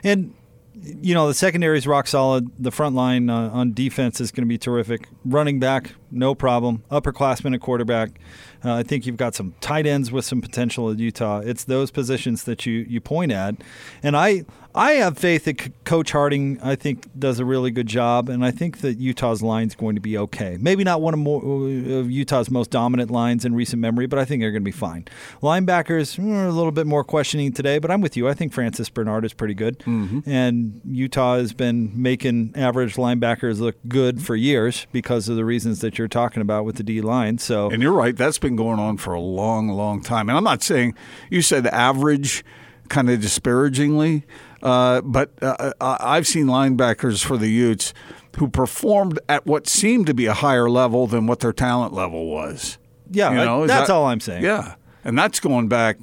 And 0.04 0.34
you 0.82 1.14
know 1.14 1.28
the 1.28 1.34
secondary 1.34 1.78
is 1.78 1.86
rock 1.86 2.06
solid. 2.06 2.50
The 2.58 2.70
front 2.70 2.94
line 2.94 3.30
uh, 3.30 3.50
on 3.50 3.72
defense 3.72 4.20
is 4.20 4.30
going 4.30 4.42
to 4.42 4.48
be 4.48 4.58
terrific. 4.58 5.08
Running 5.24 5.58
back, 5.58 5.94
no 6.10 6.34
problem. 6.34 6.82
Upperclassman 6.90 7.54
at 7.54 7.60
quarterback. 7.60 8.18
Uh, 8.64 8.74
I 8.74 8.82
think 8.82 9.06
you've 9.06 9.16
got 9.16 9.34
some 9.34 9.54
tight 9.60 9.86
ends 9.86 10.10
with 10.10 10.24
some 10.24 10.40
potential 10.40 10.90
at 10.90 10.98
Utah. 10.98 11.40
It's 11.44 11.64
those 11.64 11.90
positions 11.90 12.44
that 12.44 12.66
you 12.66 12.84
you 12.88 13.00
point 13.00 13.32
at, 13.32 13.56
and 14.02 14.16
I 14.16 14.44
I 14.74 14.92
have 14.92 15.16
faith 15.16 15.44
that 15.44 15.60
C- 15.60 15.72
Coach 15.84 16.12
Harding 16.12 16.58
I 16.62 16.74
think 16.74 17.06
does 17.18 17.38
a 17.38 17.44
really 17.44 17.70
good 17.70 17.86
job, 17.86 18.28
and 18.28 18.44
I 18.44 18.50
think 18.50 18.80
that 18.80 18.98
Utah's 18.98 19.42
line 19.42 19.68
is 19.68 19.74
going 19.74 19.94
to 19.94 20.00
be 20.00 20.18
okay. 20.18 20.58
Maybe 20.60 20.84
not 20.84 21.00
one 21.00 21.14
of, 21.14 21.20
more, 21.20 21.42
of 21.42 22.10
Utah's 22.10 22.50
most 22.50 22.70
dominant 22.70 23.10
lines 23.10 23.44
in 23.44 23.54
recent 23.54 23.80
memory, 23.80 24.06
but 24.06 24.18
I 24.18 24.24
think 24.24 24.42
they're 24.42 24.50
going 24.50 24.62
to 24.62 24.64
be 24.64 24.72
fine. 24.72 25.06
Linebackers 25.42 26.18
mm, 26.18 26.46
a 26.48 26.50
little 26.50 26.72
bit 26.72 26.86
more 26.86 27.04
questioning 27.04 27.52
today, 27.52 27.78
but 27.78 27.90
I'm 27.90 28.00
with 28.00 28.16
you. 28.16 28.28
I 28.28 28.34
think 28.34 28.52
Francis 28.52 28.88
Bernard 28.88 29.24
is 29.24 29.32
pretty 29.32 29.54
good, 29.54 29.82
and 30.26 30.80
Utah 30.84 31.36
has 31.36 31.52
been 31.52 31.90
making 31.94 32.52
average 32.56 32.96
linebackers 32.96 33.60
look 33.60 33.76
good 33.88 34.22
for 34.22 34.34
years 34.34 34.86
because 34.92 35.28
of 35.28 35.36
the 35.36 35.44
reasons 35.44 35.80
that 35.80 35.95
you're 35.98 36.08
talking 36.08 36.42
about 36.42 36.64
with 36.64 36.76
the 36.76 36.82
D 36.82 37.00
line. 37.00 37.38
So 37.38 37.70
And 37.70 37.82
you're 37.82 37.92
right. 37.92 38.16
That's 38.16 38.38
been 38.38 38.56
going 38.56 38.78
on 38.78 38.96
for 38.96 39.14
a 39.14 39.20
long, 39.20 39.68
long 39.68 40.02
time. 40.02 40.28
And 40.28 40.36
I'm 40.36 40.44
not 40.44 40.62
saying 40.62 40.94
you 41.30 41.42
said 41.42 41.66
average 41.66 42.44
kind 42.88 43.10
of 43.10 43.20
disparagingly, 43.20 44.24
uh, 44.62 45.00
but 45.02 45.30
uh, 45.42 45.72
I- 45.80 45.96
I've 46.00 46.26
seen 46.26 46.46
linebackers 46.46 47.24
for 47.24 47.36
the 47.36 47.48
Utes 47.48 47.92
who 48.38 48.48
performed 48.48 49.18
at 49.28 49.46
what 49.46 49.66
seemed 49.66 50.06
to 50.06 50.14
be 50.14 50.26
a 50.26 50.34
higher 50.34 50.68
level 50.70 51.06
than 51.06 51.26
what 51.26 51.40
their 51.40 51.52
talent 51.52 51.92
level 51.94 52.26
was. 52.28 52.78
yeah, 53.10 53.30
You 53.30 53.36
know, 53.44 53.62
is 53.64 53.68
that's 53.68 53.88
that- 53.88 53.92
all 53.94 54.06
I'm 54.06 54.20
saying. 54.20 54.44
Yeah. 54.44 54.74
And 55.04 55.16
that's 55.18 55.40
going 55.40 55.68
back 55.68 55.96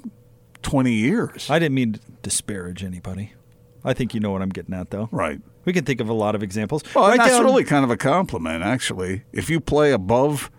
20 0.61 0.91
years. 0.93 1.49
I 1.49 1.59
didn't 1.59 1.75
mean 1.75 1.93
to 1.93 1.99
disparage 2.21 2.83
anybody. 2.83 3.33
I 3.85 3.93
think 3.93 4.13
you 4.13 4.19
know 4.19 4.31
what 4.31 4.41
I'm 4.41 4.49
getting 4.49 4.73
at, 4.73 4.89
though. 4.91 5.09
right. 5.11 5.39
We 5.65 5.71
can 5.71 5.85
think 5.85 6.01
of 6.01 6.09
a 6.09 6.13
lot 6.13 6.35
of 6.35 6.43
examples. 6.43 6.83
Well, 6.93 7.05
and 7.11 7.19
that's 7.19 7.31
down- 7.31 7.45
really 7.45 7.63
kind 7.63 7.85
of 7.85 7.89
a 7.91 7.95
compliment, 7.97 8.63
actually. 8.63 9.23
If 9.31 9.49
you 9.49 9.61
play 9.61 9.91
above 9.93 10.51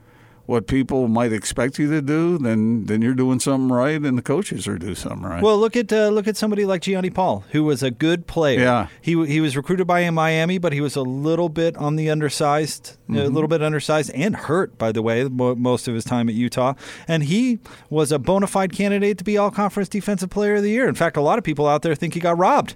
what 0.47 0.67
people 0.67 1.09
might 1.09 1.31
expect 1.33 1.79
you 1.79 1.91
to 1.91 2.01
do, 2.03 2.37
then 2.39 2.85
then 2.85 3.01
you're 3.03 3.15
doing 3.15 3.39
something 3.41 3.71
right, 3.71 4.01
and 4.01 4.17
the 4.19 4.23
coaches 4.23 4.67
are 4.69 4.77
doing 4.79 4.95
something 4.95 5.23
right. 5.23 5.43
Well, 5.43 5.59
look 5.59 5.75
at 5.77 5.91
uh, 5.93 6.09
look 6.09 6.27
at 6.27 6.37
somebody 6.39 6.65
like 6.67 6.81
Gionni 6.83 7.13
Paul, 7.13 7.45
who 7.53 7.65
was 7.65 7.83
a 7.83 7.91
good 7.91 8.27
player. 8.27 8.61
Yeah. 8.61 8.87
he 9.03 9.13
he 9.27 9.41
was 9.41 9.57
recruited 9.59 9.87
by 9.87 10.09
Miami, 10.11 10.57
but 10.59 10.73
he 10.75 10.81
was 10.83 10.97
a 10.97 11.03
little 11.03 11.49
bit 11.51 11.77
on 11.79 11.97
the 11.97 12.09
undersized, 12.11 12.97
a 13.09 13.13
Mm-hmm. 13.13 13.35
little 13.35 13.49
bit 13.49 13.63
undersized 13.63 14.11
and 14.15 14.35
hurt, 14.37 14.77
by 14.79 14.91
the 14.93 15.03
way, 15.03 15.25
mo- 15.25 15.55
most 15.55 15.87
of 15.89 15.95
his 15.95 16.05
time 16.05 16.29
at 16.31 16.35
Utah. 16.35 16.75
And 17.09 17.25
he 17.25 17.59
was 17.91 18.11
a 18.13 18.19
bona 18.19 18.47
fide 18.47 18.73
candidate 18.73 19.17
to 19.19 19.25
be 19.25 19.37
All 19.39 19.51
Conference 19.51 19.89
Defensive 19.89 20.31
Player 20.31 20.57
of 20.57 20.63
the 20.63 20.71
Year. 20.71 20.89
In 20.89 20.95
fact, 20.95 21.17
a 21.17 21.23
lot 21.23 21.37
of 21.39 21.45
people 21.45 21.67
out 21.67 21.83
there 21.83 21.95
think 21.95 22.13
he 22.15 22.21
got 22.21 22.37
robbed. 22.39 22.75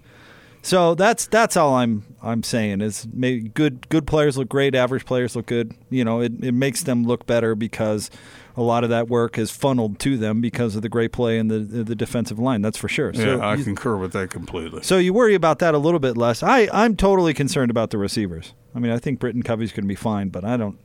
So 0.63 0.95
that's 0.95 1.27
that's 1.27 1.57
all 1.57 1.75
I'm 1.75 2.05
I'm 2.23 2.43
saying 2.43 2.81
is 2.81 3.07
maybe 3.13 3.49
good 3.49 3.89
good 3.89 4.07
players 4.07 4.37
look 4.37 4.49
great, 4.49 4.75
average 4.75 5.07
players 5.07 5.37
look 5.37 5.47
good. 5.47 5.75
You 5.91 6.05
know, 6.05 6.21
it, 6.21 6.33
it 6.43 6.53
makes 6.53 6.83
them 6.83 7.05
look 7.05 7.27
better 7.27 7.55
because 7.55 8.11
a 8.57 8.63
lot 8.63 8.83
of 8.83 8.91
that 8.91 9.09
work 9.09 9.39
is 9.39 9.51
funneled 9.51 10.01
to 10.01 10.17
them 10.17 10.41
because 10.41 10.75
of 10.75 10.83
the 10.83 10.89
great 10.89 11.13
play 11.13 11.39
and 11.39 11.51
the 11.51 11.61
the 11.61 11.95
defensive 11.95 12.39
line. 12.39 12.61
That's 12.61 12.77
for 12.77 12.89
sure. 12.89 13.13
yeah, 13.15 13.37
I 13.39 13.55
you, 13.55 13.65
concur 13.65 13.97
with 13.97 14.13
that 14.13 14.31
completely. 14.31 14.83
so 14.83 14.99
you 14.99 15.13
worry 15.13 15.35
about 15.35 15.61
that 15.61 15.75
a 15.75 15.79
little 15.79 16.01
bit 16.01 16.17
less. 16.17 16.43
I 16.43 16.69
I'm 16.73 16.97
totally 16.97 17.35
concerned 17.35 17.71
about 17.71 17.91
the 17.91 17.99
receivers. 17.99 18.53
I 18.75 18.81
mean, 18.81 18.93
I 18.93 18.99
think 18.99 19.19
Britton 19.19 19.43
Covey's 19.43 19.73
going 19.73 19.85
to 19.85 19.89
be 19.89 19.95
fine, 19.95 20.29
but 20.29 20.45
I 20.45 20.57
don't. 20.57 20.79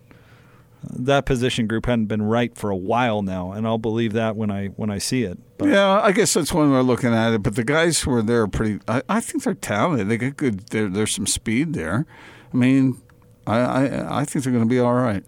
That 0.89 1.25
position 1.25 1.67
group 1.67 1.85
hadn't 1.85 2.07
been 2.07 2.21
right 2.23 2.55
for 2.57 2.69
a 2.69 2.75
while 2.75 3.21
now, 3.21 3.51
and 3.51 3.65
I'll 3.65 3.77
believe 3.77 4.13
that 4.13 4.35
when 4.35 4.51
I 4.51 4.67
when 4.67 4.89
I 4.89 4.97
see 4.97 5.23
it. 5.23 5.37
But 5.57 5.69
Yeah, 5.69 6.01
I 6.01 6.11
guess 6.11 6.33
that's 6.33 6.51
one 6.53 6.71
way 6.71 6.79
of 6.79 6.85
looking 6.85 7.13
at 7.13 7.33
it. 7.33 7.43
But 7.43 7.55
the 7.55 7.63
guys 7.63 8.01
who 8.01 8.11
are 8.13 8.21
there 8.21 8.41
are 8.41 8.47
pretty. 8.47 8.79
I, 8.87 9.01
I 9.07 9.19
think 9.21 9.43
they're 9.43 9.53
talented. 9.53 10.09
They 10.09 10.17
get 10.17 10.37
good. 10.37 10.67
There's 10.69 11.11
some 11.11 11.27
speed 11.27 11.73
there. 11.73 12.05
I 12.53 12.57
mean, 12.57 13.01
I, 13.47 13.57
I, 13.59 14.19
I 14.21 14.25
think 14.25 14.43
they're 14.43 14.53
going 14.53 14.65
to 14.65 14.69
be 14.69 14.79
all 14.79 14.93
right. 14.93 15.23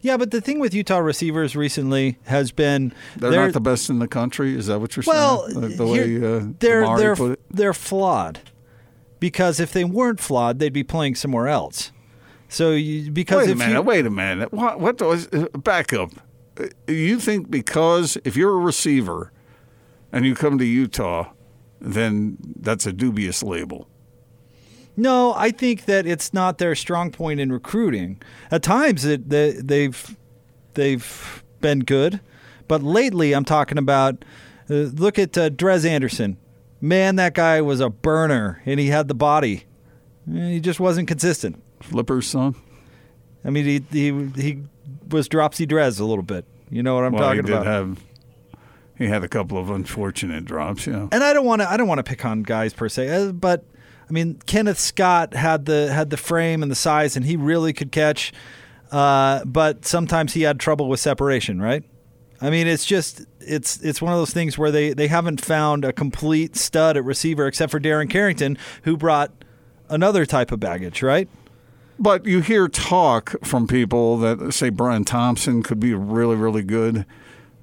yeah, 0.00 0.16
but 0.16 0.30
the 0.30 0.40
thing 0.40 0.60
with 0.60 0.72
Utah 0.74 0.98
receivers 0.98 1.54
recently 1.56 2.18
has 2.24 2.52
been 2.52 2.92
They're, 3.16 3.32
not 3.32 3.52
the 3.52 3.60
best 3.60 3.90
in 3.90 3.98
the 3.98 4.08
country. 4.08 4.56
Is 4.56 4.66
that 4.68 4.80
what 4.80 4.96
you're 4.96 5.04
Well, 5.06 5.48
saying? 5.48 5.60
The, 5.60 5.68
the 5.68 5.86
way 5.86 6.16
uh, 6.16 6.46
they're 6.58 6.82
Demari 6.84 7.16
they're 7.16 7.36
they're 7.50 7.74
flawed 7.74 8.40
because 9.18 9.60
if 9.60 9.72
they 9.72 9.84
weren't 9.84 10.20
flawed, 10.20 10.58
they'd 10.58 10.72
be 10.72 10.84
playing 10.84 11.14
somewhere 11.16 11.48
else. 11.48 11.92
So 12.50 12.72
you, 12.72 13.10
because 13.12 13.46
Wait 13.46 13.52
a 13.52 13.54
minute. 13.54 13.74
you, 13.74 13.82
wait 13.82 14.06
a 14.06 14.10
minute. 14.10 14.52
What? 14.52 14.80
What 14.80 15.00
uh, 15.00 15.48
Back 15.58 15.92
up. 15.92 16.10
You 16.86 17.18
think 17.20 17.50
because 17.50 18.18
if 18.24 18.36
you're 18.36 18.52
a 18.52 18.58
receiver 18.58 19.32
and 20.12 20.26
you 20.26 20.34
come 20.34 20.58
to 20.58 20.64
Utah, 20.64 21.30
then 21.80 22.36
that's 22.56 22.86
a 22.86 22.92
dubious 22.92 23.42
label. 23.42 23.88
No, 24.96 25.32
I 25.34 25.52
think 25.52 25.84
that 25.86 26.06
it's 26.06 26.34
not 26.34 26.58
their 26.58 26.74
strong 26.74 27.12
point 27.12 27.40
in 27.40 27.52
recruiting. 27.52 28.20
At 28.50 28.62
times, 28.62 29.04
it, 29.04 29.30
they, 29.30 29.52
they've 29.52 30.16
they've 30.74 31.44
been 31.60 31.80
good, 31.80 32.20
but 32.68 32.82
lately, 32.82 33.32
I'm 33.32 33.44
talking 33.44 33.78
about. 33.78 34.24
Uh, 34.68 34.90
look 34.94 35.18
at 35.18 35.36
uh, 35.38 35.48
Dres 35.48 35.84
Anderson. 35.84 36.36
Man, 36.80 37.16
that 37.16 37.34
guy 37.34 37.60
was 37.60 37.80
a 37.80 37.90
burner, 37.90 38.62
and 38.66 38.78
he 38.78 38.88
had 38.88 39.08
the 39.08 39.14
body. 39.14 39.64
He 40.30 40.60
just 40.60 40.78
wasn't 40.78 41.08
consistent. 41.08 41.62
Flipper's 41.80 42.26
son. 42.26 42.54
I 43.44 43.50
mean, 43.50 43.64
he 43.64 43.84
he 43.90 44.40
he 44.40 44.62
was 45.08 45.28
dropsy 45.28 45.66
Dres 45.66 45.98
a 45.98 46.04
little 46.04 46.22
bit. 46.22 46.44
You 46.70 46.82
know 46.82 46.94
what 46.94 47.04
I'm 47.04 47.12
well, 47.12 47.22
talking 47.22 47.42
he 47.44 47.46
did 47.46 47.52
about. 47.52 47.66
have. 47.66 48.00
He 48.96 49.06
had 49.06 49.24
a 49.24 49.28
couple 49.28 49.56
of 49.56 49.70
unfortunate 49.70 50.44
drops. 50.44 50.86
Yeah. 50.86 51.08
and 51.10 51.24
I 51.24 51.32
don't 51.32 51.46
want 51.46 51.62
to 51.62 51.70
I 51.70 51.76
don't 51.76 51.88
want 51.88 51.98
to 51.98 52.02
pick 52.04 52.24
on 52.24 52.42
guys 52.42 52.74
per 52.74 52.88
se, 52.88 53.08
uh, 53.08 53.32
but 53.32 53.64
I 54.08 54.12
mean 54.12 54.40
Kenneth 54.46 54.78
Scott 54.78 55.34
had 55.34 55.64
the 55.64 55.92
had 55.92 56.10
the 56.10 56.16
frame 56.18 56.62
and 56.62 56.70
the 56.70 56.76
size, 56.76 57.16
and 57.16 57.24
he 57.24 57.36
really 57.36 57.72
could 57.72 57.92
catch. 57.92 58.32
Uh, 58.92 59.44
but 59.44 59.86
sometimes 59.86 60.34
he 60.34 60.42
had 60.42 60.58
trouble 60.60 60.88
with 60.88 61.00
separation, 61.00 61.62
right? 61.62 61.84
I 62.42 62.50
mean, 62.50 62.66
it's 62.66 62.84
just 62.84 63.24
it's 63.40 63.80
it's 63.80 64.02
one 64.02 64.12
of 64.12 64.18
those 64.18 64.32
things 64.32 64.56
where 64.58 64.70
they 64.70 64.92
they 64.92 65.08
haven't 65.08 65.40
found 65.40 65.84
a 65.84 65.92
complete 65.92 66.56
stud 66.56 66.96
at 66.96 67.04
receiver 67.04 67.46
except 67.46 67.70
for 67.70 67.80
Darren 67.80 68.08
Carrington, 68.08 68.58
who 68.82 68.96
brought 68.96 69.32
another 69.88 70.26
type 70.26 70.52
of 70.52 70.60
baggage, 70.60 71.02
right? 71.02 71.28
But 72.00 72.24
you 72.24 72.40
hear 72.40 72.66
talk 72.66 73.34
from 73.44 73.66
people 73.66 74.16
that 74.18 74.54
say 74.54 74.70
Bryan 74.70 75.04
Thompson 75.04 75.62
could 75.62 75.78
be 75.78 75.92
really, 75.92 76.34
really 76.34 76.62
good. 76.62 77.04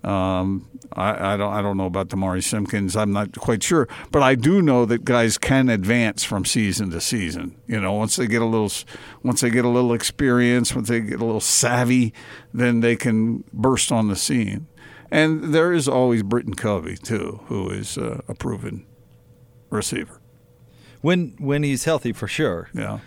Um, 0.04 0.70
I, 0.94 1.34
I 1.34 1.38
don't, 1.38 1.52
I 1.52 1.62
don't 1.64 1.76
know 1.76 1.88
about 1.88 2.10
Demari 2.10 2.44
Simpkins. 2.44 2.96
I'm 2.96 3.12
not 3.12 3.36
quite 3.38 3.64
sure, 3.64 3.90
but 4.12 4.22
I 4.22 4.36
do 4.36 4.62
know 4.62 4.86
that 4.86 5.04
guys 5.04 5.40
can 5.40 5.70
advance 5.70 6.24
from 6.24 6.46
season 6.46 6.92
to 6.92 7.02
season. 7.02 7.56
You 7.66 7.82
know, 7.82 7.94
once 7.94 8.16
they 8.16 8.28
get 8.28 8.44
a 8.44 8.46
little, 8.46 8.72
once 9.24 9.42
they 9.42 9.50
get 9.50 9.66
a 9.66 9.70
little 9.70 9.92
experience, 9.92 10.76
once 10.76 10.88
they 10.88 11.02
get 11.02 11.20
a 11.20 11.26
little 11.26 11.42
savvy, 11.42 12.14
then 12.54 12.82
they 12.82 12.96
can 12.96 13.44
burst 13.52 13.92
on 13.92 14.08
the 14.08 14.16
scene. 14.16 14.68
And 15.10 15.54
there 15.54 15.74
is 15.74 15.88
always 15.88 16.22
Britton 16.22 16.54
Covey 16.54 16.96
too, 16.96 17.42
who 17.48 17.72
is 17.72 17.98
uh, 17.98 18.22
a 18.28 18.36
proven 18.36 18.86
receiver. 19.72 20.22
When 21.02 21.36
when 21.40 21.64
he's 21.64 21.86
healthy, 21.86 22.14
for 22.14 22.28
sure. 22.28 22.70
Yeah. 22.74 23.00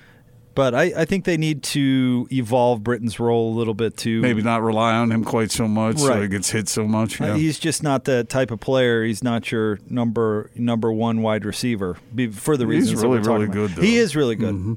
But 0.60 0.74
I, 0.74 0.92
I 0.94 1.04
think 1.06 1.24
they 1.24 1.38
need 1.38 1.62
to 1.62 2.28
evolve 2.30 2.84
Britton's 2.84 3.18
role 3.18 3.54
a 3.54 3.56
little 3.56 3.72
bit 3.72 3.96
to 3.98 4.20
Maybe 4.20 4.42
not 4.42 4.60
rely 4.60 4.92
on 4.92 5.10
him 5.10 5.24
quite 5.24 5.50
so 5.50 5.66
much, 5.66 5.96
so 5.96 6.08
Right. 6.10 6.20
he 6.24 6.28
gets 6.28 6.50
hit 6.50 6.68
so 6.68 6.86
much. 6.86 7.18
Uh, 7.18 7.32
He's 7.34 7.58
just 7.58 7.82
not 7.82 8.04
the 8.04 8.24
type 8.24 8.50
of 8.50 8.60
player. 8.60 9.02
He's 9.02 9.22
not 9.24 9.50
your 9.50 9.78
number 9.88 10.50
number 10.54 10.92
one 10.92 11.22
wide 11.22 11.46
receiver 11.46 11.96
be- 12.14 12.26
for 12.26 12.58
the 12.58 12.66
He's 12.66 12.70
reasons 12.92 13.00
that 13.00 13.08
really, 13.08 13.20
really 13.26 13.46
good, 13.46 13.70
though. 13.70 13.74
Mm-hmm. 13.76 13.82
He 13.84 13.96
is 13.96 14.14
really 14.14 14.36
good, 14.36 14.76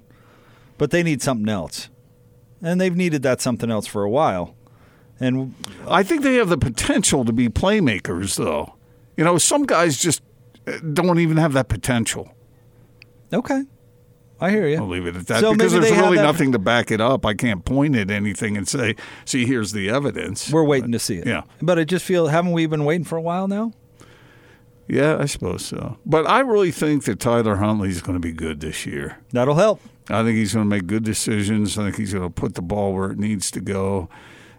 but 0.77 0.91
they 0.91 1.03
need 1.03 1.21
something 1.21 1.49
else, 1.49 1.89
and 2.61 2.79
they've 2.79 2.95
needed 2.95 3.21
that 3.23 3.41
something 3.41 3.69
else 3.69 3.85
for 3.85 4.03
a 4.03 4.09
while. 4.09 4.55
And 5.19 5.53
I 5.85 6.01
think 6.01 6.21
they 6.21 6.35
have 6.35 6.47
the 6.47 6.57
potential 6.57 7.25
to 7.25 7.33
be 7.33 7.49
playmakers, 7.49 8.37
though. 8.37 8.75
You 9.17 9.25
know, 9.25 9.37
some 9.37 9.65
guys 9.65 9.97
just 9.97 10.21
uh, 10.65 10.77
don't 10.93 11.19
even 11.19 11.35
have 11.35 11.51
that 11.51 11.67
potential. 11.67 12.31
okay, 13.33 13.63
I 14.43 14.49
hear 14.49 14.67
you. 14.67 14.75
I'll 14.75 14.89
leave 14.89 15.05
it 15.05 15.15
at 15.15 15.25
that 15.27 15.39
So 15.39 15.53
because 15.53 15.71
there's 15.71 15.89
really 15.91 16.17
nothing 16.17 16.51
to 16.51 16.59
back 16.59 16.91
it 16.91 16.99
up. 16.99 17.25
I 17.25 17.33
can't 17.33 17.63
point 17.63 17.95
at 17.95 18.11
anything 18.11 18.57
and 18.57 18.67
say, 18.67 18.97
"See, 19.23 19.45
here's 19.45 19.71
the 19.71 19.89
evidence." 19.89 20.51
We're 20.51 20.65
waiting 20.65 20.91
to 20.91 20.99
see 20.99 21.15
it. 21.15 21.27
Yeah. 21.27 21.43
but 21.61 21.79
I 21.79 21.85
just 21.85 22.03
feel 22.03 22.27
haven't 22.27 22.51
we 22.51 22.65
been 22.65 22.83
waiting 22.83 23.05
for 23.05 23.17
a 23.17 23.21
while 23.21 23.47
now? 23.47 23.71
Yeah, 24.85 25.17
I 25.17 25.27
suppose 25.27 25.65
so. 25.65 25.97
But 26.05 26.27
I 26.27 26.41
really 26.41 26.71
think 26.71 27.05
that 27.05 27.21
Tyler 27.21 27.55
Huntley's 27.55 28.01
going 28.01 28.15
to 28.15 28.19
be 28.19 28.33
good 28.33 28.59
this 28.59 28.85
year. 28.85 29.17
That'll 29.31 29.55
help. 29.55 29.79
I 30.09 30.23
think 30.23 30.35
he's 30.35 30.53
going 30.53 30.65
to 30.65 30.69
make 30.69 30.87
good 30.87 31.05
decisions. 31.05 31.77
I 31.77 31.83
think 31.83 31.95
he's 31.95 32.11
going 32.11 32.25
to 32.25 32.29
put 32.29 32.55
the 32.55 32.61
ball 32.61 32.93
where 32.93 33.11
it 33.11 33.17
needs 33.17 33.49
to 33.51 33.61
go. 33.61 34.09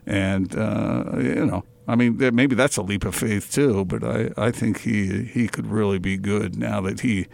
And, 0.06 0.56
uh, 0.56 1.04
you 1.18 1.44
know, 1.44 1.64
I 1.86 1.94
mean, 1.94 2.16
maybe 2.34 2.54
that's 2.54 2.78
a 2.78 2.82
leap 2.82 3.04
of 3.04 3.14
faith 3.14 3.52
too, 3.52 3.84
but 3.84 4.02
I, 4.02 4.30
I 4.38 4.50
think 4.50 4.80
he 4.80 5.24
he 5.24 5.46
could 5.46 5.66
really 5.66 5.98
be 5.98 6.16
good 6.16 6.56
now 6.56 6.80
that 6.80 7.00
he 7.00 7.26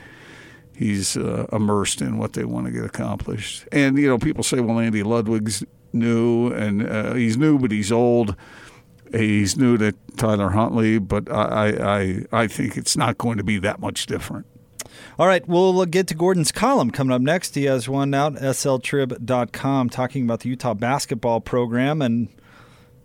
he's 0.81 1.15
uh, 1.15 1.47
immersed 1.53 2.01
in 2.01 2.17
what 2.17 2.33
they 2.33 2.43
want 2.43 2.65
to 2.65 2.73
get 2.73 2.85
accomplished. 2.85 3.69
And, 3.71 3.99
you 3.99 4.09
know, 4.09 4.19
people 4.19 4.43
say, 4.43 4.61
well, 4.61 4.79
Andy 4.79 5.03
Ludwig's 5.03 5.63
new, 5.93 6.51
and 6.53 6.89
uh, 6.89 7.13
he's 7.13 7.37
new, 7.37 7.59
but 7.59 7.71
he's 7.71 7.93
old. 7.93 8.35
He's 9.13 9.59
new 9.59 9.77
to 9.77 9.93
Tyler 10.17 10.49
Huntley, 10.51 10.99
but 10.99 11.31
I, 11.31 11.69
I, 11.69 12.25
I, 12.33 12.47
think 12.47 12.79
it's 12.79 12.97
not 12.97 13.19
going 13.19 13.37
to 13.37 13.45
be 13.45 13.59
that 13.59 13.81
much 13.81 14.07
different. 14.07 14.47
All 15.19 15.27
right, 15.27 15.47
we'll 15.47 15.85
get 15.85 16.07
to 16.09 16.15
Gordon's 16.15 16.53
column 16.53 16.91
coming 16.91 17.13
up 17.13 17.21
next. 17.21 17.55
He 17.57 17.65
has 17.65 17.87
one 17.87 18.15
out, 18.15 18.37
sltrib.com, 18.37 19.91
talking 19.91 20.25
about 20.25 20.41
the 20.41 20.49
Utah 20.49 20.75
basketball 20.75 21.43
program. 21.43 22.01
And 22.01 22.29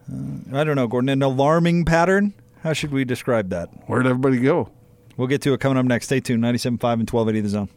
uh, 0.10 0.58
I 0.60 0.64
don't 0.64 0.76
know, 0.76 0.88
Gordon, 0.88 1.10
an 1.10 1.24
alarming 1.24 1.84
pattern? 1.84 2.36
How 2.62 2.72
should 2.72 2.94
we 2.94 3.04
describe 3.04 3.50
that? 3.50 3.68
Where'd 3.88 4.08
everybody 4.08 4.40
go? 4.40 4.70
We'll 5.17 5.28
get 5.28 5.41
to 5.43 5.54
it 5.54 5.60
coming 5.60 5.78
up 5.78 5.86
next. 5.86 6.06
Stay 6.06 6.19
tuned. 6.19 6.43
97.5 6.43 6.93
and 6.93 7.10
1280 7.10 7.41
The 7.41 7.49
Zone. 7.49 7.69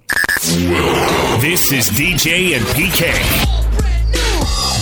This 1.40 1.72
is 1.72 1.90
DJ 1.90 2.56
and 2.56 2.64
PK. 2.66 3.57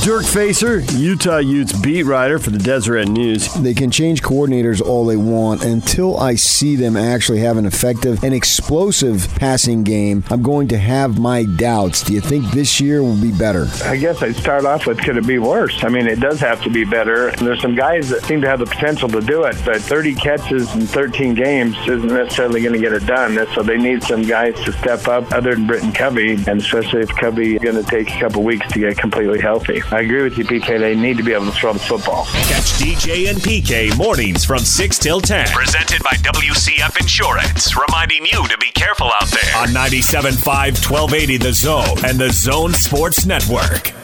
Dirk 0.06 0.24
Facer, 0.24 0.78
Utah 0.92 1.38
Utes 1.38 1.72
beat 1.72 2.04
writer 2.04 2.38
for 2.38 2.50
the 2.50 2.60
Deseret 2.60 3.08
News. 3.08 3.52
They 3.54 3.74
can 3.74 3.90
change 3.90 4.22
coordinators 4.22 4.80
all 4.80 5.04
they 5.04 5.16
want 5.16 5.64
until 5.64 6.16
I 6.16 6.36
see 6.36 6.76
them 6.76 6.96
actually 6.96 7.40
have 7.40 7.56
an 7.56 7.66
effective 7.66 8.22
and 8.22 8.32
explosive 8.32 9.26
passing 9.34 9.82
game. 9.82 10.22
I'm 10.30 10.42
going 10.42 10.68
to 10.68 10.78
have 10.78 11.18
my 11.18 11.42
doubts. 11.42 12.04
Do 12.04 12.12
you 12.12 12.20
think 12.20 12.52
this 12.52 12.80
year 12.80 13.02
will 13.02 13.20
be 13.20 13.32
better? 13.32 13.66
I 13.82 13.96
guess 13.96 14.22
I'd 14.22 14.36
start 14.36 14.64
off 14.64 14.86
with 14.86 14.98
could 14.98 15.16
it 15.16 15.26
be 15.26 15.40
worse? 15.40 15.82
I 15.82 15.88
mean, 15.88 16.06
it 16.06 16.20
does 16.20 16.38
have 16.38 16.62
to 16.62 16.70
be 16.70 16.84
better. 16.84 17.32
There's 17.32 17.60
some 17.60 17.74
guys 17.74 18.08
that 18.10 18.22
seem 18.22 18.40
to 18.42 18.46
have 18.46 18.60
the 18.60 18.66
potential 18.66 19.08
to 19.08 19.20
do 19.20 19.42
it, 19.42 19.56
but 19.64 19.80
30 19.80 20.14
catches 20.14 20.72
in 20.76 20.82
13 20.82 21.34
games 21.34 21.76
isn't 21.78 22.06
necessarily 22.06 22.62
going 22.62 22.74
to 22.74 22.78
get 22.80 22.92
it 22.92 23.06
done. 23.06 23.44
So 23.56 23.64
they 23.64 23.76
need 23.76 24.04
some 24.04 24.22
guys 24.22 24.54
to 24.66 24.72
step 24.74 25.08
up 25.08 25.32
other 25.32 25.56
than 25.56 25.66
Britton 25.66 25.90
Covey, 25.90 26.34
and 26.34 26.60
especially 26.60 27.00
if 27.00 27.08
Covey 27.08 27.56
is 27.56 27.62
going 27.62 27.82
to 27.82 27.90
take 27.90 28.08
a 28.14 28.20
couple 28.20 28.44
weeks 28.44 28.70
to 28.72 28.78
get 28.78 28.96
completely 28.96 29.40
healthy. 29.40 29.82
I 29.96 30.00
agree 30.00 30.24
with 30.24 30.36
you, 30.36 30.44
PK. 30.44 30.78
They 30.78 30.94
need 30.94 31.16
to 31.16 31.22
be 31.22 31.32
able 31.32 31.46
to 31.46 31.52
throw 31.52 31.72
the 31.72 31.78
football. 31.78 32.26
Catch 32.26 32.74
DJ 32.76 33.30
and 33.30 33.38
PK 33.38 33.96
mornings 33.96 34.44
from 34.44 34.58
6 34.58 34.98
till 34.98 35.22
10. 35.22 35.48
Presented 35.48 36.02
by 36.02 36.10
WCF 36.16 37.00
Insurance, 37.00 37.74
reminding 37.74 38.26
you 38.26 38.46
to 38.46 38.58
be 38.58 38.70
careful 38.72 39.06
out 39.06 39.28
there. 39.28 39.56
On 39.56 39.68
97.5, 39.68 40.44
1280 40.44 41.38
The 41.38 41.52
Zone 41.54 42.04
and 42.04 42.18
The 42.18 42.30
Zone 42.30 42.74
Sports 42.74 43.24
Network. 43.24 43.94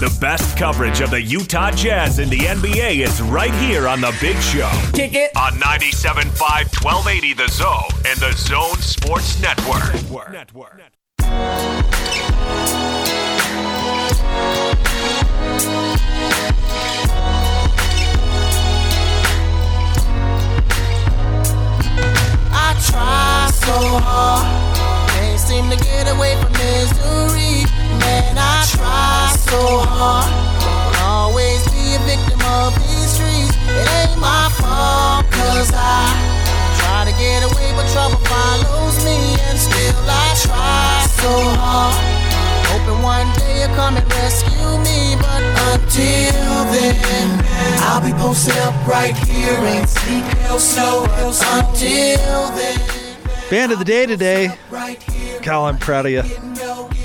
The 0.00 0.12
best 0.20 0.58
coverage 0.58 1.00
of 1.00 1.12
the 1.12 1.22
Utah 1.22 1.70
Jazz 1.70 2.18
in 2.18 2.28
the 2.28 2.38
NBA 2.38 3.06
is 3.06 3.22
right 3.22 3.54
here 3.54 3.86
on 3.86 4.00
The 4.00 4.12
Big 4.20 4.36
Show. 4.38 4.68
Kick 4.94 5.14
it. 5.14 5.30
On 5.36 5.52
97.5, 5.52 6.34
1280 6.82 7.34
The 7.34 7.48
Zone 7.50 7.88
and 8.04 8.18
The 8.18 8.32
Zone 8.32 8.80
Sports 8.80 9.40
Network. 9.40 9.94
Network. 10.32 10.80
Try 22.82 23.50
so 23.52 23.76
hard, 24.02 24.46
can't 25.10 25.38
seem 25.38 25.70
to 25.70 25.76
get 25.76 26.10
away 26.10 26.34
from 26.42 26.52
misery. 26.52 27.66
Man, 28.00 28.36
I 28.38 28.66
try 28.66 29.34
so 29.38 29.84
hard, 29.86 30.26
won't 30.62 30.98
always 31.02 31.62
be 31.70 31.94
a 31.94 32.00
victim 32.06 32.40
of 32.58 32.74
these 32.82 33.10
streets. 33.14 33.54
It 33.68 33.86
ain't 34.02 34.18
my 34.18 34.50
fault, 34.58 35.30
cause 35.30 35.70
I 35.74 36.10
try 36.78 37.04
to 37.06 37.14
get 37.18 37.42
away, 37.44 37.72
but 37.76 37.86
trouble 37.92 38.18
follows 38.26 38.96
me, 39.04 39.38
and 39.48 39.58
still 39.58 39.94
I 40.06 40.34
try 40.42 41.06
so 41.20 41.30
hard. 41.58 42.23
Hoping 42.86 43.02
one 43.02 43.26
day 43.38 43.60
you'll 43.60 43.74
come 43.76 43.96
and 43.96 44.06
rescue 44.12 44.52
me, 44.84 45.16
but 45.16 45.42
until 45.72 46.64
then, 46.70 47.44
I'll 47.80 48.04
be 48.04 48.12
posted 48.12 48.56
up 48.58 48.74
right 48.86 49.16
here 49.16 49.58
sleep 49.86 50.24
snow. 50.58 51.06
Until 51.08 52.50
then, 52.50 52.78
Band 53.48 53.72
of 53.72 53.78
the 53.78 53.86
day 53.86 54.04
today. 54.04 54.58
right 54.70 55.02
here. 55.02 55.40
Cal, 55.40 55.64
I'm 55.64 55.78
proud 55.78 56.04
of 56.04 56.12
you. 56.12 56.53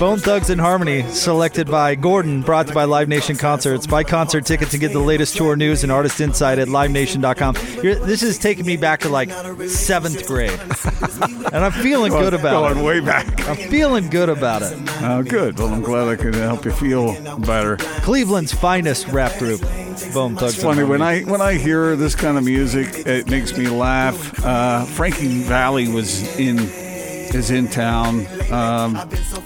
Bone 0.00 0.18
Thugs 0.18 0.48
in 0.48 0.58
Harmony, 0.58 1.02
selected 1.10 1.70
by 1.70 1.94
Gordon, 1.94 2.40
brought 2.40 2.68
to 2.68 2.70
you 2.70 2.74
by 2.74 2.84
Live 2.84 3.06
Nation 3.06 3.36
Concerts. 3.36 3.86
Buy 3.86 4.02
concert 4.02 4.46
tickets 4.46 4.72
and 4.72 4.80
get 4.80 4.92
the 4.94 4.98
latest 4.98 5.36
tour 5.36 5.56
news 5.56 5.82
and 5.82 5.92
artist 5.92 6.22
insight 6.22 6.58
at 6.58 6.68
livenation.com. 6.68 7.54
You're, 7.82 7.96
this 7.96 8.22
is 8.22 8.38
taking 8.38 8.64
me 8.64 8.78
back 8.78 9.00
to 9.00 9.10
like 9.10 9.30
seventh 9.68 10.26
grade. 10.26 10.58
and 11.52 11.62
I'm 11.62 11.72
feeling 11.72 12.12
good 12.12 12.32
about 12.32 12.62
Going 12.62 12.78
it. 12.78 12.82
way 12.82 13.00
back. 13.00 13.46
I'm 13.46 13.56
feeling 13.56 14.08
good 14.08 14.30
about 14.30 14.62
it. 14.62 14.72
Oh, 15.02 15.22
good. 15.22 15.58
Well, 15.58 15.68
I'm 15.68 15.82
glad 15.82 16.08
I 16.08 16.16
could 16.16 16.34
help 16.34 16.64
you 16.64 16.72
feel 16.72 17.12
better. 17.40 17.76
Cleveland's 17.76 18.54
finest 18.54 19.06
rap 19.08 19.38
group, 19.38 19.60
Bone 20.14 20.34
Thugs 20.34 20.54
It's 20.54 20.62
funny 20.62 20.82
when 20.82 21.02
I 21.02 21.20
when 21.24 21.42
I 21.42 21.58
hear 21.58 21.94
this 21.94 22.14
kind 22.14 22.38
of 22.38 22.44
music, 22.44 23.06
it 23.06 23.28
makes 23.28 23.54
me 23.54 23.68
laugh. 23.68 24.42
Uh, 24.42 24.86
Frankie 24.86 25.42
Valli 25.42 25.88
was 25.88 26.22
in 26.38 26.56
is 27.34 27.50
in 27.50 27.68
town. 27.68 28.26
Um, 28.52 28.96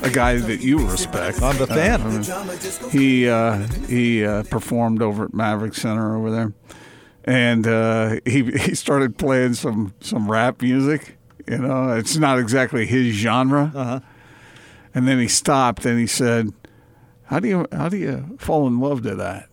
a 0.03 0.11
guy 0.11 0.39
that 0.39 0.61
you 0.61 0.89
respect. 0.89 1.43
I'm 1.43 1.61
a 1.61 1.67
fan. 1.67 2.01
Uh, 2.01 2.89
he 2.91 3.29
uh, 3.29 3.67
he 3.89 4.25
uh, 4.25 4.45
performed 4.45 5.03
over 5.03 5.25
at 5.25 5.33
Maverik 5.33 5.75
Center 5.75 6.17
over 6.17 6.31
there, 6.31 6.53
and 7.25 7.67
uh, 7.67 8.17
he 8.25 8.45
he 8.45 8.75
started 8.75 9.19
playing 9.19 9.55
some 9.55 9.95
some 10.01 10.31
rap 10.31 10.63
music. 10.63 11.19
You 11.47 11.59
know, 11.59 11.93
it's 11.93 12.17
not 12.17 12.39
exactly 12.39 12.87
his 12.87 13.15
genre. 13.15 13.73
Uh-huh. 13.75 14.01
And 14.95 15.09
then 15.09 15.19
he 15.19 15.29
stopped 15.29 15.85
and 15.85 15.99
he 15.99 16.07
said, 16.07 16.53
"How 17.25 17.41
do 17.41 17.49
you 17.49 17.67
how 17.73 17.89
do 17.89 17.97
you 17.97 18.37
fall 18.39 18.67
in 18.67 18.81
love 18.81 19.03
to 19.03 19.15
that?" 19.17 19.49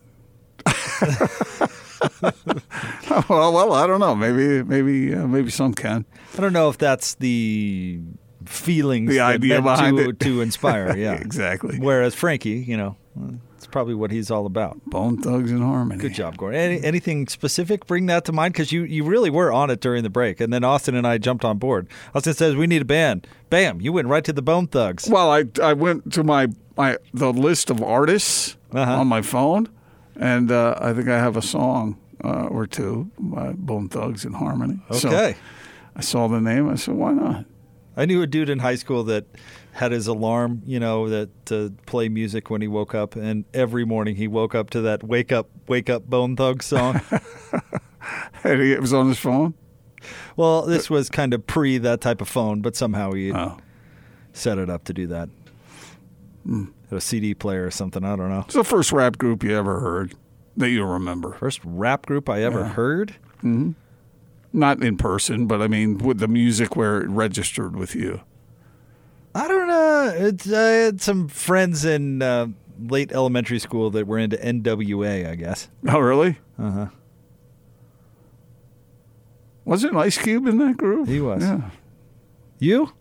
well, 3.28 3.52
well, 3.52 3.72
I 3.72 3.86
don't 3.86 4.00
know. 4.00 4.14
Maybe 4.14 4.62
maybe 4.62 5.14
uh, 5.14 5.26
maybe 5.26 5.50
some 5.50 5.74
can. 5.74 6.04
I 6.36 6.40
don't 6.40 6.52
know 6.52 6.68
if 6.68 6.78
that's 6.78 7.14
the 7.16 8.00
feelings 8.48 9.10
The 9.10 9.20
idea 9.20 9.60
behind 9.62 9.96
to, 9.98 10.08
it. 10.10 10.20
to 10.20 10.40
inspire. 10.40 10.96
Yeah, 11.02 11.14
Exactly. 11.14 11.78
Whereas 11.78 12.14
Frankie, 12.14 12.50
you 12.66 12.76
know, 12.76 12.96
it's 13.56 13.66
probably 13.66 13.94
what 13.94 14.10
he's 14.10 14.30
all 14.30 14.46
about. 14.46 14.78
Bone 14.86 15.20
Thugs 15.20 15.50
and 15.50 15.62
Harmony. 15.62 16.00
Good 16.00 16.14
job, 16.14 16.36
Gordon. 16.36 16.58
Any, 16.60 16.82
anything 16.84 17.26
specific? 17.28 17.86
Bring 17.86 18.06
that 18.06 18.24
to 18.26 18.32
mind 18.32 18.54
because 18.54 18.72
you, 18.72 18.82
you 18.84 19.04
really 19.04 19.30
were 19.30 19.52
on 19.52 19.70
it 19.70 19.80
during 19.80 20.02
the 20.02 20.10
break, 20.10 20.40
and 20.40 20.52
then 20.52 20.64
Austin 20.64 20.94
and 20.94 21.06
I 21.06 21.18
jumped 21.18 21.44
on 21.44 21.58
board. 21.58 21.88
Austin 22.14 22.34
says 22.34 22.56
we 22.56 22.66
need 22.66 22.82
a 22.82 22.86
band. 22.86 23.26
Bam! 23.50 23.80
You 23.80 23.92
went 23.92 24.08
right 24.08 24.24
to 24.24 24.32
the 24.32 24.42
Bone 24.42 24.66
Thugs. 24.66 25.08
Well, 25.08 25.30
I 25.30 25.44
I 25.62 25.72
went 25.74 26.12
to 26.14 26.24
my 26.24 26.48
my 26.76 26.96
the 27.14 27.32
list 27.32 27.70
of 27.70 27.82
artists 27.82 28.56
Uh-huh. 28.72 29.00
on 29.00 29.06
my 29.08 29.20
phone, 29.22 29.68
and 30.16 30.50
uh, 30.50 30.74
I 30.80 30.92
think 30.94 31.08
I 31.08 31.18
have 31.18 31.36
a 31.36 31.42
song 31.42 31.98
uh, 32.24 32.46
or 32.46 32.66
two 32.66 33.10
by 33.18 33.52
Bone 33.52 33.88
Thugs 33.88 34.24
and 34.24 34.34
Harmony. 34.34 34.80
So 34.92 35.08
Okay. 35.08 35.36
I 35.94 36.00
saw 36.00 36.26
the 36.28 36.40
name. 36.40 36.70
I 36.70 36.76
said, 36.76 36.94
why 36.94 37.12
not? 37.12 37.44
I 37.96 38.06
knew 38.06 38.22
a 38.22 38.26
dude 38.26 38.48
in 38.48 38.60
high 38.60 38.76
school 38.76 39.04
that 39.04 39.26
had 39.72 39.92
his 39.92 40.06
alarm, 40.06 40.62
you 40.64 40.80
know, 40.80 41.08
that 41.08 41.46
to 41.46 41.72
play 41.86 42.08
music 42.08 42.48
when 42.50 42.60
he 42.62 42.68
woke 42.68 42.94
up, 42.94 43.16
and 43.16 43.44
every 43.54 43.84
morning 43.84 44.16
he 44.16 44.28
woke 44.28 44.54
up 44.54 44.70
to 44.70 44.80
that 44.82 45.02
"Wake 45.04 45.30
Up, 45.32 45.48
Wake 45.68 45.88
Up, 45.90 46.08
Bone 46.08 46.36
Thugs" 46.36 46.66
song. 46.66 47.00
And 48.44 48.60
it 48.60 48.80
was 48.80 48.92
on 48.92 49.06
his 49.08 49.18
phone. 49.20 49.54
well, 50.36 50.62
this 50.62 50.90
was 50.90 51.08
kind 51.08 51.32
of 51.32 51.46
pre 51.46 51.78
that 51.78 52.00
type 52.00 52.20
of 52.20 52.28
phone, 52.28 52.60
but 52.60 52.74
somehow 52.74 53.12
he 53.12 53.32
Oh. 53.32 53.58
set 54.32 54.58
it 54.58 54.68
up 54.68 54.82
to 54.84 54.92
do 54.92 55.06
that. 55.06 55.28
Hmm. 56.44 56.64
a 56.90 57.00
CD 57.00 57.32
player 57.34 57.64
or 57.64 57.70
something. 57.70 58.04
I 58.04 58.16
don't 58.16 58.28
know. 58.28 58.40
It's 58.40 58.54
the 58.54 58.64
first 58.64 58.90
rap 58.92 59.16
group 59.16 59.44
you 59.44 59.56
ever 59.56 59.78
heard 59.80 60.14
that 60.56 60.70
you 60.70 60.84
remember. 60.84 61.34
First 61.34 61.60
rap 61.64 62.04
group 62.06 62.28
I 62.28 62.42
ever 62.42 62.60
Yeah. 62.60 62.68
heard. 62.70 63.14
Mm-hmm. 63.44 63.70
Not 64.52 64.82
in 64.82 64.96
person, 64.96 65.46
but 65.46 65.62
I 65.62 65.68
mean 65.68 65.98
with 65.98 66.18
the 66.18 66.28
music 66.28 66.76
where 66.76 67.00
it 67.00 67.08
registered 67.08 67.76
with 67.76 67.94
you. 67.94 68.20
I 69.34 69.48
don't 69.48 69.66
know. 69.66 70.12
It's, 70.14 70.52
I 70.52 70.62
had 70.62 71.00
some 71.00 71.28
friends 71.28 71.84
in 71.84 72.20
uh, 72.20 72.48
late 72.78 73.12
elementary 73.12 73.58
school 73.58 73.90
that 73.90 74.06
were 74.06 74.18
into 74.18 74.36
NWA. 74.36 75.28
I 75.28 75.34
guess. 75.36 75.68
Oh, 75.88 75.98
really? 75.98 76.38
Uh 76.58 76.70
huh. 76.70 76.86
Wasn't 79.64 79.96
Ice 79.96 80.18
Cube 80.18 80.46
in 80.46 80.58
that 80.58 80.76
group? 80.76 81.08
He 81.08 81.20
was. 81.20 81.42
Yeah. 81.42 81.70
You? 82.58 82.92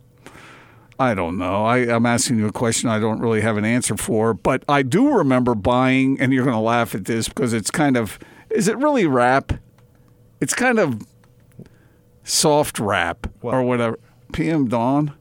I 0.99 1.15
don't 1.15 1.37
know. 1.39 1.65
I, 1.65 1.77
I'm 1.77 2.05
asking 2.05 2.37
you 2.37 2.47
a 2.47 2.51
question 2.51 2.87
I 2.87 2.99
don't 2.99 3.19
really 3.19 3.41
have 3.41 3.57
an 3.57 3.65
answer 3.65 3.97
for, 3.97 4.35
but 4.35 4.63
I 4.69 4.83
do 4.83 5.17
remember 5.17 5.55
buying, 5.55 6.21
and 6.21 6.31
you're 6.31 6.43
going 6.43 6.55
to 6.55 6.61
laugh 6.61 6.93
at 6.93 7.05
this 7.05 7.27
because 7.27 7.53
it's 7.53 7.71
kind 7.71 7.97
of, 7.97 8.19
is 8.51 8.67
it 8.67 8.77
really 8.77 9.07
rap? 9.07 9.53
It's 10.39 10.53
kind 10.53 10.77
of 10.77 11.01
soft 12.31 12.79
rap 12.79 13.27
or 13.41 13.63
whatever. 13.63 13.99
PM 14.31 14.67
Dawn? 14.67 15.13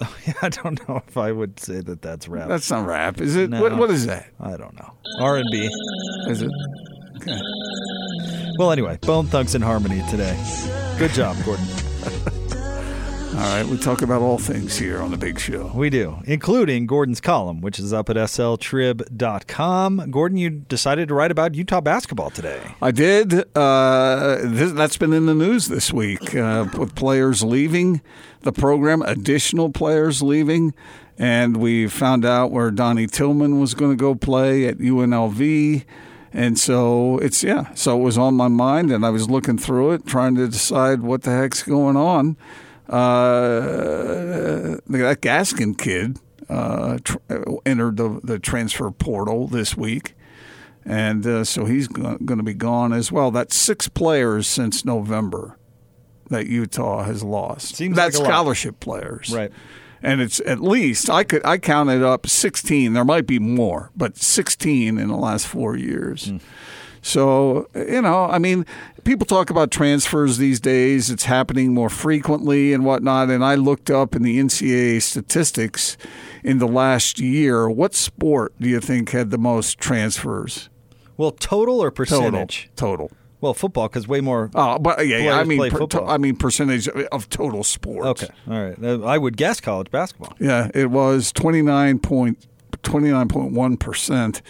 Yeah, 0.24 0.34
I 0.42 0.48
don't 0.48 0.88
know 0.88 1.02
if 1.08 1.16
I 1.16 1.32
would 1.32 1.58
say 1.58 1.80
that 1.80 2.02
that's 2.02 2.28
rap. 2.28 2.46
That's 2.48 2.70
not 2.70 2.86
rap, 2.86 3.20
is 3.20 3.34
it? 3.34 3.50
No. 3.50 3.60
What, 3.60 3.76
what 3.76 3.90
is 3.90 4.06
that? 4.06 4.30
I 4.38 4.56
don't 4.56 4.74
know. 4.78 4.92
R 5.20 5.38
and 5.38 5.46
B. 5.50 5.68
Is 6.28 6.42
it? 6.42 6.50
Okay. 7.16 7.36
Well, 8.58 8.70
anyway, 8.70 8.98
Bone 9.00 9.26
Thugs 9.26 9.56
and 9.56 9.64
Harmony 9.64 10.02
today. 10.08 10.38
Good 10.98 11.10
job, 11.12 11.36
Gordon. 11.44 11.66
All 13.38 13.44
right, 13.44 13.64
we 13.64 13.78
talk 13.78 14.02
about 14.02 14.20
all 14.20 14.36
things 14.36 14.76
here 14.76 15.00
on 15.00 15.12
the 15.12 15.16
big 15.16 15.38
show. 15.38 15.70
We 15.72 15.90
do, 15.90 16.18
including 16.24 16.86
Gordon's 16.86 17.20
column, 17.20 17.60
which 17.60 17.78
is 17.78 17.92
up 17.92 18.10
at 18.10 18.16
sltrib.com. 18.16 20.10
Gordon, 20.10 20.38
you 20.38 20.50
decided 20.50 21.06
to 21.06 21.14
write 21.14 21.30
about 21.30 21.54
Utah 21.54 21.80
basketball 21.80 22.30
today. 22.30 22.60
I 22.82 22.90
did. 22.90 23.44
Uh, 23.56 24.38
this, 24.42 24.72
that's 24.72 24.96
been 24.96 25.12
in 25.12 25.26
the 25.26 25.36
news 25.36 25.68
this 25.68 25.92
week 25.92 26.34
uh, 26.34 26.66
with 26.76 26.96
players 26.96 27.44
leaving 27.44 28.00
the 28.40 28.50
program, 28.50 29.02
additional 29.02 29.70
players 29.70 30.20
leaving. 30.20 30.74
And 31.16 31.58
we 31.58 31.86
found 31.86 32.24
out 32.24 32.50
where 32.50 32.72
Donnie 32.72 33.06
Tillman 33.06 33.60
was 33.60 33.72
going 33.72 33.92
to 33.92 34.00
go 34.00 34.16
play 34.16 34.66
at 34.66 34.78
UNLV. 34.78 35.84
And 36.32 36.58
so 36.58 37.18
it's, 37.18 37.44
yeah, 37.44 37.72
so 37.74 38.00
it 38.00 38.02
was 38.02 38.18
on 38.18 38.34
my 38.34 38.48
mind 38.48 38.90
and 38.90 39.06
I 39.06 39.10
was 39.10 39.30
looking 39.30 39.58
through 39.58 39.92
it, 39.92 40.06
trying 40.06 40.34
to 40.34 40.48
decide 40.48 41.02
what 41.02 41.22
the 41.22 41.30
heck's 41.30 41.62
going 41.62 41.96
on. 41.96 42.36
Uh, 42.88 44.78
that 44.86 45.18
Gaskin 45.20 45.76
kid 45.76 46.18
uh, 46.48 46.98
tr- 47.04 47.18
entered 47.66 47.96
the, 47.98 48.20
the 48.22 48.38
transfer 48.38 48.90
portal 48.90 49.46
this 49.46 49.76
week 49.76 50.14
and 50.88 51.26
uh, 51.26 51.44
so 51.44 51.66
he's 51.66 51.86
going 51.86 52.26
to 52.26 52.42
be 52.42 52.54
gone 52.54 52.94
as 52.94 53.12
well. 53.12 53.30
That's 53.30 53.54
six 53.54 53.88
players 53.88 54.46
since 54.46 54.86
November 54.86 55.58
that 56.30 56.46
Utah 56.46 57.04
has 57.04 57.22
lost. 57.22 57.76
Seems 57.76 57.94
That's 57.94 58.16
like 58.16 58.26
a 58.26 58.28
lot. 58.28 58.34
scholarship 58.34 58.80
players, 58.80 59.30
Right. 59.30 59.52
And 60.00 60.20
it's 60.20 60.38
at 60.46 60.60
least 60.60 61.10
I 61.10 61.24
could 61.24 61.44
I 61.44 61.58
counted 61.58 62.04
up 62.04 62.28
sixteen. 62.28 62.92
There 62.92 63.04
might 63.04 63.26
be 63.26 63.40
more, 63.40 63.90
but 63.96 64.16
sixteen 64.16 64.96
in 64.96 65.08
the 65.08 65.16
last 65.16 65.48
four 65.48 65.76
years. 65.76 66.32
So, 67.08 67.68
you 67.74 68.02
know, 68.02 68.24
I 68.24 68.38
mean, 68.38 68.66
people 69.04 69.24
talk 69.24 69.48
about 69.48 69.70
transfers 69.70 70.36
these 70.36 70.60
days. 70.60 71.08
It's 71.08 71.24
happening 71.24 71.72
more 71.72 71.88
frequently 71.88 72.74
and 72.74 72.84
whatnot. 72.84 73.30
And 73.30 73.42
I 73.42 73.54
looked 73.54 73.90
up 73.90 74.14
in 74.14 74.22
the 74.22 74.38
NCAA 74.38 75.00
statistics 75.00 75.96
in 76.44 76.58
the 76.58 76.68
last 76.68 77.18
year. 77.18 77.70
What 77.70 77.94
sport 77.94 78.52
do 78.60 78.68
you 78.68 78.78
think 78.78 79.12
had 79.12 79.30
the 79.30 79.38
most 79.38 79.78
transfers? 79.78 80.68
Well, 81.16 81.30
total 81.30 81.82
or 81.82 81.90
percentage? 81.90 82.68
Total. 82.76 83.10
Well, 83.40 83.54
football, 83.54 83.88
because 83.88 84.06
way 84.06 84.20
more. 84.20 84.50
Oh, 84.54 84.78
but 84.78 85.06
yeah, 85.06 85.16
yeah 85.16 85.38
I 85.38 85.44
mean, 85.44 85.70
per, 85.70 85.78
football. 85.78 86.10
I 86.10 86.18
mean 86.18 86.36
percentage 86.36 86.88
of 86.88 87.30
total 87.30 87.64
sports. 87.64 88.22
Okay, 88.22 88.30
all 88.46 88.62
right. 88.62 88.78
I 89.02 89.16
would 89.16 89.38
guess 89.38 89.60
college 89.60 89.90
basketball. 89.90 90.34
Yeah, 90.38 90.70
it 90.74 90.90
was 90.90 91.32
29.1 91.32 93.78
percent, 93.78 94.42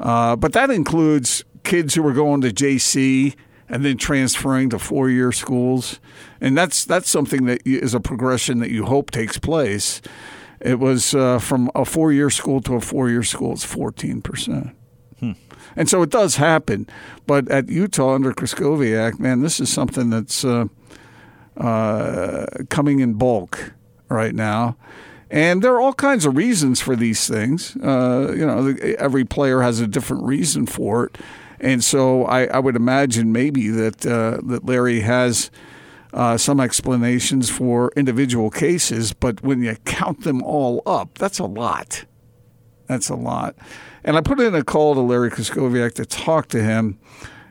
uh, 0.00 0.36
but 0.36 0.52
that 0.52 0.70
includes 0.70 1.42
kids 1.66 1.94
who 1.94 2.02
were 2.02 2.12
going 2.12 2.40
to 2.40 2.48
JC 2.48 3.34
and 3.68 3.84
then 3.84 3.96
transferring 3.96 4.70
to 4.70 4.78
four-year 4.78 5.32
schools, 5.32 6.00
and 6.40 6.56
that's 6.56 6.84
that's 6.84 7.10
something 7.10 7.46
that 7.46 7.60
is 7.66 7.94
a 7.94 8.00
progression 8.00 8.60
that 8.60 8.70
you 8.70 8.86
hope 8.86 9.10
takes 9.10 9.38
place. 9.38 10.00
It 10.60 10.78
was 10.78 11.14
uh, 11.14 11.38
from 11.38 11.70
a 11.74 11.84
four-year 11.84 12.30
school 12.30 12.60
to 12.62 12.74
a 12.74 12.80
four-year 12.80 13.22
school. 13.22 13.52
It's 13.52 13.64
14 13.64 14.22
percent. 14.22 14.76
And 15.76 15.90
so 15.90 16.02
it 16.02 16.10
does 16.10 16.36
happen, 16.36 16.88
but 17.26 17.48
at 17.50 17.68
Utah 17.68 18.14
under 18.14 18.32
Krystkowiak, 18.32 19.20
man, 19.20 19.42
this 19.42 19.60
is 19.60 19.70
something 19.70 20.08
that's 20.08 20.42
uh, 20.42 20.66
uh, 21.56 22.46
coming 22.70 23.00
in 23.00 23.14
bulk 23.14 23.74
right 24.08 24.34
now. 24.34 24.76
And 25.30 25.60
there 25.60 25.74
are 25.74 25.80
all 25.80 25.92
kinds 25.92 26.24
of 26.24 26.36
reasons 26.36 26.80
for 26.80 26.96
these 26.96 27.28
things. 27.28 27.76
Uh, 27.76 28.32
you 28.34 28.46
know, 28.46 28.74
every 28.98 29.24
player 29.24 29.60
has 29.60 29.80
a 29.80 29.86
different 29.86 30.22
reason 30.22 30.66
for 30.66 31.06
it, 31.06 31.18
and 31.60 31.82
so 31.82 32.24
I, 32.24 32.44
I 32.44 32.58
would 32.58 32.76
imagine 32.76 33.32
maybe 33.32 33.68
that 33.68 34.06
uh, 34.06 34.40
that 34.44 34.64
Larry 34.64 35.00
has 35.00 35.50
uh, 36.12 36.36
some 36.36 36.60
explanations 36.60 37.50
for 37.50 37.92
individual 37.96 38.50
cases. 38.50 39.12
But 39.12 39.42
when 39.42 39.62
you 39.62 39.76
count 39.84 40.22
them 40.24 40.42
all 40.42 40.82
up, 40.86 41.18
that's 41.18 41.38
a 41.38 41.44
lot. 41.44 42.04
That's 42.86 43.08
a 43.08 43.14
lot. 43.14 43.56
And 44.04 44.16
I 44.16 44.20
put 44.20 44.40
in 44.40 44.54
a 44.54 44.64
call 44.64 44.94
to 44.94 45.00
Larry 45.00 45.30
Krystkowiak 45.30 45.94
to 45.94 46.06
talk 46.06 46.48
to 46.48 46.62
him, 46.62 46.98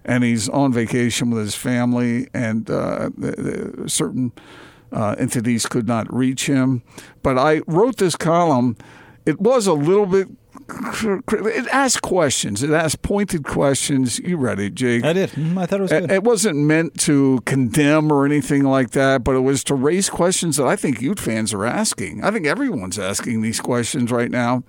and 0.05 0.23
he's 0.23 0.47
on 0.49 0.71
vacation 0.71 1.29
with 1.29 1.43
his 1.43 1.55
family, 1.55 2.27
and 2.33 2.69
uh, 2.69 3.09
the, 3.17 3.75
the 3.81 3.89
certain 3.89 4.31
uh, 4.91 5.15
entities 5.19 5.65
could 5.65 5.87
not 5.87 6.11
reach 6.13 6.47
him. 6.47 6.81
But 7.21 7.37
I 7.37 7.61
wrote 7.67 7.97
this 7.97 8.15
column. 8.15 8.77
It 9.25 9.39
was 9.39 9.67
a 9.67 9.73
little 9.73 10.05
bit. 10.05 10.29
It 10.67 11.67
asked 11.71 12.01
questions. 12.01 12.63
It 12.63 12.71
asked 12.71 13.01
pointed 13.01 13.43
questions. 13.43 14.19
You 14.19 14.37
read 14.37 14.59
it, 14.59 14.73
Jake. 14.73 15.03
I 15.03 15.13
did. 15.13 15.29
Mm, 15.31 15.57
I 15.57 15.65
thought 15.65 15.79
it 15.79 15.83
was 15.83 15.91
good. 15.91 16.11
it 16.11 16.23
wasn't 16.23 16.57
meant 16.57 16.99
to 17.01 17.41
condemn 17.45 18.11
or 18.11 18.25
anything 18.25 18.63
like 18.63 18.91
that, 18.91 19.23
but 19.23 19.35
it 19.35 19.41
was 19.41 19.63
to 19.65 19.75
raise 19.75 20.09
questions 20.09 20.57
that 20.57 20.65
I 20.65 20.75
think 20.75 21.01
Ute 21.01 21.19
fans 21.19 21.53
are 21.53 21.65
asking. 21.65 22.23
I 22.23 22.31
think 22.31 22.47
everyone's 22.47 22.97
asking 22.97 23.41
these 23.41 23.59
questions 23.59 24.11
right 24.11 24.31
now. 24.31 24.63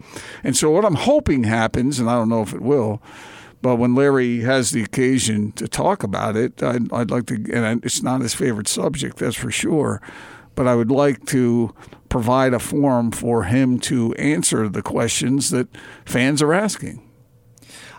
And 0.45 0.57
so, 0.57 0.71
what 0.71 0.85
I'm 0.85 0.97
hoping 0.97 1.45
happens, 1.45 1.99
and 1.99 2.11
I 2.11 2.15
don't 2.15 2.29
know 2.29 2.43
if 2.43 2.53
it 2.53 2.61
will, 2.63 3.01
but 3.63 3.77
when 3.77 3.95
Larry 3.95 4.41
has 4.41 4.71
the 4.71 4.83
occasion 4.83 5.53
to 5.53 5.67
talk 5.67 6.03
about 6.03 6.37
it, 6.37 6.63
I'd, 6.63 6.93
I'd 6.93 7.11
like 7.11 7.27
to, 7.27 7.35
and 7.53 7.85
it's 7.85 8.03
not 8.03 8.21
his 8.21 8.35
favorite 8.35 8.69
subject, 8.69 9.17
that's 9.17 9.37
for 9.37 9.51
sure, 9.51 10.03
but 10.55 10.67
I 10.69 10.75
would 10.75 10.91
like 10.91 11.25
to 11.27 11.75
provide 12.09 12.55
a 12.55 12.59
forum 12.59 13.11
for 13.11 13.45
him 13.45 13.79
to 13.81 14.15
answer 14.15 14.69
the 14.69 14.83
questions 14.83 15.51
that 15.51 15.69
fans 16.05 16.43
are 16.43 16.53
asking. 16.53 17.03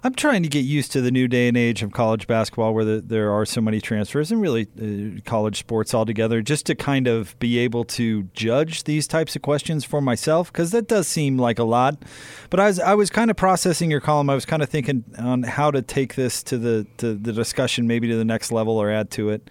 I'm 0.04 0.13
trying 0.13 0.43
to 0.43 0.50
get 0.50 0.60
used 0.60 0.91
to 0.91 1.02
the 1.02 1.12
new 1.12 1.28
day 1.28 1.48
and 1.48 1.58
age 1.58 1.82
of 1.82 1.91
college 1.91 2.28
basketball 2.28 2.74
where 2.74 2.86
the, 2.86 3.02
there 3.02 3.32
are 3.32 3.46
so 3.46 3.62
many 3.62 3.82
transfers 3.82 4.32
and 4.32 4.39
really 4.39 4.67
uh, 4.80 5.20
college 5.26 5.58
sports 5.58 5.93
altogether, 5.93 6.41
just 6.41 6.67
to 6.67 6.76
kind 6.76 7.08
of 7.08 7.38
be 7.39 7.58
able 7.58 7.84
to 7.84 8.24
judge 8.34 8.84
these 8.84 9.08
types 9.08 9.36
of 9.36 9.41
questions 9.41 9.84
for 9.84 10.00
myself, 10.00 10.54
because 10.54 10.72
that 10.72 10.88
does 10.88 11.08
seem 11.08 11.38
like 11.38 11.58
a 11.58 11.63
lot. 11.63 12.04
But 12.50 12.60
I 12.60 12.67
was, 12.67 12.80
I 12.80 12.93
was 12.93 13.10
kind 13.10 13.32
of 13.32 13.38
processing 13.38 13.89
your 13.89 14.00
column. 14.00 14.30
I 14.30 14.36
was 14.36 14.46
kind 14.46 14.62
of 14.62 14.70
thinking 14.70 15.04
on 15.17 15.43
how 15.43 15.72
to 15.72 15.82
take 15.82 16.15
this 16.15 16.43
to 16.43 16.58
the, 16.58 16.86
to 16.98 17.15
the 17.15 17.34
discussion, 17.34 17.88
maybe 17.88 18.08
to 18.08 18.15
the 18.15 18.26
next 18.26 18.52
level 18.52 18.78
or 18.78 18.91
add 18.91 19.10
to 19.12 19.30
it. 19.30 19.50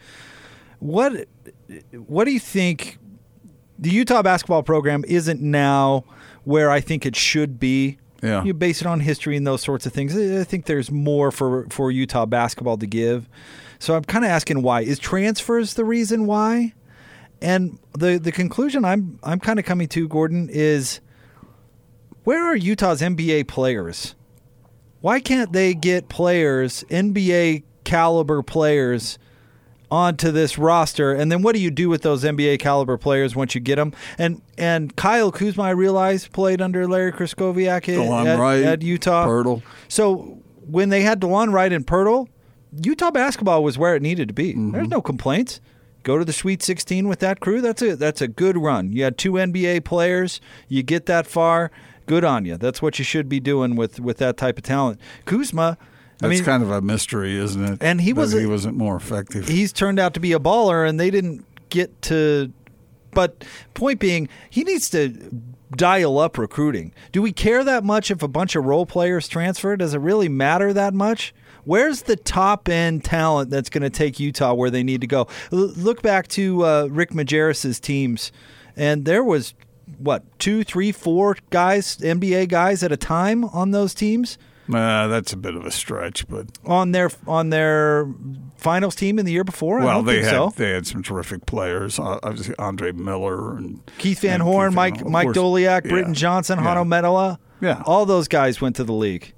What, 0.78 1.26
what 1.92 2.24
do 2.24 2.32
you 2.32 2.40
think 2.40 2.98
the 3.78 3.90
Utah 3.90 4.22
basketball 4.22 4.62
program 4.62 5.04
isn't 5.06 5.40
now 5.40 6.04
where 6.44 6.70
I 6.70 6.80
think 6.80 7.04
it 7.04 7.16
should 7.16 7.58
be. 7.58 7.98
Yeah. 8.22 8.42
You 8.44 8.54
base 8.54 8.80
it 8.80 8.86
on 8.86 9.00
history 9.00 9.36
and 9.36 9.46
those 9.46 9.62
sorts 9.62 9.84
of 9.86 9.92
things. 9.92 10.16
I 10.16 10.44
think 10.44 10.66
there's 10.66 10.90
more 10.90 11.30
for 11.30 11.66
for 11.70 11.90
Utah 11.90 12.26
basketball 12.26 12.78
to 12.78 12.86
give. 12.86 13.28
So 13.78 13.94
I'm 13.94 14.04
kind 14.04 14.24
of 14.24 14.30
asking 14.30 14.62
why. 14.62 14.80
Is 14.80 14.98
transfers 14.98 15.74
the 15.74 15.84
reason 15.84 16.26
why? 16.26 16.72
And 17.42 17.78
the 17.96 18.18
the 18.18 18.32
conclusion 18.32 18.84
I'm 18.84 19.18
I'm 19.22 19.38
kind 19.38 19.58
of 19.58 19.64
coming 19.64 19.88
to, 19.88 20.08
Gordon, 20.08 20.48
is 20.50 21.00
where 22.24 22.42
are 22.44 22.56
Utah's 22.56 23.02
NBA 23.02 23.48
players? 23.48 24.14
Why 25.00 25.20
can't 25.20 25.52
they 25.52 25.74
get 25.74 26.08
players, 26.08 26.84
NBA 26.90 27.64
caliber 27.84 28.42
players, 28.42 29.18
onto 29.90 30.30
this 30.30 30.58
roster? 30.58 31.12
And 31.12 31.30
then 31.30 31.42
what 31.42 31.54
do 31.54 31.60
you 31.60 31.70
do 31.70 31.88
with 31.88 32.02
those 32.02 32.24
NBA 32.24 32.58
caliber 32.58 32.96
players 32.96 33.36
once 33.36 33.54
you 33.54 33.60
get 33.60 33.76
them? 33.76 33.92
And 34.18 34.42
and 34.58 34.94
Kyle 34.96 35.30
Kuzma, 35.30 35.64
I 35.64 35.70
realize, 35.70 36.28
played 36.28 36.60
under 36.60 36.86
Larry 36.86 37.12
Krystkowiak 37.12 37.84
DeLon 37.84 38.26
at, 38.26 38.38
Wright, 38.38 38.62
at 38.62 38.82
Utah. 38.82 39.26
Poeltl. 39.26 39.62
So 39.88 40.42
when 40.66 40.88
they 40.88 41.02
had 41.02 41.20
DeLon 41.20 41.52
Wright 41.52 41.72
and 41.72 41.86
Poeltl, 41.86 42.28
Utah 42.82 43.10
basketball 43.10 43.62
was 43.62 43.78
where 43.78 43.94
it 43.94 44.02
needed 44.02 44.28
to 44.28 44.34
be. 44.34 44.52
Mm-hmm. 44.52 44.72
There's 44.72 44.88
no 44.88 45.00
complaints. 45.00 45.60
Go 46.02 46.18
to 46.18 46.24
the 46.24 46.32
Sweet 46.32 46.62
16 46.62 47.08
with 47.08 47.18
that 47.18 47.40
crew. 47.40 47.60
That's 47.60 47.82
a 47.82 47.96
that's 47.96 48.20
a 48.20 48.28
good 48.28 48.56
run. 48.56 48.92
You 48.92 49.04
had 49.04 49.18
two 49.18 49.32
NBA 49.32 49.84
players. 49.84 50.40
You 50.68 50.82
get 50.82 51.06
that 51.06 51.26
far. 51.26 51.70
Good 52.06 52.22
on 52.22 52.44
you. 52.44 52.56
That's 52.56 52.80
what 52.80 53.00
you 53.00 53.04
should 53.04 53.28
be 53.28 53.40
doing 53.40 53.74
with 53.74 53.98
with 53.98 54.18
that 54.18 54.36
type 54.36 54.58
of 54.58 54.64
talent. 54.64 55.00
Kuzma. 55.24 55.76
I 56.22 56.28
That's 56.28 56.38
mean, 56.40 56.44
kind 56.44 56.62
of 56.62 56.70
a 56.70 56.80
mystery, 56.80 57.36
isn't 57.36 57.62
it? 57.64 57.78
And 57.82 58.00
he 58.00 58.12
was- 58.12 58.32
he 58.32 58.46
wasn't 58.46 58.76
more 58.76 58.96
effective. 58.96 59.48
he's 59.48 59.72
turned 59.72 59.98
out 59.98 60.14
to 60.14 60.20
be 60.20 60.32
a 60.32 60.38
baller, 60.38 60.88
and 60.88 60.98
they 60.98 61.10
didn't 61.10 61.44
get 61.68 62.00
to. 62.02 62.52
But 63.12 63.44
point 63.74 63.98
being, 64.00 64.28
he 64.50 64.64
needs 64.64 64.88
to 64.90 65.08
dial 65.74 66.18
up 66.18 66.38
recruiting. 66.38 66.92
Do 67.12 67.20
we 67.22 67.32
care 67.32 67.64
that 67.64 67.82
much 67.84 68.10
if 68.10 68.22
a 68.22 68.28
bunch 68.28 68.54
of 68.56 68.64
role 68.64 68.86
players 68.86 69.26
transfer? 69.28 69.76
Does 69.76 69.94
it 69.94 69.98
really 70.00 70.28
matter 70.28 70.72
that 70.72 70.94
much? 70.94 71.34
Where's 71.64 72.02
the 72.02 72.14
top 72.16 72.68
end 72.68 73.04
talent 73.04 73.50
that's 73.50 73.68
going 73.70 73.82
to 73.82 73.90
take 73.90 74.20
Utah 74.20 74.54
where 74.54 74.70
they 74.70 74.82
need 74.84 75.00
to 75.00 75.06
go? 75.06 75.26
L- 75.52 75.72
look 75.76 76.00
back 76.02 76.28
to 76.28 76.64
uh, 76.64 76.88
Rick 76.90 77.10
Majerus's 77.10 77.80
teams, 77.80 78.30
and 78.76 79.04
there 79.04 79.24
was 79.24 79.54
what 79.98 80.22
two, 80.38 80.62
three, 80.62 80.92
four 80.92 81.36
guys, 81.50 81.96
NBA 81.98 82.48
guys 82.48 82.82
at 82.82 82.92
a 82.92 82.96
time 82.96 83.44
on 83.46 83.70
those 83.72 83.94
teams 83.94 84.36
Uh, 84.72 85.06
that's 85.06 85.32
a 85.32 85.36
bit 85.36 85.54
of 85.54 85.64
a 85.64 85.70
stretch, 85.70 86.26
but 86.28 86.46
on 86.64 86.92
their 86.92 87.10
on 87.26 87.50
their 87.50 88.06
finals 88.56 88.94
team 88.96 89.18
in 89.18 89.24
the 89.24 89.32
year 89.32 89.44
before. 89.44 89.80
I 89.80 89.84
well, 89.84 89.94
don't 89.98 90.06
they 90.06 90.22
think 90.22 90.24
had 90.24 90.30
so. 90.32 90.52
they 90.56 90.70
had 90.70 90.86
some 90.86 91.02
terrific 91.02 91.46
players. 91.46 91.98
Uh, 91.98 92.18
obviously, 92.22 92.54
Andre 92.58 92.92
Miller 92.92 93.56
and 93.56 93.80
Keith 93.98 94.20
Van 94.20 94.34
and 94.34 94.42
Horn, 94.42 94.70
Keith 94.70 94.74
Van 94.74 94.82
Mike 94.82 94.94
Horn, 94.96 95.06
of 95.06 95.12
Mike. 95.12 95.28
Doleac, 95.28 95.84
Yeah. 95.84 95.90
Britton 95.90 96.14
Johnson, 96.14 96.58
Yeah. 96.58 96.64
Hanno 96.64 96.84
Möttölä. 96.84 97.38
Yeah. 97.60 97.82
all 97.86 98.04
those 98.06 98.28
guys 98.28 98.60
went 98.60 98.76
to 98.76 98.84
the 98.84 98.92
league. 98.92 99.32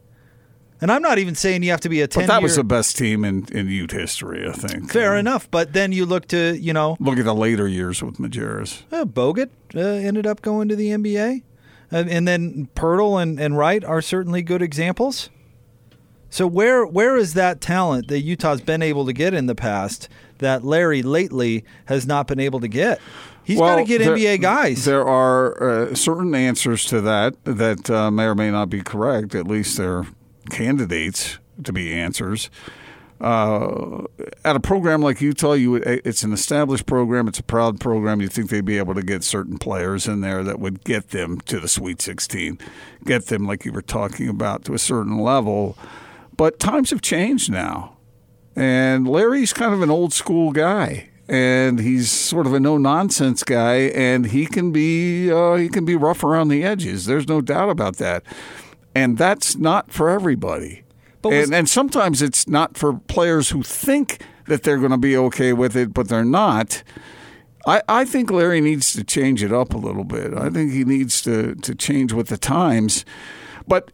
And 0.81 0.93
I'm 0.93 1.03
not 1.03 1.19
even 1.19 1.35
saying 1.35 1.65
you 1.65 1.71
have 1.73 1.81
to 1.81 1.89
be 1.89 2.03
a 2.03 2.07
ten. 2.07 2.23
But 2.23 2.33
that 2.35 2.43
was 2.43 2.55
the 2.55 2.63
best 2.65 2.97
team 2.97 3.25
in 3.25 3.47
in 3.53 3.67
Ute 3.69 3.91
history, 3.93 4.49
I 4.49 4.53
think. 4.53 4.93
fair 4.93 5.17
Uh, 5.17 5.19
enough. 5.19 5.51
But 5.51 5.73
then 5.73 5.91
you 5.93 6.07
look 6.07 6.29
to 6.29 6.57
you 6.57 6.73
know 6.73 6.97
Look 7.01 7.19
at 7.19 7.25
the 7.25 7.35
later 7.35 7.67
years 7.69 8.01
with 8.03 8.19
Majerus. 8.19 8.83
uh, 8.93 9.05
Bogut 9.05 9.51
uh, 9.75 9.81
ended 9.81 10.27
up 10.27 10.41
going 10.41 10.69
to 10.69 10.77
the 10.77 10.91
NBA, 10.91 11.43
and, 11.91 12.09
and 12.09 12.29
then 12.29 12.69
Poeltl 12.75 13.21
and, 13.23 13.41
and 13.41 13.57
Wright 13.57 13.85
are 13.85 14.03
certainly 14.03 14.43
good 14.43 14.63
examples. 14.63 15.31
So 16.31 16.47
where 16.47 16.87
where 16.87 17.17
is 17.17 17.35
that 17.35 17.61
talent 17.61 18.09
that 18.09 18.21
Utah's 18.21 18.61
been 18.61 18.83
able 18.83 19.07
to 19.07 19.13
get 19.13 19.33
in 19.33 19.47
the 19.47 19.55
past 19.55 20.09
that 20.39 20.63
Larry 20.63 21.03
lately 21.03 21.65
has 21.87 22.07
not 22.07 22.27
been 22.27 22.41
able 22.41 22.61
to 22.61 22.69
get? 22.69 23.01
He's 23.45 23.59
got 23.59 23.77
to 23.77 23.85
get 23.85 24.01
there- 24.01 24.15
NBA 24.15 24.43
guys. 24.43 24.85
There 24.85 25.07
are 25.07 25.89
uh, 25.89 25.95
certain 25.95 26.35
answers 26.35 26.85
to 26.87 27.01
that 27.01 27.43
that 27.45 27.89
uh, 27.89 28.11
may 28.11 28.25
or 28.25 28.35
may 28.35 28.51
not 28.51 28.69
be 28.69 28.83
correct. 28.83 29.35
At 29.35 29.47
least 29.47 29.79
they're 29.79 30.07
candidates 30.51 31.39
to 31.65 31.73
be 31.73 31.93
answers. 31.95 32.51
Uh, 33.21 34.05
at 34.45 34.55
a 34.55 34.61
program 34.61 35.03
like 35.03 35.21
Utah, 35.21 35.55
you 35.55 35.77
it's 35.77 36.23
an 36.23 36.33
established 36.33 36.87
program. 36.87 37.27
It's 37.27 37.41
a 37.41 37.45
proud 37.45 37.81
program. 37.81 38.21
You 38.21 38.29
think 38.29 38.49
they'd 38.49 38.65
be 38.65 38.79
able 38.79 38.95
to 38.95 39.03
get 39.03 39.25
certain 39.25 39.59
players 39.59 40.07
in 40.07 40.21
there 40.21 40.45
that 40.45 40.61
would 40.61 40.85
get 40.85 41.09
them 41.09 41.41
to 41.43 41.59
the 41.59 41.67
Sweet 41.69 42.01
16, 42.01 42.59
get 43.05 43.27
them 43.27 43.47
like 43.47 43.65
you 43.65 43.73
were 43.73 43.83
talking 43.83 44.29
about 44.29 44.65
to 44.67 44.75
a 44.75 44.79
certain 44.79 45.19
level. 45.19 45.77
But 46.37 46.61
times 46.61 46.91
have 46.91 47.03
changed 47.03 47.51
now, 47.51 47.97
and 48.55 49.09
Larry's 49.09 49.53
kind 49.53 49.75
of 49.75 49.83
an 49.83 49.91
old 49.91 50.13
school 50.13 50.53
guy, 50.53 51.09
and 51.29 51.81
he's 51.81 52.13
sort 52.13 52.47
of 52.47 52.55
a 52.55 52.61
no 52.61 52.79
nonsense 52.79 53.43
guy, 53.43 53.75
and 53.97 54.27
he 54.27 54.47
can 54.47 54.71
be 54.71 55.33
uh, 55.33 55.57
he 55.57 55.69
can 55.69 55.85
be 55.85 55.97
rough 55.97 56.23
around 56.23 56.49
the 56.49 56.63
edges. 56.63 57.07
There's 57.07 57.27
no 57.27 57.41
doubt 57.41 57.71
about 57.71 57.97
that, 57.97 58.23
and 58.95 59.19
that's 59.19 59.57
not 59.57 59.91
for 59.91 60.09
everybody. 60.09 60.85
But 61.23 61.33
and, 61.33 61.55
and 61.55 61.69
sometimes 61.69 62.23
it's 62.23 62.47
not 62.49 62.77
for 62.77 62.95
players 62.95 63.51
who 63.51 63.63
think 63.63 64.23
that 64.47 64.63
they're 64.63 64.79
going 64.79 64.93
to 64.93 64.99
be 64.99 65.17
okay 65.17 65.53
with 65.53 65.77
it, 65.77 65.93
but 65.93 66.09
they're 66.09 66.25
not. 66.25 66.83
I, 67.67 67.83
I 67.89 68.05
think 68.05 68.31
Larry 68.31 68.61
needs 68.61 68.93
to 68.95 69.05
change 69.05 69.43
it 69.43 69.53
up 69.53 69.75
a 69.75 69.79
little 69.79 70.05
bit. 70.05 70.33
I 70.33 70.49
think 70.49 70.73
he 70.73 70.85
needs 70.85 71.21
to, 71.23 71.55
to 71.57 71.75
change 71.75 72.13
with 72.13 72.29
the 72.29 72.39
times. 72.39 73.05
But 73.67 73.91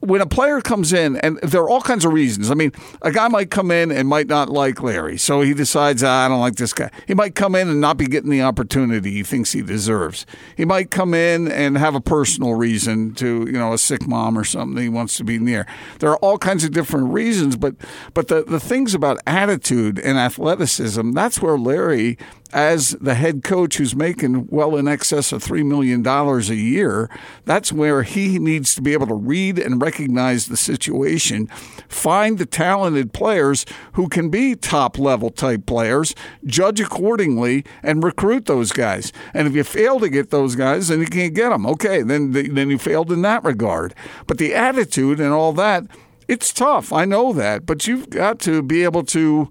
when 0.00 0.20
a 0.20 0.26
player 0.26 0.60
comes 0.60 0.92
in, 0.92 1.16
and 1.16 1.38
there 1.38 1.62
are 1.62 1.70
all 1.70 1.80
kinds 1.80 2.04
of 2.04 2.12
reasons. 2.12 2.50
I 2.50 2.54
mean, 2.54 2.72
a 3.02 3.10
guy 3.10 3.28
might 3.28 3.50
come 3.50 3.70
in 3.70 3.90
and 3.90 4.08
might 4.08 4.26
not 4.28 4.48
like 4.48 4.82
Larry, 4.82 5.18
so 5.18 5.40
he 5.40 5.54
decides, 5.54 6.02
ah, 6.02 6.24
I 6.24 6.28
don't 6.28 6.40
like 6.40 6.56
this 6.56 6.72
guy. 6.72 6.90
He 7.06 7.14
might 7.14 7.34
come 7.34 7.54
in 7.54 7.68
and 7.68 7.80
not 7.80 7.96
be 7.96 8.06
getting 8.06 8.30
the 8.30 8.42
opportunity 8.42 9.10
he 9.10 9.22
thinks 9.22 9.52
he 9.52 9.62
deserves. 9.62 10.26
He 10.56 10.64
might 10.64 10.90
come 10.90 11.14
in 11.14 11.50
and 11.50 11.76
have 11.76 11.94
a 11.94 12.00
personal 12.00 12.54
reason 12.54 13.14
to, 13.14 13.46
you 13.46 13.52
know, 13.52 13.72
a 13.72 13.78
sick 13.78 14.06
mom 14.06 14.38
or 14.38 14.44
something 14.44 14.82
he 14.82 14.88
wants 14.88 15.16
to 15.16 15.24
be 15.24 15.38
near. 15.38 15.66
There 15.98 16.10
are 16.10 16.18
all 16.18 16.38
kinds 16.38 16.64
of 16.64 16.72
different 16.72 17.12
reasons, 17.12 17.56
but 17.56 17.74
but 18.14 18.28
the, 18.28 18.44
the 18.44 18.60
things 18.60 18.94
about 18.94 19.18
attitude 19.26 19.98
and 19.98 20.18
athleticism, 20.18 21.12
that's 21.12 21.40
where 21.40 21.58
Larry 21.58 22.18
as 22.52 22.90
the 23.00 23.14
head 23.14 23.42
coach 23.42 23.76
who's 23.76 23.94
making 23.94 24.46
well 24.48 24.76
in 24.76 24.88
excess 24.88 25.32
of 25.32 25.44
$3 25.44 25.64
million 25.64 26.06
a 26.06 26.54
year, 26.54 27.10
that's 27.44 27.72
where 27.72 28.02
he 28.02 28.38
needs 28.38 28.74
to 28.74 28.82
be 28.82 28.92
able 28.92 29.06
to 29.06 29.14
read 29.14 29.58
and 29.58 29.82
recognize 29.82 30.46
the 30.46 30.56
situation, 30.56 31.46
find 31.88 32.38
the 32.38 32.46
talented 32.46 33.12
players 33.12 33.66
who 33.92 34.08
can 34.08 34.30
be 34.30 34.54
top 34.54 34.98
level 34.98 35.30
type 35.30 35.66
players, 35.66 36.14
judge 36.44 36.80
accordingly, 36.80 37.64
and 37.82 38.02
recruit 38.02 38.46
those 38.46 38.72
guys. 38.72 39.12
And 39.34 39.46
if 39.46 39.54
you 39.54 39.64
fail 39.64 40.00
to 40.00 40.08
get 40.08 40.30
those 40.30 40.54
guys, 40.54 40.88
then 40.88 41.00
you 41.00 41.06
can't 41.06 41.34
get 41.34 41.50
them. 41.50 41.66
Okay, 41.66 42.02
then, 42.02 42.32
then 42.32 42.70
you 42.70 42.78
failed 42.78 43.12
in 43.12 43.22
that 43.22 43.44
regard. 43.44 43.94
But 44.26 44.38
the 44.38 44.54
attitude 44.54 45.20
and 45.20 45.32
all 45.32 45.52
that, 45.54 45.84
it's 46.28 46.52
tough. 46.52 46.92
I 46.92 47.04
know 47.04 47.32
that. 47.32 47.66
But 47.66 47.86
you've 47.86 48.10
got 48.10 48.38
to 48.40 48.62
be 48.62 48.84
able 48.84 49.04
to 49.04 49.50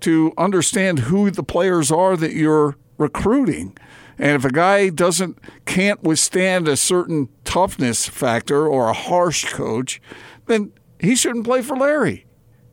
to 0.00 0.32
understand 0.36 1.00
who 1.00 1.30
the 1.30 1.42
players 1.42 1.90
are 1.90 2.16
that 2.16 2.32
you're 2.32 2.76
recruiting. 2.98 3.76
And 4.18 4.32
if 4.32 4.44
a 4.44 4.52
guy 4.52 4.90
doesn't 4.90 5.38
can't 5.64 6.02
withstand 6.02 6.68
a 6.68 6.76
certain 6.76 7.28
toughness 7.44 8.06
factor 8.06 8.66
or 8.66 8.88
a 8.88 8.92
harsh 8.92 9.50
coach, 9.52 10.00
then 10.46 10.72
he 10.98 11.16
shouldn't 11.16 11.46
play 11.46 11.62
for 11.62 11.76
Larry. 11.76 12.26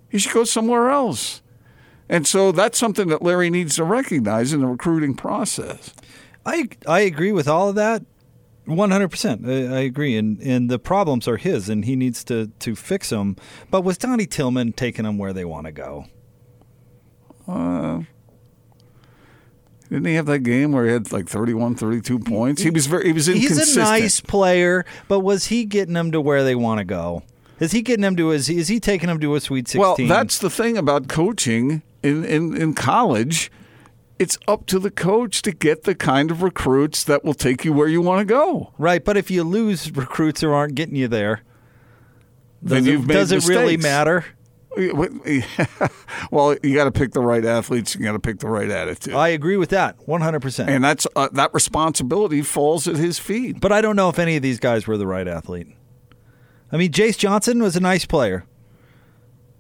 He 0.09 0.17
should 0.17 0.33
go 0.33 0.43
somewhere 0.43 0.89
else. 0.89 1.41
And 2.09 2.27
so 2.27 2.51
that's 2.51 2.77
something 2.77 3.07
that 3.09 3.21
Larry 3.21 3.49
needs 3.49 3.75
to 3.75 3.83
recognize 3.83 4.53
in 4.53 4.61
the 4.61 4.67
recruiting 4.67 5.15
process. 5.15 5.93
I 6.45 6.69
I 6.85 7.01
agree 7.01 7.31
with 7.31 7.47
all 7.47 7.69
of 7.69 7.75
that. 7.75 8.03
One 8.65 8.91
hundred 8.91 9.09
percent, 9.09 9.47
I 9.47 9.79
agree, 9.79 10.17
and 10.17 10.41
and 10.41 10.69
the 10.69 10.79
problems 10.79 11.27
are 11.27 11.37
his, 11.37 11.69
and 11.69 11.85
he 11.85 11.95
needs 11.95 12.25
to 12.25 12.47
to 12.59 12.75
fix 12.75 13.09
them. 13.09 13.37
But 13.71 13.85
was 13.85 13.97
Donnie 13.97 14.25
Tillman 14.25 14.73
taking 14.73 15.05
them 15.05 15.17
where 15.17 15.31
they 15.31 15.45
want 15.45 15.67
to 15.67 15.71
go? 15.71 16.05
Uh, 17.47 18.01
didn't 19.89 20.05
he 20.05 20.15
have 20.15 20.25
that 20.25 20.39
game 20.39 20.73
where 20.73 20.85
he 20.85 20.91
had 20.91 21.11
like 21.13 21.29
31, 21.29 21.75
32 21.75 22.19
points? 22.19 22.61
He 22.61 22.69
was 22.69 22.87
very 22.87 23.05
he 23.05 23.13
was 23.13 23.29
inconsistent. 23.29 23.67
He's 23.67 23.77
a 23.77 23.79
nice 23.79 24.19
player, 24.19 24.85
but 25.07 25.21
was 25.21 25.45
he 25.47 25.63
getting 25.65 25.93
them 25.93 26.11
to 26.11 26.19
where 26.19 26.43
they 26.43 26.55
want 26.55 26.79
to 26.79 26.83
go? 26.85 27.23
Is 27.59 27.71
he 27.71 27.81
getting 27.81 28.01
them 28.01 28.15
to? 28.17 28.31
Is 28.31 28.47
he, 28.47 28.57
is 28.57 28.67
he 28.67 28.79
taking 28.79 29.07
them 29.07 29.19
to 29.19 29.35
a 29.35 29.39
Sweet 29.39 29.67
Sixteen? 29.67 30.07
Well, 30.07 30.17
that's 30.17 30.39
the 30.39 30.49
thing 30.49 30.77
about 30.77 31.07
coaching 31.07 31.81
in, 32.03 32.23
in, 32.25 32.55
in 32.55 32.73
college. 32.73 33.49
It's 34.19 34.37
up 34.47 34.65
to 34.67 34.79
the 34.79 34.91
coach 34.91 35.41
to 35.43 35.51
get 35.51 35.83
the 35.83 35.95
kind 35.95 36.31
of 36.31 36.41
recruits 36.41 37.03
that 37.05 37.23
will 37.23 37.35
take 37.35 37.63
you 37.63 37.71
where 37.71 37.87
you 37.87 38.01
want 38.01 38.19
to 38.19 38.25
go. 38.25 38.73
right. 38.77 39.03
But 39.03 39.15
if 39.15 39.31
you 39.31 39.43
lose 39.43 39.91
recruits 39.95 40.41
who 40.41 40.51
aren't 40.51 40.75
getting 40.75 40.95
you 40.95 41.07
there, 41.07 41.43
Then 42.61 42.79
does, 42.79 42.87
you've 42.87 43.03
it, 43.03 43.07
made 43.07 43.13
does 43.13 43.31
it 43.31 43.47
really 43.47 43.77
matter? 43.77 44.25
well, 46.31 46.55
you 46.63 46.75
got 46.75 46.85
to 46.85 46.91
pick 46.91 47.11
the 47.13 47.21
right 47.21 47.43
athletes. 47.43 47.95
You 47.95 48.01
got 48.03 48.11
to 48.13 48.19
pick 48.19 48.39
the 48.39 48.47
right 48.47 48.69
attitude, 48.69 49.13
I 49.13 49.29
agree 49.29 49.57
with 49.57 49.69
that, 49.69 49.95
one 50.07 50.21
hundred 50.21 50.41
percent. 50.41 50.69
and 50.69 50.83
that's 50.83 51.07
uh, 51.15 51.29
that 51.33 51.53
responsibility 51.53 52.41
falls 52.41 52.87
at 52.87 52.95
his 52.95 53.17
feet. 53.19 53.59
But 53.59 53.71
I 53.71 53.81
don't 53.81 53.95
know 53.95 54.09
if 54.09 54.19
any 54.19 54.35
of 54.35 54.41
these 54.43 54.59
guys 54.59 54.85
were 54.87 54.97
the 54.97 55.07
right 55.07 55.27
athlete. 55.27 55.67
I 56.71 56.77
mean, 56.77 56.91
Jayce 56.91 57.17
Johnson 57.17 57.61
was 57.63 57.75
a 57.75 57.79
nice 57.79 58.05
player, 58.05 58.45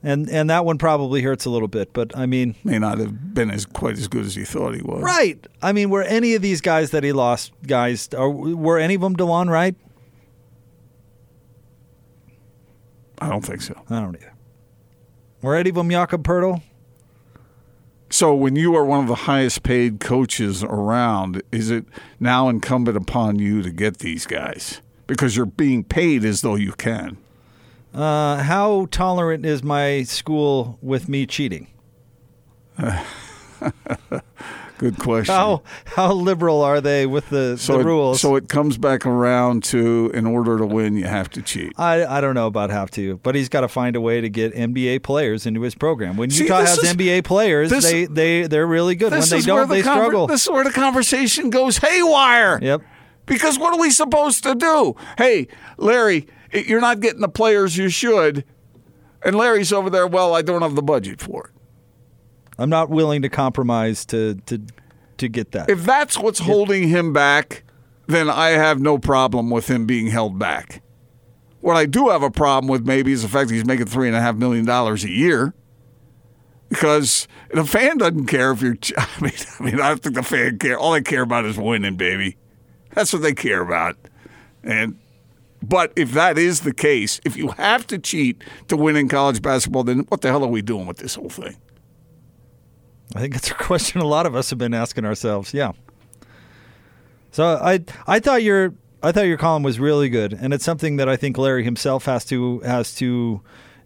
and 0.03 0.29
and 0.29 0.49
that 0.49 0.65
one 0.65 0.77
probably 0.77 1.21
hurts 1.21 1.45
a 1.45 1.49
little 1.49 1.67
bit. 1.69 1.93
But 1.93 2.15
I 2.17 2.25
mean, 2.25 2.55
May 2.63 2.77
not 2.79 2.97
have 2.99 3.33
been 3.33 3.49
as 3.49 3.65
quite 3.65 3.97
as 3.97 4.07
good 4.07 4.25
as 4.25 4.35
he 4.35 4.43
thought 4.45 4.75
he 4.75 4.81
was. 4.81 5.01
right? 5.01 5.45
I 5.61 5.71
mean, 5.71 5.89
were 5.89 6.03
any 6.03 6.35
of 6.35 6.41
these 6.41 6.61
guys 6.61 6.91
that 6.91 7.03
he 7.03 7.11
lost 7.13 7.53
guys? 7.65 8.09
Or 8.15 8.29
were 8.29 8.77
any 8.77 8.95
of 8.95 9.01
them 9.01 9.15
Delon 9.15 9.49
Wright? 9.49 9.75
I 13.19 13.29
don't 13.29 13.43
think 13.43 13.61
so. 13.61 13.73
I 13.89 13.99
don't 13.99 14.15
either. 14.15 14.33
Were 15.41 15.55
any 15.55 15.69
of 15.69 15.75
them 15.75 15.89
Jakob 15.89 16.23
Poeltl? 16.23 16.61
So, 18.09 18.33
when 18.33 18.55
you 18.55 18.73
are 18.75 18.85
one 18.85 19.01
of 19.01 19.07
the 19.07 19.15
highest 19.15 19.63
paid 19.63 19.99
coaches 19.99 20.63
around, 20.63 21.43
is 21.51 21.69
it 21.69 21.85
now 22.21 22.47
incumbent 22.47 22.95
upon 22.95 23.37
you 23.37 23.61
to 23.61 23.69
get 23.69 23.97
these 23.97 24.25
guys 24.25 24.81
because 25.07 25.35
you're 25.35 25.45
being 25.45 25.83
paid 25.83 26.23
as 26.23 26.41
though 26.41 26.55
you 26.55 26.71
can? 26.71 27.17
Uh, 27.93 28.37
how 28.43 28.87
tolerant 28.91 29.45
is 29.45 29.61
my 29.61 30.03
school 30.03 30.79
with 30.81 31.09
me 31.09 31.25
cheating? 31.25 31.67
Good 34.77 34.99
question. 34.99 35.33
How 35.33 35.63
how 35.85 36.13
liberal 36.13 36.61
are 36.61 36.79
they 36.81 37.05
with 37.07 37.29
the, 37.29 37.57
so 37.57 37.73
the 37.73 37.79
it, 37.79 37.85
rules? 37.85 38.21
So 38.21 38.35
it 38.35 38.47
comes 38.47 38.77
back 38.77 39.05
around 39.05 39.63
to 39.65 40.11
in 40.13 40.25
order 40.27 40.57
to 40.57 40.65
win, 40.65 40.95
you 40.95 41.05
have 41.05 41.29
to 41.31 41.41
cheat. 41.41 41.73
I, 41.77 42.05
I 42.05 42.21
don't 42.21 42.35
know 42.35 42.47
about 42.47 42.69
have 42.69 42.91
to, 42.91 43.17
but 43.17 43.33
he's 43.33 43.49
got 43.49 43.61
to 43.61 43.67
find 43.67 43.95
a 43.95 44.01
way 44.01 44.21
to 44.21 44.29
get 44.29 44.53
NBA 44.53 45.01
players 45.03 45.45
into 45.45 45.61
his 45.61 45.73
program. 45.73 46.15
When 46.15 46.29
See, 46.29 46.43
Utah 46.43 46.59
has 46.61 46.77
is- 46.77 46.93
NBA 46.93 47.23
players, 47.23 47.69
this- 47.71 47.85
they 47.85 48.05
they 48.05 48.47
they're 48.47 48.67
really 48.67 48.95
good. 48.95 49.11
When 49.11 49.21
they 49.21 49.41
don't, 49.41 49.67
the 49.67 49.75
they 49.75 49.81
conver- 49.81 49.95
struggle. 49.95 50.27
This 50.27 50.43
is 50.43 50.49
where 50.51 50.63
the 50.63 50.71
conversation 50.71 51.49
goes 51.49 51.77
haywire. 51.77 52.59
Yep. 52.61 52.81
Because 53.25 53.57
what 53.59 53.73
are 53.73 53.79
we 53.79 53.89
supposed 53.89 54.43
to 54.43 54.55
do? 54.55 54.95
Hey, 55.17 55.47
Larry, 55.77 56.27
you're 56.53 56.79
not 56.81 56.99
getting 57.01 57.21
the 57.21 57.27
players 57.29 57.75
you 57.77 57.89
should. 57.89 58.45
And 59.23 59.35
Larry's 59.35 59.73
over 59.73 59.89
there, 59.89 60.07
well, 60.07 60.33
I 60.35 60.41
don't 60.41 60.61
have 60.61 60.75
the 60.75 60.81
budget 60.83 61.19
for 61.19 61.47
it. 61.47 61.56
I'm 62.57 62.69
not 62.69 62.89
willing 62.89 63.21
to 63.21 63.29
compromise 63.29 64.05
to 64.07 64.35
to 64.47 64.61
to 65.17 65.27
get 65.27 65.51
that. 65.51 65.69
If 65.69 65.83
that's 65.83 66.17
what's 66.17 66.39
holding 66.39 66.87
him 66.87 67.13
back, 67.13 67.63
then 68.07 68.29
I 68.29 68.49
have 68.49 68.79
no 68.79 68.97
problem 68.97 69.49
with 69.49 69.69
him 69.69 69.85
being 69.85 70.07
held 70.07 70.39
back. 70.39 70.81
What 71.61 71.75
I 71.75 71.85
do 71.85 72.09
have 72.09 72.23
a 72.23 72.31
problem 72.31 72.69
with 72.69 72.85
maybe 72.85 73.11
is 73.11 73.23
the 73.23 73.27
fact 73.27 73.49
that 73.49 73.55
he's 73.55 73.65
making 73.65 73.87
three 73.87 74.07
and 74.07 74.15
a 74.15 74.21
half 74.21 74.35
million 74.35 74.65
dollars 74.65 75.03
a 75.03 75.09
year. 75.09 75.53
Because 76.69 77.27
the 77.51 77.63
fan 77.63 77.97
doesn't 77.97 78.25
care 78.25 78.51
if 78.51 78.61
you're. 78.61 78.77
I 78.97 79.07
mean, 79.21 79.31
I 79.59 79.63
mean, 79.63 79.81
I 79.81 79.89
don't 79.89 80.03
think 80.03 80.15
the 80.15 80.23
fan 80.23 80.59
care. 80.59 80.77
All 80.77 80.91
they 80.91 81.01
care 81.01 81.21
about 81.21 81.45
is 81.45 81.57
winning, 81.57 81.95
baby. 81.95 82.37
That's 82.93 83.13
what 83.13 83.21
they 83.21 83.33
care 83.33 83.61
about. 83.61 83.95
And 84.63 84.97
but 85.61 85.91
if 85.95 86.11
that 86.11 86.37
is 86.37 86.61
the 86.61 86.73
case, 86.73 87.19
if 87.25 87.35
you 87.35 87.49
have 87.49 87.87
to 87.87 87.97
cheat 87.97 88.43
to 88.67 88.77
win 88.77 88.95
in 88.95 89.07
college 89.07 89.41
basketball, 89.41 89.83
then 89.83 89.99
what 90.09 90.21
the 90.21 90.29
hell 90.29 90.43
are 90.43 90.49
we 90.49 90.61
doing 90.61 90.85
with 90.85 90.97
this 90.97 91.15
whole 91.15 91.29
thing? 91.29 91.57
I 93.17 93.19
think 93.19 93.33
that's 93.33 93.49
a 93.49 93.53
question 93.55 93.99
a 93.99 94.05
lot 94.05 94.27
of 94.27 94.35
us 94.35 94.51
have 94.51 94.59
been 94.59 94.75
asking 94.75 95.03
ourselves. 95.03 95.51
Yeah. 95.53 95.71
So 97.31 97.59
I 97.61 97.83
I 98.05 98.19
thought 98.19 98.43
your 98.43 98.75
I 99.01 99.11
thought 99.11 99.25
your 99.25 99.37
column 99.37 99.63
was 99.63 99.79
really 99.79 100.07
good, 100.07 100.33
and 100.33 100.53
it's 100.53 100.63
something 100.63 100.97
that 100.97 101.09
I 101.09 101.15
think 101.15 101.37
Larry 101.37 101.63
himself 101.63 102.05
has 102.05 102.25
to 102.25 102.59
has 102.59 102.93
to 102.95 103.41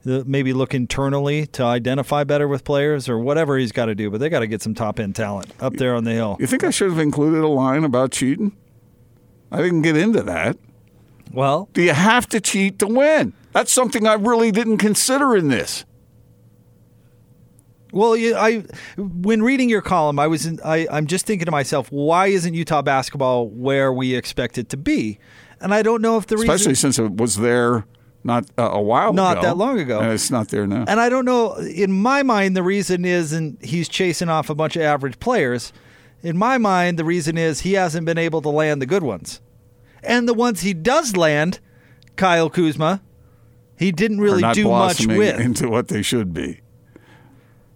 uh, 0.05 0.23
maybe 0.25 0.51
look 0.51 0.73
internally 0.73 1.47
to 1.47 1.63
identify 1.63 2.25
better 2.25 2.47
with 2.47 2.65
players 2.65 3.07
or 3.07 3.19
whatever 3.19 3.57
he's 3.57 3.71
got 3.71 3.85
to 3.85 3.95
do. 3.95 4.09
But 4.09 4.19
they 4.19 4.27
got 4.27 4.39
to 4.39 4.47
get 4.47 4.61
some 4.61 4.75
top 4.75 4.99
end 4.99 5.15
talent 5.15 5.53
up 5.61 5.75
there 5.75 5.95
on 5.95 6.03
the 6.03 6.11
hill. 6.11 6.35
You 6.37 6.47
think 6.47 6.65
I 6.65 6.69
should 6.69 6.89
have 6.89 6.99
included 6.99 7.41
a 7.41 7.47
line 7.47 7.85
about 7.85 8.11
cheating? 8.11 8.51
I 9.49 9.61
didn't 9.61 9.83
get 9.83 9.95
into 9.95 10.23
that. 10.23 10.57
Well, 11.31 11.69
do 11.71 11.81
you 11.81 11.93
have 11.93 12.27
to 12.29 12.41
cheat 12.41 12.79
to 12.79 12.87
win? 12.87 13.31
That's 13.53 13.71
something 13.71 14.05
I 14.05 14.13
really 14.15 14.51
didn't 14.51 14.79
consider 14.79 15.37
in 15.37 15.47
this. 15.47 15.85
Well, 17.91 18.13
I 18.13 18.63
when 18.97 19.41
reading 19.41 19.69
your 19.69 19.81
column, 19.81 20.19
I 20.19 20.27
was 20.27 20.45
in, 20.45 20.59
I 20.63 20.87
I'm 20.91 21.07
just 21.07 21.25
thinking 21.25 21.45
to 21.45 21.51
myself, 21.51 21.91
why 21.91 22.27
isn't 22.27 22.53
Utah 22.53 22.81
basketball 22.81 23.49
where 23.49 23.91
we 23.91 24.15
expect 24.15 24.57
it 24.57 24.69
to 24.69 24.77
be? 24.77 25.19
And 25.59 25.73
I 25.73 25.81
don't 25.81 26.01
know 26.01 26.17
if 26.17 26.27
the 26.27 26.35
especially 26.35 26.69
reason, 26.69 26.93
since 26.93 26.99
it 26.99 27.17
was 27.17 27.35
there 27.35 27.85
not 28.23 28.45
uh, 28.57 28.69
a 28.71 28.81
while 28.81 29.09
ago. 29.09 29.15
not 29.15 29.37
ago, 29.37 29.47
that 29.47 29.57
long 29.57 29.79
ago, 29.79 29.99
and 29.99 30.11
it's 30.11 30.31
not 30.31 30.49
there 30.49 30.67
now. 30.67 30.85
And 30.87 30.99
I 30.99 31.09
don't 31.09 31.25
know. 31.25 31.55
In 31.55 31.91
my 31.91 32.23
mind, 32.23 32.55
the 32.55 32.63
reason 32.63 33.05
is 33.05 33.33
and 33.33 33.57
he's 33.61 33.89
chasing 33.89 34.29
off 34.29 34.49
a 34.49 34.55
bunch 34.55 34.75
of 34.75 34.81
average 34.81 35.19
players. 35.19 35.73
In 36.23 36.37
my 36.37 36.57
mind, 36.57 36.99
the 36.99 37.05
reason 37.05 37.37
is 37.37 37.61
he 37.61 37.73
hasn't 37.73 38.05
been 38.05 38.17
able 38.17 38.41
to 38.43 38.49
land 38.49 38.81
the 38.81 38.85
good 38.85 39.03
ones, 39.03 39.41
and 40.03 40.27
the 40.27 40.33
ones 40.33 40.61
he 40.61 40.73
does 40.73 41.17
land, 41.17 41.59
Kyle 42.15 42.49
Kuzma, 42.49 43.01
he 43.77 43.91
didn't 43.91 44.21
really 44.21 44.43
do 44.53 44.67
much 44.67 45.05
with. 45.07 45.39
into 45.39 45.67
what 45.67 45.87
they 45.87 46.01
should 46.01 46.33
be. 46.33 46.61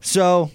So, 0.06 0.51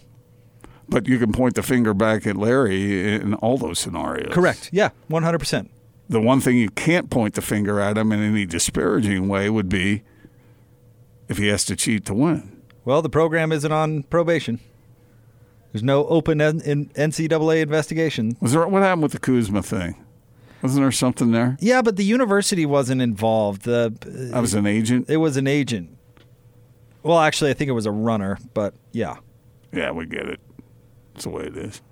but 0.88 1.08
you 1.08 1.18
can 1.18 1.32
point 1.32 1.56
the 1.56 1.62
finger 1.62 1.92
back 1.92 2.26
at 2.26 2.36
Larry 2.36 3.14
in 3.16 3.34
all 3.34 3.58
those 3.58 3.78
scenarios. 3.80 4.32
Correct. 4.32 4.70
Yeah, 4.72 4.90
one 5.08 5.22
hundred 5.24 5.38
percent. 5.38 5.70
The 6.08 6.20
one 6.20 6.40
thing 6.40 6.56
you 6.56 6.70
can't 6.70 7.10
point 7.10 7.34
the 7.34 7.42
finger 7.42 7.80
at 7.80 7.98
him 7.98 8.12
in 8.12 8.20
any 8.20 8.46
disparaging 8.46 9.28
way 9.28 9.50
would 9.50 9.68
be 9.68 10.02
if 11.28 11.38
he 11.38 11.48
has 11.48 11.64
to 11.66 11.76
cheat 11.76 12.04
to 12.06 12.14
win. 12.14 12.62
Well, 12.84 13.02
the 13.02 13.08
program 13.10 13.52
isn't 13.52 13.70
on 13.70 14.04
probation. 14.04 14.60
There's 15.72 15.82
no 15.82 16.06
open 16.06 16.38
NCAA 16.38 17.62
investigation. 17.62 18.36
Was 18.40 18.52
there 18.52 18.66
what 18.66 18.82
happened 18.82 19.02
with 19.02 19.12
the 19.12 19.20
Kuzma 19.20 19.62
thing? 19.62 20.04
Wasn't 20.62 20.82
there 20.82 20.92
something 20.92 21.32
there? 21.32 21.56
Yeah, 21.60 21.82
but 21.82 21.96
the 21.96 22.04
university 22.04 22.66
wasn't 22.66 23.02
involved. 23.02 23.62
The 23.62 24.30
I 24.34 24.40
was 24.40 24.54
an 24.54 24.66
agent. 24.66 25.08
It 25.08 25.18
was 25.18 25.36
an 25.36 25.46
agent. 25.46 25.96
Well, 27.02 27.18
actually, 27.18 27.50
I 27.50 27.54
think 27.54 27.68
it 27.68 27.72
was 27.72 27.86
a 27.86 27.92
runner, 27.92 28.38
but 28.52 28.74
yeah. 28.92 29.16
Yeah, 29.72 29.90
we 29.92 30.06
get 30.06 30.26
it. 30.26 30.40
It's 31.14 31.24
the 31.24 31.30
way 31.30 31.44
it 31.44 31.56
is. 31.56 31.82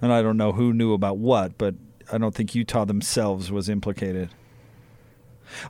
And 0.00 0.12
I 0.12 0.22
don't 0.22 0.36
know 0.36 0.52
who 0.52 0.72
knew 0.72 0.92
about 0.92 1.18
what, 1.18 1.56
but 1.58 1.74
I 2.12 2.18
don't 2.18 2.34
think 2.34 2.54
Utah 2.54 2.84
themselves 2.84 3.50
was 3.50 3.68
implicated. 3.68 4.30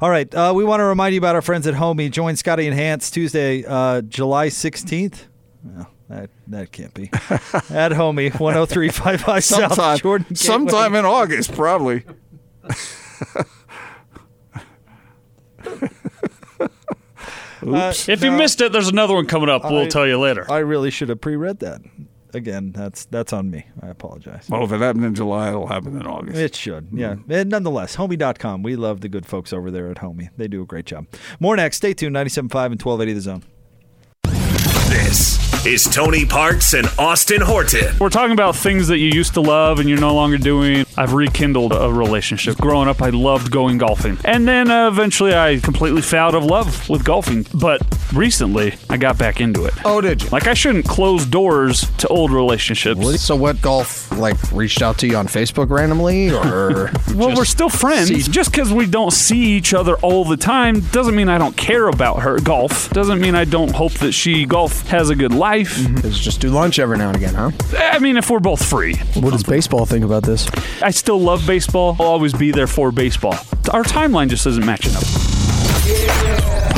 All 0.01 0.11
right, 0.11 0.33
uh, 0.35 0.53
we 0.55 0.65
want 0.65 0.81
to 0.81 0.85
remind 0.85 1.15
you 1.15 1.19
about 1.19 1.35
our 1.35 1.43
friends 1.43 1.67
at 1.67 1.75
Homie. 1.75 2.11
Join 2.11 2.37
Scotty 2.37 2.67
and 2.67 2.77
Hans 2.77 3.11
Tuesday, 3.11 3.65
uh, 3.67 4.01
July 4.03 4.49
16th. 4.49 5.25
Well, 5.65 5.91
that, 6.09 6.31
that 6.49 6.73
can't 6.73 6.95
be. 6.95 7.05
at 7.13 7.93
Homie, 7.93 8.31
10355 8.31 9.45
sometime, 9.45 9.71
South 9.71 10.03
Jordan. 10.03 10.27
Gateway. 10.29 10.37
Sometime 10.37 10.95
in 10.95 11.05
August, 11.05 11.53
probably. 11.53 12.05
Uh, 17.63 17.93
if 18.09 18.23
you 18.23 18.31
missed 18.33 18.61
it, 18.61 18.73
there's 18.73 18.89
another 18.89 19.15
one 19.15 19.27
coming 19.27 19.49
up. 19.49 19.65
We'll 19.65 19.87
tell 19.89 20.07
you 20.07 20.19
later. 20.19 20.51
I 20.51 20.59
really 20.59 20.91
should 20.91 21.09
have 21.09 21.21
pre-read 21.21 21.61
that. 21.61 21.81
Again, 22.35 22.73
that's 22.73 23.05
that's 23.07 23.33
on 23.35 23.51
me. 23.51 23.67
I 23.83 23.89
apologize. 23.89 24.49
Well, 24.49 24.65
if 24.65 24.73
it 24.73 24.81
happened 24.81 25.05
in 25.05 25.15
July, 25.15 25.49
it'll 25.49 25.67
happen 25.67 26.01
in 26.01 26.07
August. 26.07 26.39
It 26.39 26.55
should, 26.55 26.89
yeah. 26.91 27.17
And 27.29 27.51
nonetheless, 27.51 27.97
homie.com. 27.97 28.63
We 28.63 28.75
love 28.75 29.03
the 29.03 29.11
good 29.11 29.27
folks 29.27 29.53
over 29.53 29.71
there 29.71 29.91
at 29.91 29.99
Homie. 29.99 30.31
They 30.39 30.49
do 30.49 30.63
a 30.63 30.67
great 30.67 30.87
job. 30.87 31.07
More 31.41 31.57
next. 31.57 31.77
Stay 31.77 31.93
tuned. 31.93 32.17
97.5 32.17 32.37
and 32.73 32.83
1280 32.83 33.13
The 33.13 33.21
Zone. 33.21 33.45
This 34.89 35.52
is 35.65 35.85
Tony 35.85 36.27
Parks 36.27 36.75
and 36.75 36.89
Austin 36.99 37.41
Horton. 37.41 37.95
We're 38.01 38.09
talking 38.09 38.33
about 38.33 38.57
things 38.57 38.89
that 38.89 38.99
you 38.99 39.11
used 39.11 39.35
to 39.35 39.41
love 39.41 39.79
and 39.79 39.89
you're 39.89 40.01
no 40.01 40.13
longer 40.13 40.37
doing. 40.37 40.85
I've 40.97 41.13
rekindled 41.13 41.73
a 41.73 41.89
relationship. 41.93 42.57
Growing 42.59 42.89
up, 42.89 43.01
I 43.01 43.11
loved 43.11 43.53
going 43.53 43.79
golfing. 43.79 44.19
And 44.25 44.47
then 44.49 44.73
uh, 44.73 44.89
eventually 44.89 45.33
I 45.35 45.61
completely 45.61 46.03
fell 46.03 46.27
out 46.27 46.35
of 46.35 46.45
love 46.45 46.89
with 46.91 47.05
golfing. 47.05 47.47
But 47.55 47.81
recently, 48.13 48.75
I 48.91 48.97
got 48.97 49.19
back 49.19 49.41
into 49.41 49.65
it. 49.65 49.75
Oh, 49.85 50.01
did 50.01 50.25
you? 50.25 50.29
Like, 50.31 50.49
I 50.49 50.55
shouldn't 50.55 50.85
close 50.87 51.25
doors 51.25 51.89
to 51.99 52.09
old 52.09 52.33
relationships. 52.33 53.21
So 53.23 53.37
what 53.37 53.63
golf 53.63 54.11
like 54.19 54.37
reached 54.51 54.83
out 54.83 54.99
to 54.99 55.07
you 55.07 55.17
on 55.17 55.29
Facebook 55.29 55.71
randomly 55.71 56.31
or 56.33 56.91
Well, 57.15 57.37
we're 57.37 57.45
still 57.45 57.69
friends. 57.69 58.09
see- 58.09 58.33
Just 58.33 58.51
because 58.51 58.73
we 58.73 58.87
don't 58.87 59.13
see 59.13 59.53
each 59.53 59.75
other 59.75 59.95
all 59.99 60.25
the 60.25 60.37
time 60.37 60.81
doesn't 60.91 61.15
mean 61.15 61.29
I 61.29 61.39
don't 61.39 61.57
care 61.57 61.87
about 61.87 62.23
her 62.23 62.41
golf. 62.41 62.91
Doesn't 62.91 63.21
mean 63.21 63.37
I 63.37 63.45
don't 63.45 63.73
hope 63.73 63.93
that 63.95 64.11
she 64.11 64.45
golf 64.45 64.89
has 64.89 65.09
a 65.09 65.15
good 65.15 65.33
life. 65.33 65.52
It's 65.61 65.79
mm-hmm. 65.79 66.09
just 66.11 66.41
do 66.41 66.49
lunch 66.49 66.79
every 66.79 66.99
now 66.99 67.09
and 67.09 67.17
again, 67.17 67.35
huh? 67.35 67.51
I 67.77 67.99
mean, 67.99 68.17
if 68.17 68.31
we're 68.31 68.41
both 68.41 68.65
free. 68.65 68.97
What 69.15 69.31
does 69.31 69.43
baseball 69.43 69.87
think 69.87 70.05
about 70.05 70.23
this? 70.23 70.49
I 70.83 70.91
still 70.91 71.21
love 71.21 71.47
baseball. 71.47 71.97
I'll 71.99 72.07
always 72.07 72.33
be 72.33 72.51
there 72.51 72.67
for 72.67 72.91
baseball. 72.91 73.35
Our 73.71 73.85
timeline 73.85 74.29
just 74.29 74.47
isn't 74.47 74.65
matching 74.65 74.95
up. 74.97 75.05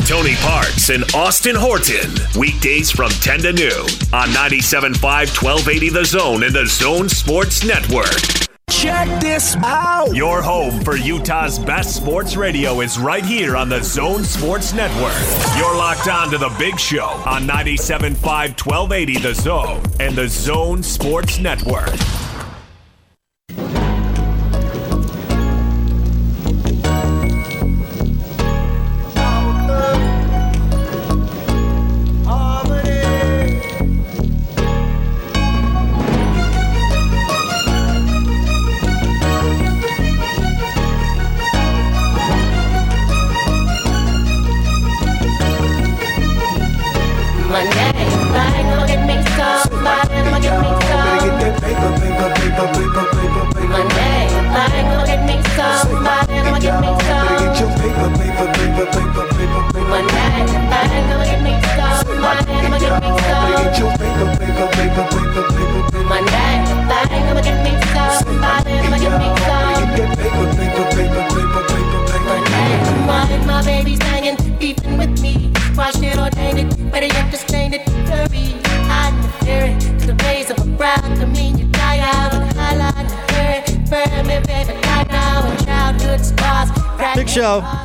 Tony 0.05 0.35
Parks 0.35 0.89
and 0.89 1.03
Austin 1.15 1.55
Horton. 1.55 2.11
Weekdays 2.39 2.91
from 2.91 3.09
10 3.09 3.39
to 3.39 3.53
noon 3.53 3.85
on 4.13 4.29
97.5 4.29 5.01
1280 5.01 5.89
The 5.89 6.05
Zone 6.05 6.43
and 6.43 6.53
The 6.53 6.65
Zone 6.67 7.09
Sports 7.09 7.63
Network. 7.63 8.44
Check 8.75 9.21
this 9.21 9.55
out. 9.63 10.13
Your 10.13 10.41
home 10.41 10.81
for 10.81 10.97
Utah's 10.97 11.57
best 11.57 11.95
sports 11.95 12.35
radio 12.35 12.81
is 12.81 12.99
right 12.99 13.23
here 13.23 13.55
on 13.55 13.69
the 13.69 13.81
Zone 13.81 14.25
Sports 14.25 14.73
Network. 14.73 15.15
You're 15.57 15.75
locked 15.77 16.09
on 16.09 16.29
to 16.31 16.37
the 16.37 16.53
big 16.59 16.77
show 16.77 17.05
on 17.25 17.47
97.5 17.47 18.17
1280 18.19 19.17
The 19.19 19.33
Zone 19.33 19.81
and 20.01 20.13
the 20.13 20.27
Zone 20.27 20.83
Sports 20.83 21.39
Network. 21.39 21.89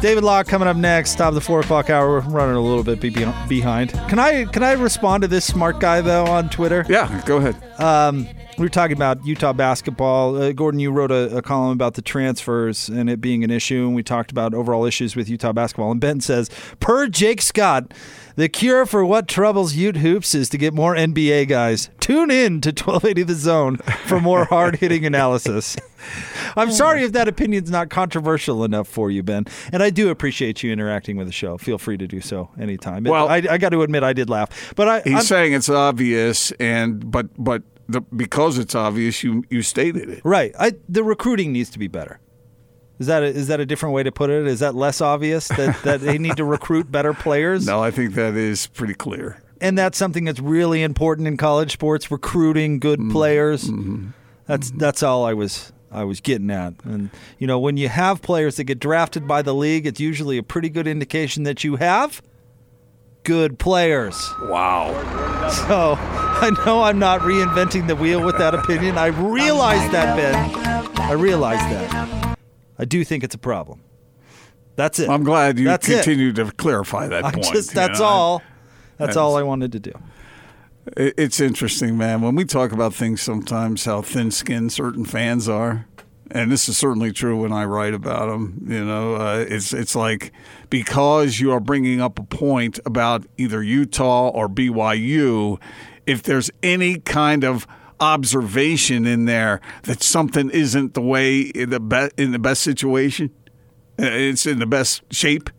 David 0.00 0.24
Locke 0.24 0.46
coming 0.46 0.66
up 0.68 0.76
next. 0.76 1.16
Top 1.16 1.28
of 1.28 1.34
the 1.34 1.40
four 1.40 1.60
o'clock 1.60 1.90
hour. 1.90 2.08
We're 2.08 2.20
running 2.20 2.56
a 2.56 2.60
little 2.60 2.82
bit 2.82 3.00
be- 3.00 3.10
behind. 3.48 3.92
Can 4.08 4.18
I 4.18 4.44
can 4.46 4.62
I 4.62 4.72
respond 4.72 5.22
to 5.22 5.28
this 5.28 5.44
smart 5.44 5.78
guy 5.80 6.00
though 6.00 6.24
on 6.26 6.48
Twitter? 6.48 6.86
Yeah, 6.88 7.22
go 7.26 7.36
ahead. 7.38 7.56
Um, 7.80 8.26
we 8.58 8.64
were 8.64 8.68
talking 8.68 8.96
about 8.96 9.24
Utah 9.24 9.52
basketball. 9.52 10.36
Uh, 10.36 10.52
Gordon, 10.52 10.80
you 10.80 10.90
wrote 10.90 11.10
a, 11.10 11.36
a, 11.36 11.42
column 11.42 11.72
about 11.72 11.94
the 11.94 12.02
transfers 12.02 12.88
and 12.88 13.08
it 13.08 13.20
being 13.20 13.44
an 13.44 13.50
issue, 13.50 13.86
and 13.86 13.94
we 13.94 14.02
talked 14.02 14.30
about 14.30 14.54
overall 14.54 14.84
issues 14.84 15.16
with 15.16 15.28
Utah 15.28 15.52
basketball. 15.52 15.90
And 15.90 16.00
Ben 16.00 16.20
says, 16.20 16.50
per 16.78 17.08
Jake 17.08 17.40
Scott, 17.40 17.92
the 18.36 18.48
cure 18.48 18.86
for 18.86 19.04
what 19.04 19.28
troubles 19.28 19.74
Ute 19.74 19.98
hoops 19.98 20.34
is 20.34 20.48
to 20.50 20.58
get 20.58 20.74
more 20.74 20.94
NBA 20.94 21.48
guys. 21.48 21.90
Tune 22.00 22.30
in 22.30 22.60
to 22.62 22.70
1280 22.70 23.22
The 23.24 23.34
Zone 23.34 23.76
for 24.06 24.20
more 24.20 24.44
hard 24.44 24.76
hitting 24.76 25.04
analysis. 25.04 25.76
I'm 26.56 26.70
sorry 26.70 27.04
if 27.04 27.12
that 27.12 27.28
opinion's 27.28 27.70
not 27.70 27.90
controversial 27.90 28.64
enough 28.64 28.88
for 28.88 29.10
you, 29.10 29.22
Ben. 29.22 29.44
And 29.72 29.82
I 29.82 29.90
do 29.90 30.08
appreciate 30.08 30.62
you 30.62 30.72
interacting 30.72 31.16
with 31.16 31.26
the 31.26 31.32
show. 31.32 31.58
Feel 31.58 31.78
free 31.78 31.98
to 31.98 32.06
do 32.06 32.20
so 32.20 32.50
anytime. 32.58 33.04
Well, 33.04 33.28
I, 33.28 33.36
I 33.36 33.58
got 33.58 33.70
to 33.70 33.82
admit, 33.82 34.02
I 34.02 34.12
did 34.12 34.30
laugh. 34.30 34.72
But 34.74 34.88
I, 34.88 35.00
he's 35.02 35.14
I'm, 35.14 35.22
saying 35.22 35.52
it's 35.52 35.68
obvious, 35.68 36.52
and 36.52 37.10
but 37.10 37.28
but 37.36 37.62
the, 37.90 38.00
because 38.00 38.58
it's 38.58 38.74
obvious, 38.74 39.22
you 39.22 39.44
you 39.50 39.62
stated 39.62 40.08
it 40.08 40.20
right. 40.24 40.54
I, 40.58 40.72
the 40.88 41.02
recruiting 41.02 41.52
needs 41.52 41.70
to 41.70 41.78
be 41.78 41.88
better. 41.88 42.20
Is 42.98 43.06
that 43.06 43.22
a, 43.22 43.26
is 43.26 43.48
that 43.48 43.60
a 43.60 43.66
different 43.66 43.94
way 43.94 44.02
to 44.02 44.12
put 44.12 44.28
it? 44.28 44.46
Is 44.46 44.60
that 44.60 44.74
less 44.74 45.00
obvious 45.00 45.48
that, 45.48 45.82
that 45.84 46.00
they 46.00 46.18
need 46.18 46.36
to 46.36 46.44
recruit 46.44 46.92
better 46.92 47.14
players? 47.14 47.66
No, 47.70 47.82
I 47.82 47.90
think 47.90 48.14
that 48.14 48.34
is 48.34 48.66
pretty 48.66 48.94
clear. 48.94 49.42
And 49.60 49.78
that's 49.78 49.96
something 49.96 50.24
that's 50.24 50.40
really 50.40 50.82
important 50.82 51.28
in 51.28 51.36
college 51.36 51.72
sports: 51.72 52.10
recruiting 52.10 52.78
good 52.78 52.98
mm-hmm. 52.98 53.12
players. 53.12 53.64
Mm-hmm. 53.64 54.08
That's 54.46 54.68
mm-hmm. 54.68 54.78
that's 54.78 55.02
all 55.02 55.24
I 55.24 55.34
was 55.34 55.72
I 55.90 56.04
was 56.04 56.20
getting 56.20 56.50
at. 56.50 56.74
And 56.84 57.10
you 57.38 57.46
know, 57.46 57.58
when 57.58 57.76
you 57.76 57.88
have 57.88 58.22
players 58.22 58.56
that 58.56 58.64
get 58.64 58.78
drafted 58.78 59.26
by 59.26 59.42
the 59.42 59.54
league, 59.54 59.86
it's 59.86 60.00
usually 60.00 60.38
a 60.38 60.42
pretty 60.42 60.68
good 60.68 60.86
indication 60.86 61.42
that 61.44 61.64
you 61.64 61.76
have 61.76 62.22
good 63.24 63.58
players. 63.58 64.32
Wow. 64.42 64.92
So 65.66 65.94
I 66.00 66.50
know 66.64 66.82
I'm 66.82 66.98
not 66.98 67.20
reinventing 67.20 67.86
the 67.86 67.96
wheel 67.96 68.24
with 68.24 68.38
that 68.38 68.54
opinion. 68.54 68.98
I 68.98 69.06
realize 69.06 69.90
that, 69.92 70.16
Ben. 70.16 70.96
I 71.00 71.12
realize 71.12 71.58
that. 71.58 72.38
I 72.78 72.84
do 72.84 73.04
think 73.04 73.24
it's 73.24 73.34
a 73.34 73.38
problem. 73.38 73.82
That's 74.76 74.98
it. 74.98 75.10
I'm 75.10 75.24
glad 75.24 75.58
you 75.58 75.66
that's 75.66 75.86
continue 75.86 76.32
to 76.32 76.50
clarify 76.52 77.08
that 77.08 77.24
I 77.24 77.32
point. 77.32 77.52
Just, 77.52 77.74
that's 77.74 78.00
know? 78.00 78.06
all. 78.06 78.38
That's, 78.96 79.08
that's 79.08 79.16
all 79.16 79.36
I 79.36 79.42
wanted 79.42 79.72
to 79.72 79.80
do. 79.80 79.92
It's 80.96 81.40
interesting, 81.40 81.98
man. 81.98 82.22
When 82.22 82.34
we 82.34 82.44
talk 82.44 82.72
about 82.72 82.94
things 82.94 83.20
sometimes, 83.20 83.84
how 83.84 84.00
thin 84.02 84.30
skinned 84.30 84.72
certain 84.72 85.04
fans 85.04 85.48
are 85.48 85.86
and 86.30 86.50
this 86.50 86.68
is 86.68 86.76
certainly 86.76 87.12
true 87.12 87.40
when 87.40 87.52
I 87.52 87.64
write 87.64 87.94
about 87.94 88.26
them. 88.26 88.64
You 88.66 88.84
know, 88.84 89.16
uh, 89.16 89.44
it's 89.48 89.72
it's 89.72 89.96
like 89.96 90.32
because 90.68 91.40
you 91.40 91.52
are 91.52 91.60
bringing 91.60 92.00
up 92.00 92.18
a 92.18 92.22
point 92.22 92.78
about 92.86 93.26
either 93.36 93.62
Utah 93.62 94.28
or 94.28 94.48
BYU, 94.48 95.60
if 96.06 96.22
there's 96.22 96.50
any 96.62 96.98
kind 97.00 97.44
of 97.44 97.66
observation 97.98 99.06
in 99.06 99.26
there 99.26 99.60
that 99.82 100.02
something 100.02 100.50
isn't 100.50 100.94
the 100.94 101.02
way 101.02 101.40
in 101.40 101.70
the 101.70 101.80
best 101.80 102.12
in 102.16 102.32
the 102.32 102.38
best 102.38 102.62
situation, 102.62 103.30
uh, 103.98 104.04
it's 104.06 104.46
in 104.46 104.58
the 104.58 104.66
best 104.66 105.02
shape, 105.12 105.50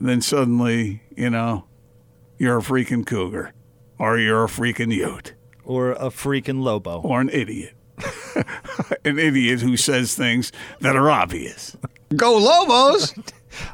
then 0.00 0.20
suddenly 0.20 1.02
you 1.16 1.30
know 1.30 1.64
you're 2.38 2.58
a 2.58 2.62
freaking 2.62 3.06
cougar, 3.06 3.52
or 3.98 4.18
you're 4.18 4.44
a 4.44 4.48
freaking 4.48 4.94
Ute, 4.94 5.34
or 5.62 5.92
a 5.92 6.08
freaking 6.08 6.62
Lobo, 6.62 7.02
or 7.02 7.20
an 7.20 7.28
idiot. 7.28 7.74
an 9.04 9.18
idiot 9.18 9.60
who 9.60 9.76
says 9.76 10.14
things 10.14 10.52
that 10.80 10.96
are 10.96 11.10
obvious. 11.10 11.76
Go 12.14 12.36
Lobos! 12.36 13.14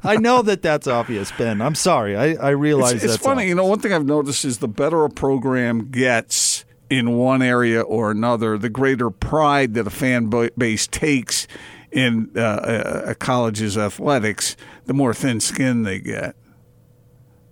I 0.03 0.17
know 0.17 0.43
that 0.43 0.63
that's 0.63 0.87
obvious, 0.87 1.31
Ben. 1.33 1.61
I'm 1.61 1.75
sorry. 1.75 2.17
I, 2.17 2.35
I 2.35 2.51
realize 2.51 2.95
it's, 2.95 3.05
it's 3.05 3.13
that's 3.15 3.23
funny. 3.23 3.43
Obvious. 3.43 3.49
You 3.49 3.55
know, 3.55 3.67
one 3.67 3.81
thing 3.81 3.93
I've 3.93 4.07
noticed 4.07 4.45
is 4.45 4.59
the 4.59 4.69
better 4.69 5.05
a 5.05 5.11
program 5.11 5.91
gets 5.91 6.65
in 6.91 7.17
one 7.17 7.43
area 7.43 7.81
or 7.81 8.11
another, 8.11 8.57
the 8.57 8.71
greater 8.71 9.11
pride 9.11 9.75
that 9.75 9.87
a 9.87 9.91
fan 9.91 10.31
base 10.57 10.87
takes 10.87 11.47
in 11.93 12.31
uh, 12.37 13.03
a 13.07 13.15
college's 13.15 13.77
athletics, 13.77 14.57
the 14.87 14.95
more 14.95 15.15
thin 15.15 15.41
skin 15.41 15.83
they 15.83 15.99
get. 15.99 16.35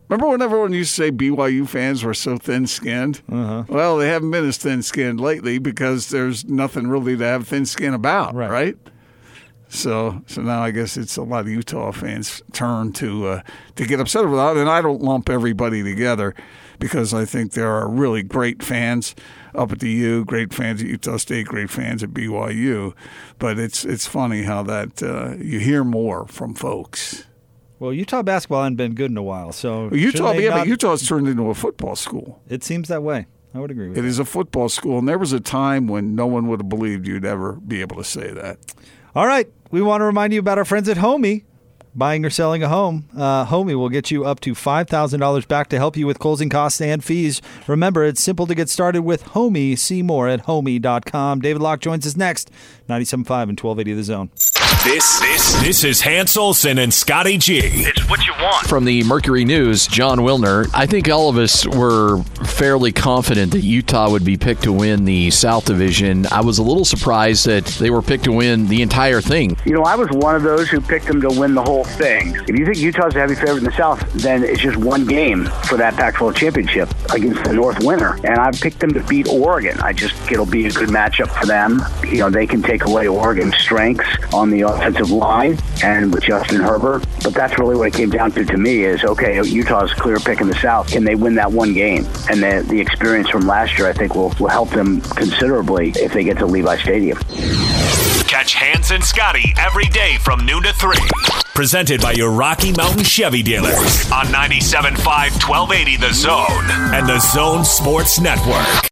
Remember 0.08 0.28
when 0.28 0.42
everyone 0.42 0.72
used 0.72 0.94
to 0.96 1.02
say 1.02 1.10
BYU 1.10 1.68
fans 1.68 2.04
were 2.04 2.14
so 2.14 2.36
thin 2.36 2.66
skinned? 2.66 3.22
Uh-huh. 3.30 3.64
Well, 3.68 3.96
they 3.98 4.08
haven't 4.08 4.30
been 4.30 4.48
as 4.48 4.56
thin 4.56 4.82
skinned 4.82 5.20
lately 5.20 5.58
because 5.58 6.10
there's 6.10 6.44
nothing 6.44 6.86
really 6.86 7.16
to 7.16 7.24
have 7.24 7.48
thin 7.48 7.66
skin 7.66 7.92
about, 7.92 8.34
right? 8.34 8.50
right? 8.50 8.78
So, 9.68 10.22
so 10.26 10.42
now 10.42 10.62
I 10.62 10.70
guess 10.70 10.96
it's 10.96 11.16
a 11.16 11.22
lot 11.22 11.40
of 11.40 11.48
Utah 11.48 11.90
fans' 11.90 12.40
turn 12.52 12.92
to 12.94 13.26
uh, 13.26 13.42
to 13.74 13.84
get 13.84 13.98
upset 13.98 14.24
about 14.24 14.56
it. 14.56 14.60
And 14.60 14.70
I 14.70 14.80
don't 14.80 15.02
lump 15.02 15.28
everybody 15.28 15.82
together 15.82 16.34
because 16.78 17.12
I 17.12 17.24
think 17.24 17.52
there 17.52 17.72
are 17.72 17.88
really 17.88 18.22
great 18.22 18.62
fans 18.62 19.14
up 19.54 19.72
at 19.72 19.80
the 19.80 19.90
U, 19.90 20.24
great 20.24 20.54
fans 20.54 20.82
at 20.82 20.88
Utah 20.88 21.16
State, 21.16 21.46
great 21.46 21.70
fans 21.70 22.02
at 22.02 22.10
BYU. 22.10 22.94
But 23.38 23.58
it's 23.58 23.84
it's 23.84 24.06
funny 24.06 24.42
how 24.42 24.62
that 24.62 25.02
uh, 25.02 25.34
you 25.38 25.58
hear 25.58 25.82
more 25.82 26.26
from 26.28 26.54
folks. 26.54 27.24
Well, 27.78 27.92
Utah 27.92 28.22
basketball 28.22 28.62
hasn't 28.62 28.78
been 28.78 28.94
good 28.94 29.10
in 29.10 29.16
a 29.16 29.22
while, 29.22 29.52
so 29.52 29.92
Utah, 29.92 30.32
yeah, 30.32 30.50
not... 30.50 30.58
but 30.60 30.66
Utah's 30.68 31.06
turned 31.06 31.28
into 31.28 31.50
a 31.50 31.54
football 31.54 31.94
school. 31.94 32.40
It 32.48 32.64
seems 32.64 32.88
that 32.88 33.02
way. 33.02 33.26
I 33.54 33.58
would 33.58 33.70
agree 33.70 33.88
with 33.88 33.98
It 33.98 34.02
that. 34.02 34.08
is 34.08 34.18
a 34.18 34.24
football 34.24 34.68
school, 34.68 34.98
and 34.98 35.08
there 35.08 35.18
was 35.18 35.32
a 35.32 35.40
time 35.40 35.86
when 35.86 36.14
no 36.14 36.26
one 36.26 36.46
would 36.48 36.60
have 36.60 36.68
believed 36.68 37.06
you'd 37.06 37.24
ever 37.24 37.54
be 37.54 37.80
able 37.80 37.96
to 37.96 38.04
say 38.04 38.30
that. 38.32 38.58
All 39.14 39.26
right, 39.26 39.50
we 39.70 39.82
want 39.82 40.00
to 40.00 40.04
remind 40.04 40.32
you 40.32 40.40
about 40.40 40.58
our 40.58 40.64
friends 40.64 40.88
at 40.88 40.98
Homie. 40.98 41.44
Buying 41.94 42.26
or 42.26 42.30
selling 42.30 42.62
a 42.62 42.68
home, 42.68 43.08
uh, 43.16 43.46
Homie 43.46 43.74
will 43.74 43.88
get 43.88 44.10
you 44.10 44.26
up 44.26 44.40
to 44.40 44.52
$5,000 44.52 45.48
back 45.48 45.68
to 45.70 45.78
help 45.78 45.96
you 45.96 46.06
with 46.06 46.18
closing 46.18 46.50
costs 46.50 46.78
and 46.82 47.02
fees. 47.02 47.40
Remember, 47.66 48.04
it's 48.04 48.20
simple 48.20 48.46
to 48.48 48.54
get 48.54 48.68
started 48.68 49.00
with 49.00 49.24
Homie. 49.28 49.78
See 49.78 50.02
more 50.02 50.28
at 50.28 50.44
homie.com. 50.44 51.40
David 51.40 51.62
Locke 51.62 51.80
joins 51.80 52.06
us 52.06 52.14
next, 52.14 52.50
97.5 52.90 53.48
and 53.48 53.58
1280 53.58 53.94
The 53.94 54.04
Zone. 54.04 54.30
This 54.84 55.18
this 55.20 55.62
this 55.62 55.84
is 55.84 56.00
Hans 56.00 56.36
Olsen 56.36 56.78
and 56.78 56.94
Scotty 56.94 57.38
G. 57.38 57.58
It's 57.62 58.08
what 58.08 58.24
you 58.26 58.32
want. 58.40 58.66
From 58.68 58.84
the 58.84 59.02
Mercury 59.04 59.44
News, 59.44 59.86
Jon 59.86 60.18
Wilner. 60.18 60.70
I 60.72 60.86
think 60.86 61.08
all 61.08 61.28
of 61.28 61.36
us 61.36 61.66
were 61.66 62.22
fairly 62.44 62.92
confident 62.92 63.52
that 63.52 63.62
Utah 63.62 64.10
would 64.10 64.24
be 64.24 64.36
picked 64.36 64.62
to 64.62 64.72
win 64.72 65.04
the 65.04 65.30
South 65.30 65.64
Division. 65.64 66.26
I 66.30 66.40
was 66.40 66.58
a 66.58 66.62
little 66.62 66.84
surprised 66.84 67.46
that 67.46 67.64
they 67.64 67.90
were 67.90 68.02
picked 68.02 68.24
to 68.24 68.32
win 68.32 68.68
the 68.68 68.80
entire 68.82 69.20
thing. 69.20 69.56
You 69.64 69.74
know, 69.74 69.82
I 69.82 69.96
was 69.96 70.08
one 70.10 70.36
of 70.36 70.42
those 70.42 70.68
who 70.68 70.80
picked 70.80 71.06
them 71.06 71.20
to 71.20 71.28
win 71.28 71.54
the 71.54 71.62
whole 71.62 71.84
thing. 71.84 72.34
If 72.48 72.58
you 72.58 72.64
think 72.64 72.78
Utah's 72.78 73.14
a 73.16 73.18
heavy 73.18 73.34
favorite 73.34 73.58
in 73.58 73.64
the 73.64 73.76
South, 73.76 74.00
then 74.14 74.44
it's 74.44 74.60
just 74.60 74.76
one 74.76 75.04
game 75.06 75.46
for 75.64 75.76
that 75.76 75.94
Pac-12 75.94 76.36
championship 76.36 76.88
against 77.12 77.44
the 77.44 77.52
North 77.52 77.82
winner, 77.84 78.18
and 78.24 78.38
I 78.38 78.50
picked 78.52 78.80
them 78.80 78.92
to 78.94 79.02
beat 79.04 79.28
Oregon. 79.28 79.78
I 79.80 79.92
just 79.92 80.14
it'll 80.30 80.46
be 80.46 80.66
a 80.66 80.70
good 80.70 80.88
matchup 80.88 81.28
for 81.38 81.46
them. 81.46 81.82
You 82.04 82.18
know, 82.18 82.30
they 82.30 82.46
can 82.46 82.62
take 82.62 82.84
away 82.84 83.08
Oregon's 83.08 83.56
strengths 83.56 84.06
on 84.32 84.50
the 84.58 84.68
offensive 84.68 85.10
line 85.10 85.58
and 85.82 86.12
with 86.12 86.24
Justin 86.24 86.60
Herbert. 86.60 87.04
But 87.22 87.34
that's 87.34 87.58
really 87.58 87.76
what 87.76 87.88
it 87.88 87.94
came 87.94 88.10
down 88.10 88.32
to 88.32 88.44
to 88.44 88.56
me 88.56 88.84
is 88.84 89.04
okay, 89.04 89.42
Utah's 89.42 89.92
clear 89.94 90.18
pick 90.18 90.40
in 90.40 90.48
the 90.48 90.54
South. 90.56 90.88
Can 90.88 91.04
they 91.04 91.14
win 91.14 91.34
that 91.34 91.50
one 91.50 91.72
game? 91.72 92.06
And 92.30 92.42
the, 92.42 92.64
the 92.68 92.80
experience 92.80 93.28
from 93.28 93.46
last 93.46 93.78
year, 93.78 93.88
I 93.88 93.92
think, 93.92 94.14
will, 94.14 94.34
will 94.40 94.48
help 94.48 94.70
them 94.70 95.00
considerably 95.00 95.90
if 95.96 96.12
they 96.12 96.24
get 96.24 96.38
to 96.38 96.46
Levi 96.46 96.76
Stadium. 96.78 97.18
Catch 98.26 98.54
Hans 98.54 98.90
and 98.90 99.04
Scotty 99.04 99.54
every 99.58 99.86
day 99.86 100.16
from 100.22 100.44
noon 100.44 100.62
to 100.64 100.72
3. 100.72 100.96
Presented 101.54 102.02
by 102.02 102.12
your 102.12 102.32
Rocky 102.32 102.72
Mountain 102.72 103.04
Chevy 103.04 103.42
dealers 103.42 104.10
on 104.12 104.26
97.5 104.26 104.98
1280 105.48 105.96
The 105.96 106.12
Zone 106.12 106.94
and 106.94 107.08
The 107.08 107.18
Zone 107.18 107.64
Sports 107.64 108.20
Network. 108.20 108.90